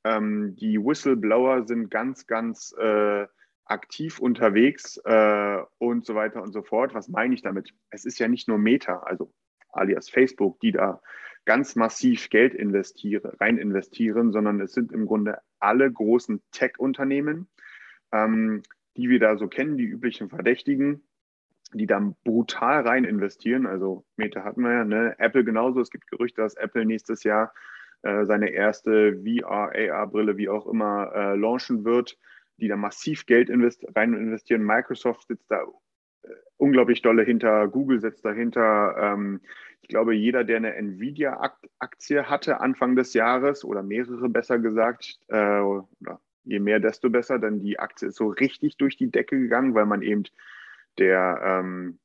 Ähm, 0.04 0.54
die 0.56 0.78
Whistleblower 0.78 1.66
sind 1.66 1.90
ganz, 1.90 2.26
ganz 2.26 2.74
äh, 2.78 3.26
aktiv 3.66 4.18
unterwegs 4.18 4.96
äh, 5.04 5.58
und 5.78 6.06
so 6.06 6.14
weiter 6.14 6.42
und 6.42 6.52
so 6.52 6.62
fort. 6.62 6.94
Was 6.94 7.08
meine 7.08 7.34
ich 7.34 7.42
damit? 7.42 7.74
Es 7.90 8.04
ist 8.04 8.18
ja 8.18 8.28
nicht 8.28 8.48
nur 8.48 8.58
Meta, 8.58 9.00
also 9.00 9.32
alias 9.70 10.08
Facebook, 10.08 10.60
die 10.60 10.72
da 10.72 11.00
ganz 11.44 11.76
massiv 11.76 12.28
Geld 12.30 12.54
investieren, 12.54 13.32
rein 13.40 13.58
investieren, 13.58 14.32
sondern 14.32 14.60
es 14.60 14.72
sind 14.72 14.92
im 14.92 15.06
Grunde 15.06 15.38
alle 15.60 15.90
großen 15.90 16.42
Tech-Unternehmen, 16.52 17.48
ähm, 18.12 18.62
die 18.96 19.08
wir 19.08 19.20
da 19.20 19.36
so 19.36 19.48
kennen, 19.48 19.76
die 19.76 19.84
üblichen 19.84 20.28
Verdächtigen, 20.28 21.02
die 21.72 21.86
dann 21.86 22.16
brutal 22.24 22.86
rein 22.86 23.04
investieren. 23.04 23.66
Also 23.66 24.04
Meta 24.16 24.44
hatten 24.44 24.62
wir 24.62 24.72
ja, 24.72 24.84
ne? 24.84 25.14
Apple 25.18 25.44
genauso. 25.44 25.80
Es 25.80 25.90
gibt 25.90 26.08
Gerüchte, 26.08 26.40
dass 26.40 26.54
Apple 26.54 26.84
nächstes 26.84 27.24
Jahr 27.24 27.52
äh, 28.02 28.24
seine 28.24 28.50
erste 28.50 29.22
VR, 29.22 29.72
AR-Brille, 29.74 30.36
wie 30.36 30.48
auch 30.48 30.66
immer, 30.66 31.12
äh, 31.14 31.36
launchen 31.36 31.84
wird 31.84 32.16
die 32.58 32.68
da 32.68 32.76
massiv 32.76 33.26
Geld 33.26 33.50
invest 33.50 33.86
rein 33.94 34.14
investieren. 34.14 34.64
Microsoft 34.64 35.26
sitzt 35.28 35.50
da 35.50 35.62
äh, 36.22 36.28
unglaublich 36.56 37.02
dolle 37.02 37.22
hinter, 37.22 37.68
Google 37.68 38.00
sitzt 38.00 38.24
dahinter. 38.24 38.96
Ähm, 38.98 39.40
ich 39.82 39.88
glaube, 39.88 40.14
jeder, 40.14 40.44
der 40.44 40.56
eine 40.56 40.74
Nvidia-Aktie 40.74 42.28
hatte 42.28 42.60
Anfang 42.60 42.96
des 42.96 43.14
Jahres 43.14 43.64
oder 43.64 43.82
mehrere 43.82 44.28
besser 44.28 44.58
gesagt, 44.58 45.20
äh, 45.28 45.62
je 46.44 46.58
mehr, 46.60 46.80
desto 46.80 47.10
besser, 47.10 47.38
denn 47.38 47.60
die 47.60 47.78
Aktie 47.78 48.08
ist 48.08 48.16
so 48.16 48.28
richtig 48.28 48.76
durch 48.78 48.96
die 48.96 49.10
Decke 49.10 49.38
gegangen, 49.38 49.74
weil 49.74 49.86
man 49.86 50.02
eben 50.02 50.24
der 50.98 51.40
ähm, 51.42 51.98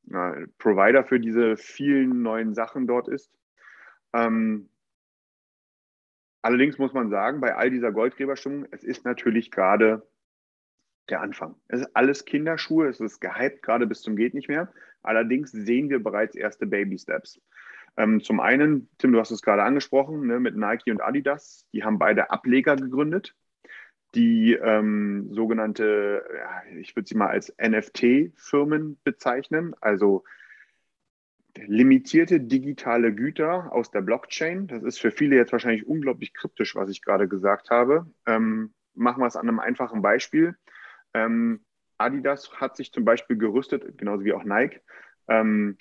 Provider 0.58 1.04
für 1.04 1.20
diese 1.20 1.56
vielen 1.58 2.22
neuen 2.22 2.54
Sachen 2.54 2.88
dort 2.88 3.08
ist. 3.08 3.32
Ähm, 4.14 4.70
allerdings 6.42 6.78
muss 6.78 6.94
man 6.94 7.10
sagen, 7.10 7.40
bei 7.40 7.56
all 7.56 7.70
dieser 7.70 7.92
Goldgräberstimmung, 7.92 8.68
es 8.72 8.84
ist 8.84 9.06
natürlich 9.06 9.52
gerade 9.52 10.06
der 11.10 11.22
Anfang. 11.22 11.56
Es 11.68 11.82
ist 11.82 11.96
alles 11.96 12.26
Kinderschuhe, 12.26 12.88
es 12.88 13.00
ist 13.00 13.20
gehypt 13.20 13.62
gerade 13.62 13.88
bis 13.88 14.02
zum 14.02 14.16
geht 14.16 14.34
nicht 14.34 14.48
mehr. 14.48 14.72
Allerdings 15.04 15.52
sehen 15.52 15.90
wir 15.90 16.02
bereits 16.02 16.36
erste 16.36 16.68
Baby 16.68 16.98
Steps. 16.98 17.42
Ähm, 17.98 18.22
zum 18.22 18.40
einen, 18.40 18.90
Tim, 18.98 19.12
du 19.12 19.20
hast 19.20 19.32
es 19.32 19.42
gerade 19.42 19.64
angesprochen, 19.64 20.26
ne, 20.28 20.40
mit 20.40 20.56
Nike 20.56 20.92
und 20.92 21.02
Adidas, 21.02 21.68
die 21.74 21.84
haben 21.84 22.00
beide 22.00 22.32
Ableger 22.32 22.76
gegründet, 22.76 23.36
die 24.16 24.54
ähm, 24.54 25.34
sogenannte, 25.34 26.24
ja, 26.38 26.78
ich 26.80 26.96
würde 26.96 27.08
sie 27.08 27.16
mal 27.16 27.28
als 27.28 27.54
NFT-Firmen 27.62 29.00
bezeichnen, 29.04 29.76
also 29.82 30.24
limitierte 31.58 32.40
digitale 32.40 33.14
Güter 33.14 33.74
aus 33.74 33.92
der 33.92 34.02
Blockchain. 34.02 34.68
Das 34.68 34.84
ist 34.84 35.00
für 35.00 35.12
viele 35.12 35.36
jetzt 35.36 35.52
wahrscheinlich 35.52 35.86
unglaublich 35.86 36.34
kryptisch, 36.34 36.76
was 36.76 36.90
ich 36.90 37.02
gerade 37.02 37.28
gesagt 37.28 37.70
habe. 37.72 38.10
Ähm, 38.26 38.74
machen 38.94 39.22
wir 39.22 39.28
es 39.28 39.36
an 39.36 39.48
einem 39.48 39.60
einfachen 39.60 40.02
Beispiel. 40.02 40.56
Ähm, 41.14 41.66
Adidas 41.98 42.52
hat 42.54 42.76
sich 42.76 42.92
zum 42.92 43.06
Beispiel 43.06 43.38
gerüstet, 43.38 43.98
genauso 43.98 44.24
wie 44.24 44.34
auch 44.34 44.44
Nike, 44.44 44.82
ähm, 45.28 45.78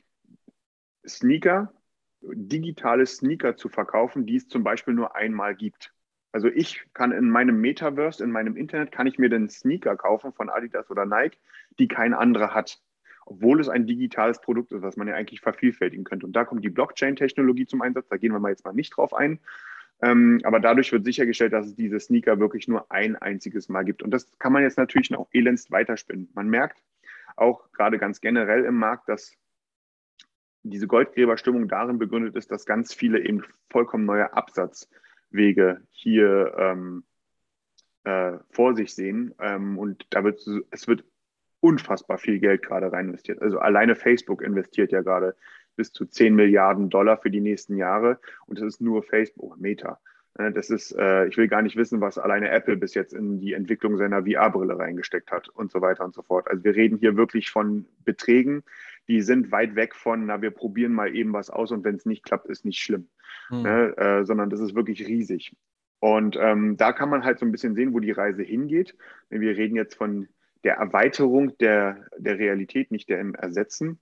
Sneaker, 1.06 1.72
digitale 2.20 3.06
Sneaker 3.06 3.56
zu 3.56 3.68
verkaufen, 3.68 4.26
die 4.26 4.36
es 4.36 4.48
zum 4.48 4.62
Beispiel 4.62 4.94
nur 4.94 5.16
einmal 5.16 5.54
gibt. 5.54 5.94
Also 6.32 6.48
ich 6.48 6.84
kann 6.92 7.12
in 7.12 7.30
meinem 7.30 7.60
Metaverse, 7.60 8.22
in 8.22 8.30
meinem 8.30 8.56
Internet, 8.56 8.92
kann 8.92 9.06
ich 9.06 9.18
mir 9.18 9.30
den 9.30 9.48
Sneaker 9.48 9.96
kaufen 9.96 10.32
von 10.32 10.50
Adidas 10.50 10.90
oder 10.90 11.06
Nike, 11.06 11.38
die 11.78 11.88
kein 11.88 12.14
anderer 12.14 12.54
hat 12.54 12.80
obwohl 13.30 13.60
es 13.60 13.68
ein 13.68 13.86
digitales 13.86 14.40
Produkt 14.40 14.72
ist, 14.72 14.82
was 14.82 14.96
man 14.96 15.06
ja 15.06 15.14
eigentlich 15.14 15.40
vervielfältigen 15.40 16.04
könnte. 16.04 16.26
Und 16.26 16.32
da 16.32 16.44
kommt 16.44 16.64
die 16.64 16.68
Blockchain-Technologie 16.68 17.64
zum 17.64 17.80
Einsatz. 17.80 18.08
Da 18.08 18.16
gehen 18.16 18.32
wir 18.32 18.40
mal 18.40 18.50
jetzt 18.50 18.64
mal 18.64 18.72
nicht 18.72 18.96
drauf 18.96 19.14
ein. 19.14 19.38
Ähm, 20.02 20.40
aber 20.44 20.60
dadurch 20.60 20.92
wird 20.92 21.04
sichergestellt, 21.04 21.52
dass 21.52 21.66
es 21.66 21.74
diese 21.74 22.00
Sneaker 22.00 22.38
wirklich 22.40 22.68
nur 22.68 22.90
ein 22.90 23.16
einziges 23.16 23.68
Mal 23.68 23.84
gibt. 23.84 24.02
Und 24.02 24.10
das 24.12 24.38
kann 24.38 24.52
man 24.52 24.62
jetzt 24.62 24.78
natürlich 24.78 25.10
noch 25.10 25.28
elendst 25.32 25.70
weiterspinnen. 25.70 26.30
Man 26.34 26.48
merkt 26.48 26.82
auch 27.36 27.70
gerade 27.72 27.98
ganz 27.98 28.20
generell 28.20 28.64
im 28.64 28.76
Markt, 28.76 29.08
dass 29.08 29.36
diese 30.62 30.86
Goldgräberstimmung 30.86 31.68
darin 31.68 31.98
begründet 31.98 32.36
ist, 32.36 32.50
dass 32.50 32.66
ganz 32.66 32.92
viele 32.92 33.20
eben 33.20 33.42
vollkommen 33.70 34.04
neue 34.04 34.32
Absatzwege 34.32 35.82
hier 35.90 36.54
ähm, 36.58 37.04
äh, 38.04 38.38
vor 38.50 38.74
sich 38.74 38.94
sehen. 38.94 39.34
Ähm, 39.38 39.78
und 39.78 40.06
da 40.10 40.24
wird 40.24 40.40
es 40.70 40.88
wird 40.88 41.04
unfassbar 41.60 42.18
viel 42.18 42.40
Geld 42.40 42.62
gerade 42.62 42.92
rein 42.92 43.08
investiert. 43.08 43.40
Also 43.42 43.58
alleine 43.58 43.94
Facebook 43.94 44.42
investiert 44.42 44.92
ja 44.92 45.02
gerade 45.02 45.36
bis 45.80 45.92
zu 45.92 46.04
10 46.04 46.34
Milliarden 46.34 46.90
Dollar 46.90 47.16
für 47.16 47.30
die 47.30 47.40
nächsten 47.40 47.78
Jahre 47.78 48.20
und 48.44 48.58
das 48.58 48.66
ist 48.66 48.82
nur 48.82 49.02
Facebook, 49.02 49.58
Meta. 49.58 49.98
Das 50.34 50.68
ist, 50.68 50.92
äh, 50.92 51.26
ich 51.26 51.36
will 51.38 51.48
gar 51.48 51.62
nicht 51.62 51.76
wissen, 51.76 52.00
was 52.02 52.18
alleine 52.18 52.50
Apple 52.50 52.76
bis 52.76 52.94
jetzt 52.94 53.14
in 53.14 53.40
die 53.40 53.54
Entwicklung 53.54 53.96
seiner 53.96 54.24
VR-Brille 54.24 54.78
reingesteckt 54.78 55.32
hat 55.32 55.48
und 55.48 55.72
so 55.72 55.80
weiter 55.80 56.04
und 56.04 56.14
so 56.14 56.22
fort. 56.22 56.48
Also 56.48 56.62
wir 56.62 56.76
reden 56.76 56.98
hier 56.98 57.16
wirklich 57.16 57.50
von 57.50 57.86
Beträgen, 58.04 58.62
die 59.08 59.22
sind 59.22 59.50
weit 59.52 59.74
weg 59.74 59.94
von, 59.94 60.26
na, 60.26 60.40
wir 60.42 60.50
probieren 60.50 60.92
mal 60.92 61.14
eben 61.14 61.32
was 61.32 61.50
aus 61.50 61.72
und 61.72 61.84
wenn 61.84 61.96
es 61.96 62.06
nicht 62.06 62.22
klappt, 62.22 62.46
ist 62.46 62.64
nicht 62.64 62.78
schlimm. 62.78 63.08
Hm. 63.48 63.62
Ne? 63.62 63.96
Äh, 63.96 64.24
sondern 64.24 64.50
das 64.50 64.60
ist 64.60 64.74
wirklich 64.74 65.06
riesig. 65.06 65.56
Und 66.00 66.36
ähm, 66.40 66.76
da 66.76 66.92
kann 66.92 67.10
man 67.10 67.24
halt 67.24 67.38
so 67.38 67.46
ein 67.46 67.52
bisschen 67.52 67.74
sehen, 67.74 67.92
wo 67.92 68.00
die 68.00 68.12
Reise 68.12 68.42
hingeht. 68.42 68.96
Wir 69.28 69.56
reden 69.56 69.76
jetzt 69.76 69.96
von 69.96 70.28
der 70.64 70.76
Erweiterung 70.76 71.56
der, 71.58 72.06
der 72.16 72.38
Realität, 72.38 72.90
nicht 72.90 73.08
der 73.08 73.20
im 73.20 73.34
Ersetzen. 73.34 73.98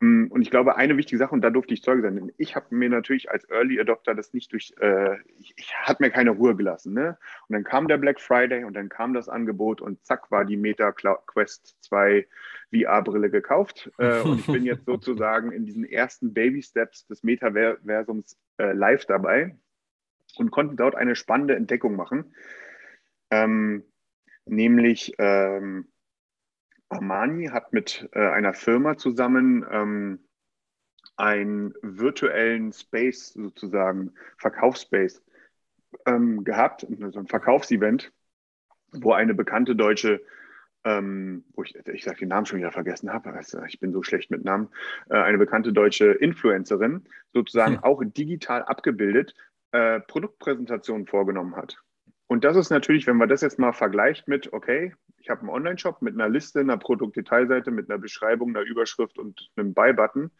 Mm, 0.00 0.26
und 0.26 0.42
ich 0.42 0.50
glaube, 0.50 0.76
eine 0.76 0.96
wichtige 0.96 1.18
Sache, 1.18 1.34
und 1.34 1.42
da 1.42 1.50
durfte 1.50 1.74
ich 1.74 1.82
Zeuge 1.82 2.02
sein, 2.02 2.32
ich 2.36 2.56
habe 2.56 2.74
mir 2.74 2.88
natürlich 2.88 3.30
als 3.30 3.48
Early 3.50 3.80
Adopter 3.80 4.14
das 4.14 4.32
nicht 4.32 4.52
durch, 4.52 4.74
äh, 4.80 5.16
ich, 5.38 5.54
ich 5.56 5.74
hat 5.74 6.00
mir 6.00 6.10
keine 6.10 6.30
Ruhe 6.30 6.56
gelassen. 6.56 6.94
Ne? 6.94 7.16
Und 7.48 7.54
dann 7.54 7.64
kam 7.64 7.88
der 7.88 7.98
Black 7.98 8.20
Friday 8.20 8.64
und 8.64 8.74
dann 8.74 8.88
kam 8.88 9.14
das 9.14 9.28
Angebot 9.28 9.80
und 9.80 10.04
zack 10.04 10.30
war 10.30 10.44
die 10.44 10.56
Meta 10.56 10.92
Quest 10.92 11.76
2 11.82 12.26
VR-Brille 12.72 13.30
gekauft. 13.30 13.90
Äh, 13.98 14.20
und 14.22 14.40
ich 14.40 14.46
bin 14.46 14.64
jetzt 14.64 14.86
sozusagen 14.86 15.52
in 15.52 15.64
diesen 15.64 15.84
ersten 15.84 16.34
Baby 16.34 16.62
Steps 16.62 17.06
des 17.06 17.22
Metaversums 17.22 18.36
äh, 18.58 18.72
live 18.72 19.06
dabei 19.06 19.56
und 20.36 20.50
konnte 20.50 20.74
dort 20.74 20.96
eine 20.96 21.14
spannende 21.14 21.54
Entdeckung 21.54 21.96
machen. 21.96 22.34
Ähm, 23.30 23.84
nämlich 24.46 25.14
ähm, 25.18 25.86
Armani 26.94 27.46
hat 27.46 27.72
mit 27.72 28.08
äh, 28.12 28.20
einer 28.20 28.54
Firma 28.54 28.96
zusammen 28.96 29.64
ähm, 29.70 30.20
einen 31.16 31.74
virtuellen 31.82 32.72
Space 32.72 33.32
sozusagen, 33.34 34.14
Verkaufsspace 34.38 35.22
ähm, 36.06 36.44
gehabt, 36.44 36.86
so 37.10 37.18
ein 37.18 37.26
Verkaufsevent, 37.26 38.12
wo 38.92 39.12
eine 39.12 39.34
bekannte 39.34 39.76
deutsche, 39.76 40.22
ähm, 40.84 41.44
wo 41.54 41.62
ich, 41.62 41.74
ich 41.74 42.04
sage 42.04 42.20
den 42.20 42.28
Namen 42.28 42.46
schon 42.46 42.58
wieder 42.58 42.72
vergessen 42.72 43.12
habe, 43.12 43.32
also 43.32 43.62
ich 43.64 43.80
bin 43.80 43.92
so 43.92 44.02
schlecht 44.02 44.30
mit 44.30 44.44
Namen, 44.44 44.68
äh, 45.08 45.16
eine 45.16 45.38
bekannte 45.38 45.72
deutsche 45.72 46.12
Influencerin 46.12 47.04
sozusagen 47.32 47.76
hm. 47.76 47.84
auch 47.84 48.02
digital 48.04 48.62
abgebildet 48.62 49.34
äh, 49.72 50.00
Produktpräsentationen 50.00 51.06
vorgenommen 51.06 51.56
hat. 51.56 51.76
Und 52.26 52.44
das 52.44 52.56
ist 52.56 52.70
natürlich, 52.70 53.06
wenn 53.06 53.16
man 53.16 53.28
das 53.28 53.42
jetzt 53.42 53.58
mal 53.58 53.72
vergleicht 53.72 54.28
mit, 54.28 54.52
okay, 54.52 54.94
ich 55.24 55.30
habe 55.30 55.40
einen 55.40 55.50
Online-Shop 55.50 56.02
mit 56.02 56.12
einer 56.14 56.28
Liste, 56.28 56.60
einer 56.60 56.76
Produktdetailseite, 56.76 57.70
mit 57.70 57.90
einer 57.90 57.98
Beschreibung, 57.98 58.50
einer 58.50 58.66
Überschrift 58.66 59.18
und 59.18 59.50
einem 59.56 59.72
Buy-Button, 59.72 60.30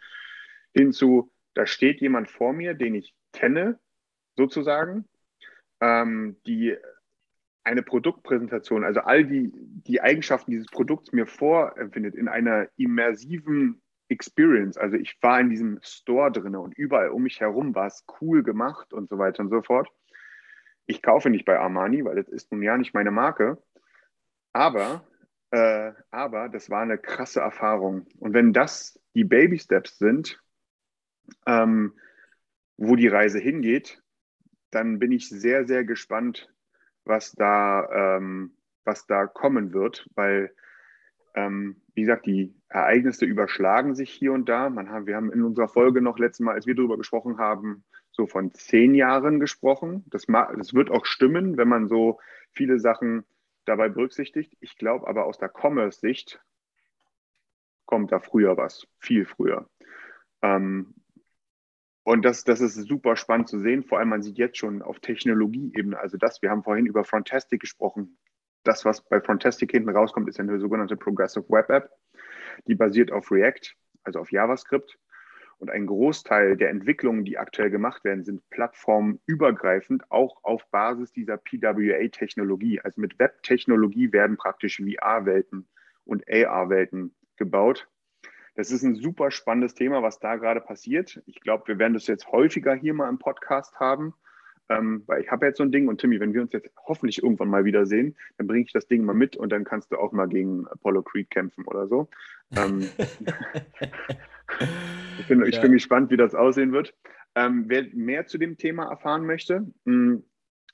hinzu, 0.74 1.32
da 1.55 1.64
steht 1.64 2.03
jemand 2.03 2.30
vor 2.30 2.53
mir, 2.53 2.74
den 2.74 2.95
ich 2.95 3.14
kenne, 3.32 3.80
sozusagen, 4.37 5.07
ähm, 5.80 6.37
die 6.47 6.76
eine 7.62 7.82
Produktpräsentation, 7.82 8.85
also 8.85 9.01
all 9.01 9.24
die, 9.24 9.51
die 9.55 10.03
Eigenschaften 10.03 10.51
dieses 10.51 10.66
Produkts 10.66 11.12
mir 11.12 11.26
vorempfindet 11.26 12.14
in 12.14 12.28
einer 12.28 12.68
immersiven 12.76 13.80
Experience. 14.09 14.76
Also 14.76 14.97
ich 14.97 15.16
war 15.22 15.41
in 15.41 15.49
diesem 15.49 15.78
Store 15.82 16.30
drin 16.30 16.57
und 16.57 16.76
überall 16.76 17.09
um 17.09 17.22
mich 17.22 17.41
herum 17.41 17.74
war 17.74 17.87
es 17.87 18.05
cool 18.20 18.43
gemacht 18.43 18.93
und 18.93 19.09
so 19.09 19.16
weiter 19.16 19.43
und 19.45 19.49
so 19.49 19.62
fort 19.62 19.89
ich 20.87 21.03
kaufe 21.03 21.30
nicht 21.30 21.45
bei 21.45 21.59
Armani, 21.59 22.05
weil 22.05 22.16
das 22.16 22.28
ist 22.28 22.53
nun 22.53 22.62
ja 22.62 22.76
nicht 22.76 22.95
meine 22.95 23.11
Marke. 23.11 23.59
Aber, 24.55 25.05
äh, 25.50 25.92
aber 26.11 26.48
das 26.48 26.70
war 26.70 26.80
eine 26.80 26.96
krasse 26.96 27.40
Erfahrung. 27.40 28.07
Und 28.20 28.32
wenn 28.32 28.52
das 28.52 28.98
die 29.14 29.24
Baby 29.24 29.59
Steps 29.59 29.98
sind, 29.98 30.40
ähm, 31.44 31.94
wo 32.76 32.96
die 32.96 33.09
Reise 33.09 33.40
hingeht, 33.40 34.00
dann 34.70 34.98
bin 34.98 35.12
ich 35.12 35.28
sehr, 35.28 35.66
sehr 35.66 35.84
gespannt, 35.84 36.48
was 37.05 37.32
da, 37.32 38.16
ähm, 38.16 38.57
was 38.84 39.07
da 39.07 39.26
kommen 39.26 39.72
wird, 39.72 40.09
weil, 40.14 40.55
ähm, 41.34 41.82
wie 41.94 42.02
gesagt, 42.02 42.26
die 42.26 42.55
Ereignisse 42.68 43.24
überschlagen 43.24 43.94
sich 43.96 44.11
hier 44.11 44.32
und 44.32 44.48
da. 44.48 44.70
Man 44.70 44.88
haben, 44.88 45.07
wir 45.07 45.16
haben 45.16 45.32
in 45.32 45.42
unserer 45.42 45.68
Folge 45.68 46.00
noch 46.00 46.18
letztes 46.18 46.44
Mal, 46.44 46.55
als 46.55 46.66
wir 46.66 46.76
darüber 46.76 46.96
gesprochen 46.96 47.38
haben, 47.38 47.84
so 48.12 48.28
von 48.28 48.55
zehn 48.55 48.94
Jahren 48.94 49.40
gesprochen. 49.40 50.05
Das, 50.07 50.26
das 50.26 50.74
wird 50.74 50.90
auch 50.90 51.07
stimmen, 51.07 51.57
wenn 51.57 51.68
man 51.68 51.88
so 51.88 52.20
viele 52.52 52.78
Sachen 52.78 53.24
dabei 53.65 53.89
berücksichtigt. 53.89 54.57
Ich 54.61 54.77
glaube 54.77 55.07
aber 55.07 55.27
aus 55.27 55.39
der 55.39 55.51
Commerce-Sicht 55.51 56.41
kommt 57.87 58.12
da 58.12 58.21
früher 58.21 58.57
was, 58.57 58.87
viel 58.99 59.27
früher. 59.27 59.69
Ähm, 60.43 60.95
und 62.03 62.23
das, 62.25 62.45
das 62.45 62.61
ist 62.61 62.75
super 62.75 63.17
spannend 63.17 63.49
zu 63.49 63.59
sehen. 63.59 63.83
Vor 63.83 63.99
allem, 63.99 64.11
man 64.11 64.23
sieht 64.23 64.37
jetzt 64.37 64.59
schon 64.59 64.83
auf 64.83 65.01
Technologieebene, 65.01 65.99
also 65.99 66.19
das, 66.19 66.43
wir 66.43 66.51
haben 66.51 66.62
vorhin 66.62 66.87
über 66.87 67.05
Frontastic 67.05 67.61
gesprochen. 67.61 68.19
Das, 68.62 68.85
was 68.85 69.03
bei 69.03 69.21
Frontastic 69.21 69.71
hinten 69.71 69.91
rauskommt, 69.91 70.29
ist 70.29 70.41
eine 70.41 70.59
sogenannte 70.59 70.97
Progressive 70.97 71.49
Web 71.49 71.71
App. 71.71 71.91
Die 72.67 72.75
basiert 72.75 73.11
auf 73.11 73.31
React, 73.31 73.75
also 74.05 74.21
auf 74.21 74.33
JavaScript. 74.33 74.99
Und 75.59 75.70
ein 75.70 75.86
Großteil 75.86 76.57
der 76.57 76.70
Entwicklungen, 76.70 77.24
die 77.24 77.38
aktuell 77.38 77.70
gemacht 77.70 78.05
werden, 78.05 78.24
sind 78.24 78.48
plattformübergreifend, 78.50 80.11
auch 80.11 80.42
auf 80.42 80.66
Basis 80.70 81.12
dieser 81.12 81.36
PWA-Technologie. 81.36 82.80
Also 82.80 83.00
mit 83.00 83.18
Web-Technologie 83.18 84.12
werden 84.12 84.36
praktisch 84.36 84.78
VR-Welten 84.78 85.68
und 86.05 86.24
AR-Welten 86.28 87.14
gebaut. 87.36 87.88
Das 88.57 88.70
ist 88.70 88.84
ein 88.84 88.94
super 88.94 89.30
spannendes 89.30 89.74
Thema, 89.74 90.02
was 90.02 90.20
da 90.20 90.36
gerade 90.36 90.61
passiert. 90.61 91.22
Ich 91.26 91.40
glaube, 91.40 91.66
wir 91.66 91.78
werden 91.78 91.94
das 91.94 92.07
jetzt 92.07 92.28
häufiger 92.28 92.74
hier 92.74 92.94
mal 92.94 93.09
im 93.09 93.18
Podcast 93.18 93.74
haben. 93.80 94.14
Ähm, 94.71 95.03
weil 95.07 95.23
ich 95.23 95.31
habe 95.31 95.47
jetzt 95.47 95.59
so 95.59 95.62
ein 95.62 95.73
Ding 95.73 95.89
und 95.89 96.01
Timmy, 96.01 96.21
wenn 96.21 96.33
wir 96.33 96.41
uns 96.41 96.53
jetzt 96.53 96.71
hoffentlich 96.87 97.23
irgendwann 97.23 97.49
mal 97.49 97.65
wiedersehen, 97.65 98.17
dann 98.39 98.47
bringe 98.47 98.65
ich 98.65 98.73
das 98.73 98.87
Ding 98.87 99.05
mal 99.05 99.15
mit 99.15 99.37
und 99.37 99.51
dann 99.53 99.65
kannst 99.65 99.93
du 99.93 99.97
auch 99.97 100.12
mal 100.12 100.27
gegen 100.27 100.67
Apollo 100.69 101.03
Creed 101.03 101.31
kämpfen 101.31 101.65
oder 101.67 101.87
so. 101.87 102.09
Ähm, 102.57 102.81
ich 105.19 105.29
bin, 105.29 105.45
ich 105.45 105.57
ja. 105.57 105.61
bin 105.61 105.73
gespannt, 105.73 106.11
wie 106.11 106.17
das 106.17 106.35
aussehen 106.35 106.73
wird. 106.73 106.95
Ähm, 107.35 107.65
wer 107.69 107.85
mehr 107.93 108.27
zu 108.27 108.39
dem 108.39 108.57
Thema 108.57 108.89
erfahren 108.89 109.27
möchte, 109.27 109.67
hm, 109.85 110.25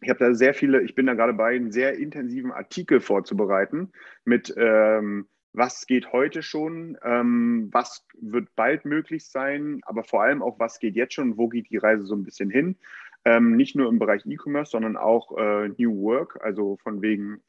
ich 0.02 0.08
habe 0.08 0.18
da 0.18 0.34
sehr 0.34 0.54
viele, 0.54 0.82
ich 0.82 0.94
bin 0.94 1.06
da 1.06 1.14
gerade 1.14 1.34
bei, 1.34 1.56
einen 1.56 1.72
sehr 1.72 1.98
intensiven 1.98 2.52
Artikel 2.52 3.00
vorzubereiten 3.00 3.92
mit 4.24 4.54
ähm, 4.56 5.26
was 5.52 5.86
geht 5.86 6.12
heute 6.12 6.42
schon, 6.42 6.96
ähm, 7.02 7.68
was 7.72 8.06
wird 8.20 8.54
bald 8.54 8.84
möglich 8.84 9.26
sein, 9.26 9.80
aber 9.82 10.04
vor 10.04 10.22
allem 10.22 10.42
auch, 10.42 10.60
was 10.60 10.78
geht 10.78 10.94
jetzt 10.94 11.14
schon, 11.14 11.36
wo 11.36 11.48
geht 11.48 11.70
die 11.70 11.76
Reise 11.76 12.04
so 12.04 12.14
ein 12.14 12.22
bisschen 12.22 12.50
hin. 12.50 12.76
Ähm, 13.24 13.56
nicht 13.56 13.76
nur 13.76 13.88
im 13.88 13.98
Bereich 13.98 14.24
E-Commerce, 14.26 14.70
sondern 14.70 14.96
auch 14.96 15.36
äh, 15.36 15.68
New 15.68 16.02
Work, 16.02 16.38
also 16.42 16.76
von 16.78 17.02
wegen 17.02 17.42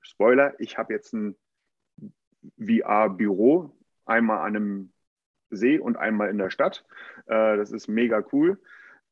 Spoiler, 0.00 0.58
ich 0.58 0.78
habe 0.78 0.92
jetzt 0.92 1.12
ein 1.14 1.36
VR-Büro, 2.58 3.70
einmal 4.04 4.38
an 4.38 4.56
einem 4.56 4.92
See 5.50 5.78
und 5.78 5.96
einmal 5.96 6.28
in 6.28 6.38
der 6.38 6.50
Stadt. 6.50 6.84
Äh, 7.26 7.56
das 7.56 7.70
ist 7.70 7.88
mega 7.88 8.24
cool. 8.32 8.60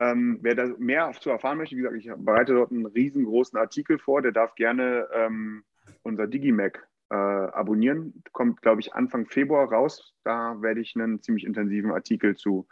Ähm, 0.01 0.39
wer 0.41 0.55
da 0.55 0.67
mehr 0.79 1.13
zu 1.21 1.31
erfahren 1.31 1.59
möchte, 1.59 1.77
wie 1.77 1.83
gesagt, 1.83 1.97
ich 1.99 2.11
bereite 2.17 2.55
dort 2.55 2.73
einen 2.73 2.87
riesengroßen 2.87 3.59
Artikel 3.59 3.99
vor, 3.99 4.23
der 4.23 4.33
darf 4.33 4.55
gerne 4.55 5.07
ähm, 5.13 5.63
unser 6.03 6.27
Digimac 6.27 6.89
äh, 7.11 7.15
abonnieren. 7.15 8.23
Kommt, 8.33 8.63
glaube 8.63 8.81
ich, 8.81 8.95
Anfang 8.95 9.27
Februar 9.27 9.71
raus. 9.71 10.15
Da 10.25 10.61
werde 10.63 10.81
ich 10.81 10.97
einen 10.97 11.21
ziemlich 11.21 11.45
intensiven 11.45 11.93
Artikel 11.93 12.35
zu 12.35 12.67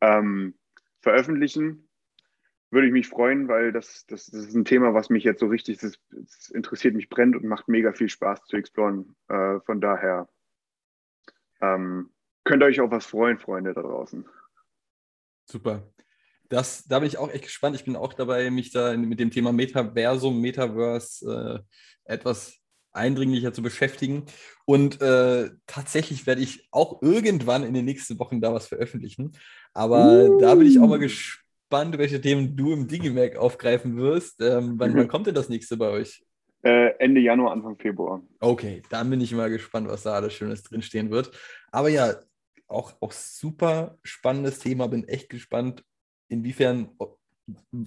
ähm, 0.00 0.54
veröffentlichen. 1.00 1.88
Würde 2.70 2.86
ich 2.86 2.92
mich 2.92 3.08
freuen, 3.08 3.48
weil 3.48 3.72
das, 3.72 4.06
das, 4.06 4.26
das, 4.26 4.46
ist 4.46 4.54
ein 4.54 4.64
Thema, 4.64 4.94
was 4.94 5.10
mich 5.10 5.24
jetzt 5.24 5.40
so 5.40 5.46
richtig, 5.46 5.78
das, 5.78 5.98
das 6.10 6.50
interessiert 6.50 6.94
mich, 6.94 7.08
brennt 7.08 7.34
und 7.34 7.44
macht 7.44 7.68
mega 7.68 7.92
viel 7.92 8.08
Spaß 8.08 8.44
zu 8.44 8.56
exploren. 8.56 9.16
Äh, 9.28 9.60
von 9.60 9.80
daher 9.80 10.28
ähm, 11.60 12.10
könnt 12.44 12.62
ihr 12.62 12.66
euch 12.66 12.80
auch 12.80 12.90
was 12.90 13.06
freuen, 13.06 13.38
Freunde 13.38 13.74
da 13.74 13.82
draußen. 13.82 14.24
Super. 15.46 15.82
Das, 16.48 16.84
da 16.84 16.98
bin 17.00 17.08
ich 17.08 17.18
auch 17.18 17.30
echt 17.30 17.44
gespannt. 17.44 17.76
Ich 17.76 17.84
bin 17.84 17.96
auch 17.96 18.12
dabei, 18.12 18.50
mich 18.50 18.70
da 18.70 18.96
mit 18.96 19.20
dem 19.20 19.30
Thema 19.30 19.52
Metaversum, 19.52 20.40
Metaverse 20.40 21.64
äh, 22.06 22.12
etwas 22.12 22.56
eindringlicher 22.92 23.52
zu 23.52 23.62
beschäftigen. 23.62 24.26
Und 24.64 25.00
äh, 25.00 25.50
tatsächlich 25.66 26.26
werde 26.26 26.42
ich 26.42 26.68
auch 26.70 27.02
irgendwann 27.02 27.62
in 27.64 27.74
den 27.74 27.84
nächsten 27.84 28.18
Wochen 28.18 28.40
da 28.40 28.52
was 28.52 28.66
veröffentlichen. 28.66 29.32
Aber 29.72 30.28
uh. 30.28 30.38
da 30.40 30.54
bin 30.54 30.66
ich 30.66 30.80
auch 30.80 30.88
mal 30.88 30.98
gespannt, 30.98 31.40
welche 31.70 32.20
Themen 32.20 32.56
du 32.56 32.72
im 32.72 32.88
Digimac 32.88 33.36
aufgreifen 33.36 33.96
wirst. 33.96 34.40
Ähm, 34.40 34.74
wann, 34.76 34.92
mhm. 34.92 34.96
wann, 34.96 35.08
kommt 35.08 35.26
denn 35.26 35.34
das 35.34 35.48
nächste 35.48 35.76
bei 35.76 35.88
euch? 35.88 36.22
Äh, 36.62 36.94
Ende 36.98 37.20
Januar, 37.20 37.52
Anfang 37.52 37.76
Februar. 37.78 38.22
Okay, 38.40 38.82
dann 38.90 39.08
bin 39.08 39.20
ich 39.20 39.32
mal 39.32 39.48
gespannt, 39.48 39.88
was 39.88 40.02
da 40.02 40.12
alles 40.12 40.34
Schönes 40.34 40.62
drinstehen 40.62 41.10
wird. 41.10 41.30
Aber 41.72 41.88
ja, 41.88 42.14
auch, 42.68 42.92
auch 43.00 43.12
super 43.12 43.98
spannendes 44.02 44.58
Thema. 44.58 44.86
Bin 44.88 45.08
echt 45.08 45.30
gespannt, 45.30 45.84
inwiefern 46.28 46.90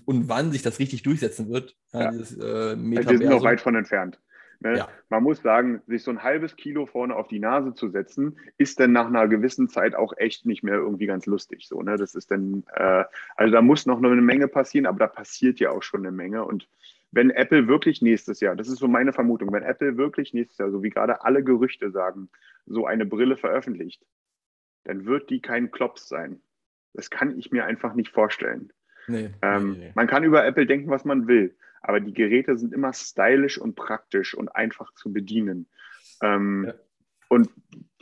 und 0.05 0.27
wann 0.29 0.51
sich 0.51 0.61
das 0.61 0.79
richtig 0.79 1.03
durchsetzen 1.03 1.49
wird. 1.49 1.75
Ja. 1.93 2.11
Dieses, 2.11 2.37
äh, 2.37 2.75
Wir 2.77 3.03
sind 3.03 3.23
noch 3.23 3.43
weit 3.43 3.61
von 3.61 3.75
entfernt. 3.75 4.19
Ne? 4.59 4.77
Ja. 4.77 4.89
Man 5.09 5.23
muss 5.23 5.41
sagen, 5.41 5.81
sich 5.87 6.03
so 6.03 6.11
ein 6.11 6.23
halbes 6.23 6.55
Kilo 6.55 6.85
vorne 6.85 7.15
auf 7.15 7.27
die 7.27 7.39
Nase 7.39 7.73
zu 7.73 7.89
setzen, 7.89 8.37
ist 8.57 8.79
dann 8.79 8.91
nach 8.91 9.07
einer 9.07 9.27
gewissen 9.27 9.67
Zeit 9.67 9.95
auch 9.95 10.13
echt 10.17 10.45
nicht 10.45 10.63
mehr 10.63 10.75
irgendwie 10.75 11.05
ganz 11.05 11.25
lustig. 11.25 11.67
So, 11.67 11.81
ne? 11.81 11.97
Das 11.97 12.15
ist 12.15 12.31
dann, 12.31 12.63
äh, 12.73 13.03
also 13.35 13.53
da 13.53 13.61
muss 13.61 13.85
noch 13.85 13.97
eine 13.97 14.21
Menge 14.21 14.47
passieren, 14.47 14.85
aber 14.85 14.99
da 14.99 15.07
passiert 15.07 15.59
ja 15.59 15.71
auch 15.71 15.83
schon 15.83 16.01
eine 16.01 16.11
Menge. 16.11 16.45
Und 16.45 16.67
wenn 17.11 17.29
Apple 17.29 17.67
wirklich 17.67 18.01
nächstes 18.01 18.39
Jahr, 18.39 18.55
das 18.55 18.67
ist 18.67 18.79
so 18.79 18.87
meine 18.87 19.13
Vermutung, 19.13 19.51
wenn 19.53 19.63
Apple 19.63 19.97
wirklich 19.97 20.33
nächstes 20.33 20.57
Jahr, 20.57 20.71
so 20.71 20.81
wie 20.81 20.89
gerade 20.89 21.23
alle 21.23 21.43
Gerüchte 21.43 21.91
sagen, 21.91 22.29
so 22.65 22.85
eine 22.85 23.05
Brille 23.05 23.37
veröffentlicht, 23.37 24.01
dann 24.83 25.05
wird 25.05 25.29
die 25.29 25.41
kein 25.41 25.71
Klops 25.71 26.07
sein. 26.07 26.41
Das 26.93 27.09
kann 27.09 27.37
ich 27.37 27.51
mir 27.51 27.65
einfach 27.65 27.93
nicht 27.93 28.11
vorstellen. 28.11 28.71
Nee, 29.07 29.31
ähm, 29.41 29.73
nee, 29.73 29.77
nee. 29.79 29.91
Man 29.95 30.07
kann 30.07 30.23
über 30.23 30.45
Apple 30.45 30.65
denken, 30.65 30.89
was 30.89 31.05
man 31.05 31.27
will, 31.27 31.55
aber 31.83 31.99
die 31.99 32.13
Geräte 32.13 32.57
sind 32.57 32.73
immer 32.73 32.93
stylisch 32.93 33.57
und 33.57 33.75
praktisch 33.75 34.33
und 34.33 34.49
einfach 34.49 34.93
zu 34.95 35.13
bedienen. 35.13 35.67
Ähm, 36.21 36.65
ja. 36.67 36.73
Und 37.29 37.49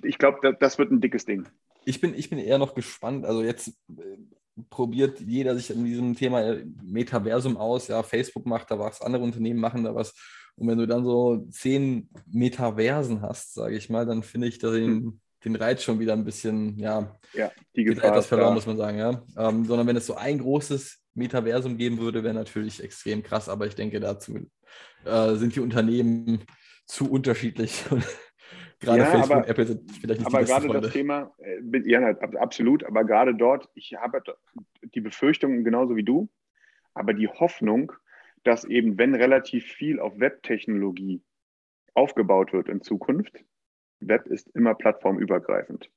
ich 0.04 0.18
glaube, 0.18 0.56
das 0.60 0.78
wird 0.78 0.92
ein 0.92 1.02
dickes 1.02 1.26
Ding. 1.26 1.48
Ich 1.86 2.00
bin, 2.00 2.14
ich 2.14 2.30
bin 2.30 2.40
eher 2.40 2.58
noch 2.58 2.76
gespannt. 2.76 3.26
Also 3.26 3.44
jetzt 3.44 3.70
äh, 3.90 4.18
probiert 4.70 5.20
jeder 5.20 5.56
sich 5.56 5.72
in 5.72 5.84
diesem 5.84 6.16
Thema 6.16 6.58
Metaversum 6.84 7.58
aus. 7.58 7.88
Ja, 7.88 8.04
Facebook 8.04 8.46
macht 8.46 8.72
da 8.72 8.80
was, 8.80 9.02
andere 9.02 9.24
Unternehmen 9.24 9.60
machen 9.60 9.84
da 9.84 9.96
was. 9.96 10.14
Und 10.56 10.68
wenn 10.68 10.78
du 10.78 10.86
dann 10.86 11.04
so 11.04 11.48
zehn 11.50 12.10
Metaversen 12.32 13.22
hast, 13.22 13.54
sage 13.54 13.76
ich 13.76 13.90
mal, 13.90 14.06
dann 14.06 14.22
finde 14.22 14.48
ich 14.48 14.60
den, 14.60 14.86
hm 14.86 15.22
den 15.44 15.56
Reiz 15.56 15.84
schon 15.84 16.00
wieder 16.00 16.14
ein 16.14 16.24
bisschen, 16.24 16.78
ja, 16.78 17.16
ja 17.34 17.52
die 17.76 17.84
Gefahr 17.84 18.12
etwas 18.12 18.28
verloren, 18.28 18.50
da. 18.50 18.56
muss 18.56 18.68
man 18.68 18.78
sagen, 18.78 18.98
ja. 18.98 19.24
Ähm, 19.38 19.66
sondern 19.66 19.88
wenn 19.88 19.96
es 19.96 20.06
so 20.06 20.16
ein 20.16 20.40
großes 20.40 21.01
Metaversum 21.14 21.78
geben 21.78 22.00
würde, 22.00 22.24
wäre 22.24 22.34
natürlich 22.34 22.84
extrem 22.84 23.24
krass, 23.24 23.50
aber 23.50 23.68
ich 23.68 23.76
denke, 23.76 24.00
dazu 24.00 24.48
äh, 25.06 25.36
sind 25.36 25.56
die 25.56 25.60
Unternehmen 25.60 26.46
zu 26.86 27.12
unterschiedlich. 27.12 27.86
gerade 28.80 29.00
ja, 29.00 29.06
Facebook 29.06 29.32
aber, 29.32 29.42
und 29.44 29.50
Apple 29.50 29.66
sind 29.66 29.92
vielleicht 29.92 30.20
nicht 30.22 30.28
aber 30.28 30.40
die 30.40 30.46
gerade 30.46 30.68
Freunde. 30.68 30.82
das 30.82 30.94
Thema, 30.94 31.34
äh, 31.40 31.90
ja, 31.90 32.10
absolut, 32.40 32.84
aber 32.84 33.04
gerade 33.04 33.36
dort, 33.36 33.70
ich 33.76 33.94
habe 33.94 34.22
die 34.84 35.02
Befürchtung 35.02 35.64
genauso 35.64 35.96
wie 35.96 36.04
du, 36.04 36.30
aber 36.94 37.14
die 37.14 37.28
Hoffnung, 37.28 37.92
dass 38.44 38.64
eben, 38.64 38.98
wenn 38.98 39.16
relativ 39.16 39.66
viel 39.66 40.00
auf 40.00 40.20
Webtechnologie 40.20 41.24
aufgebaut 41.94 42.54
wird 42.54 42.70
in 42.70 42.82
Zukunft, 42.82 43.44
Web 44.00 44.26
ist 44.28 44.50
immer 44.56 44.74
plattformübergreifend. 44.74 45.90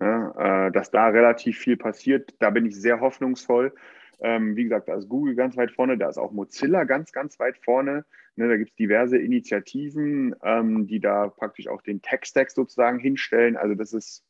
Ja, 0.00 0.66
äh, 0.66 0.72
dass 0.72 0.90
da 0.90 1.08
relativ 1.08 1.58
viel 1.58 1.76
passiert, 1.76 2.34
da 2.38 2.50
bin 2.50 2.66
ich 2.66 2.76
sehr 2.76 3.00
hoffnungsvoll. 3.00 3.74
Ähm, 4.20 4.56
wie 4.56 4.64
gesagt, 4.64 4.88
da 4.88 4.96
ist 4.96 5.08
Google 5.08 5.34
ganz 5.34 5.56
weit 5.56 5.70
vorne, 5.70 5.96
da 5.96 6.08
ist 6.08 6.18
auch 6.18 6.32
Mozilla 6.32 6.84
ganz, 6.84 7.12
ganz 7.12 7.38
weit 7.38 7.58
vorne. 7.58 8.04
Ne, 8.36 8.48
da 8.48 8.56
gibt 8.56 8.70
es 8.70 8.76
diverse 8.76 9.18
Initiativen, 9.18 10.34
ähm, 10.42 10.86
die 10.86 11.00
da 11.00 11.28
praktisch 11.28 11.68
auch 11.68 11.82
den 11.82 12.02
Tech-Stack 12.02 12.50
sozusagen 12.50 12.98
hinstellen. 12.98 13.56
Also 13.56 13.74
das 13.74 13.92
ist, 13.92 14.24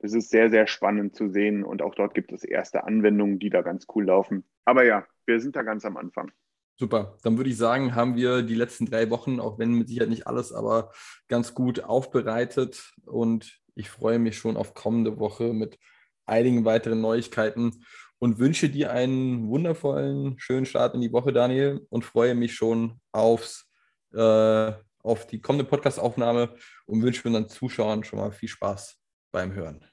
das 0.00 0.12
ist 0.12 0.30
sehr, 0.30 0.50
sehr 0.50 0.66
spannend 0.66 1.14
zu 1.14 1.28
sehen 1.28 1.64
und 1.64 1.82
auch 1.82 1.94
dort 1.94 2.14
gibt 2.14 2.32
es 2.32 2.44
erste 2.44 2.84
Anwendungen, 2.84 3.38
die 3.38 3.50
da 3.50 3.62
ganz 3.62 3.86
cool 3.94 4.04
laufen. 4.04 4.44
Aber 4.64 4.84
ja, 4.84 5.06
wir 5.26 5.40
sind 5.40 5.56
da 5.56 5.62
ganz 5.62 5.84
am 5.84 5.96
Anfang. 5.96 6.30
Super, 6.76 7.18
dann 7.24 7.36
würde 7.36 7.50
ich 7.50 7.56
sagen, 7.56 7.96
haben 7.96 8.14
wir 8.14 8.42
die 8.42 8.54
letzten 8.54 8.86
drei 8.86 9.10
Wochen, 9.10 9.40
auch 9.40 9.58
wenn 9.58 9.72
mit 9.72 9.88
Sicherheit 9.88 10.10
nicht 10.10 10.26
alles, 10.28 10.52
aber 10.52 10.92
ganz 11.26 11.52
gut 11.54 11.82
aufbereitet 11.82 12.94
und 13.04 13.60
ich 13.74 13.90
freue 13.90 14.18
mich 14.18 14.38
schon 14.38 14.56
auf 14.56 14.74
kommende 14.74 15.18
Woche 15.18 15.52
mit 15.52 15.78
einigen 16.26 16.64
weiteren 16.64 17.00
Neuigkeiten 17.00 17.84
und 18.18 18.38
wünsche 18.38 18.68
dir 18.68 18.90
einen 18.92 19.48
wundervollen, 19.48 20.38
schönen 20.38 20.66
Start 20.66 20.94
in 20.94 21.00
die 21.00 21.12
Woche, 21.12 21.32
Daniel, 21.32 21.86
und 21.90 22.04
freue 22.04 22.34
mich 22.34 22.54
schon 22.54 23.00
aufs, 23.12 23.70
äh, 24.12 24.72
auf 25.02 25.26
die 25.26 25.40
kommende 25.40 25.64
Podcastaufnahme 25.64 26.54
und 26.86 27.02
wünsche 27.02 27.26
unseren 27.26 27.48
Zuschauern 27.48 28.04
schon 28.04 28.18
mal 28.18 28.32
viel 28.32 28.48
Spaß 28.48 29.00
beim 29.30 29.52
Hören. 29.52 29.84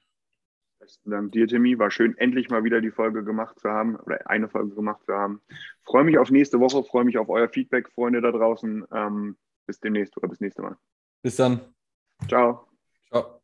Besten 0.80 1.09
Dank 1.09 1.32
dir, 1.32 1.47
Timmy. 1.47 1.80
War 1.80 1.89
schön, 1.89 2.17
endlich 2.17 2.49
mal 2.49 2.63
wieder 2.63 2.82
die 2.82 2.91
Folge 2.91 3.23
gemacht 3.23 3.59
zu 3.59 3.69
haben 3.69 3.95
oder 3.95 4.30
eine 4.30 4.49
Folge 4.49 4.76
gemacht 4.76 5.03
zu 5.05 5.13
haben. 5.13 5.41
Freue 5.84 6.03
mich 6.03 6.17
auf 6.17 6.30
nächste 6.30 6.59
Woche, 6.59 6.84
freue 6.84 7.05
mich 7.05 7.17
auf 7.17 7.30
euer 7.30 7.49
Feedback, 7.49 7.89
Freunde 7.89 8.21
da 8.21 8.32
draußen. 8.32 8.86
Ähm, 8.93 9.38
bis 9.65 9.80
demnächst 9.80 10.15
oder 10.17 10.28
bis 10.28 10.39
nächste 10.39 10.61
Mal. 10.61 10.78
Bis 11.23 11.38
dann. 11.38 11.59
Ciao. 12.28 12.67
Ciao. 13.09 13.41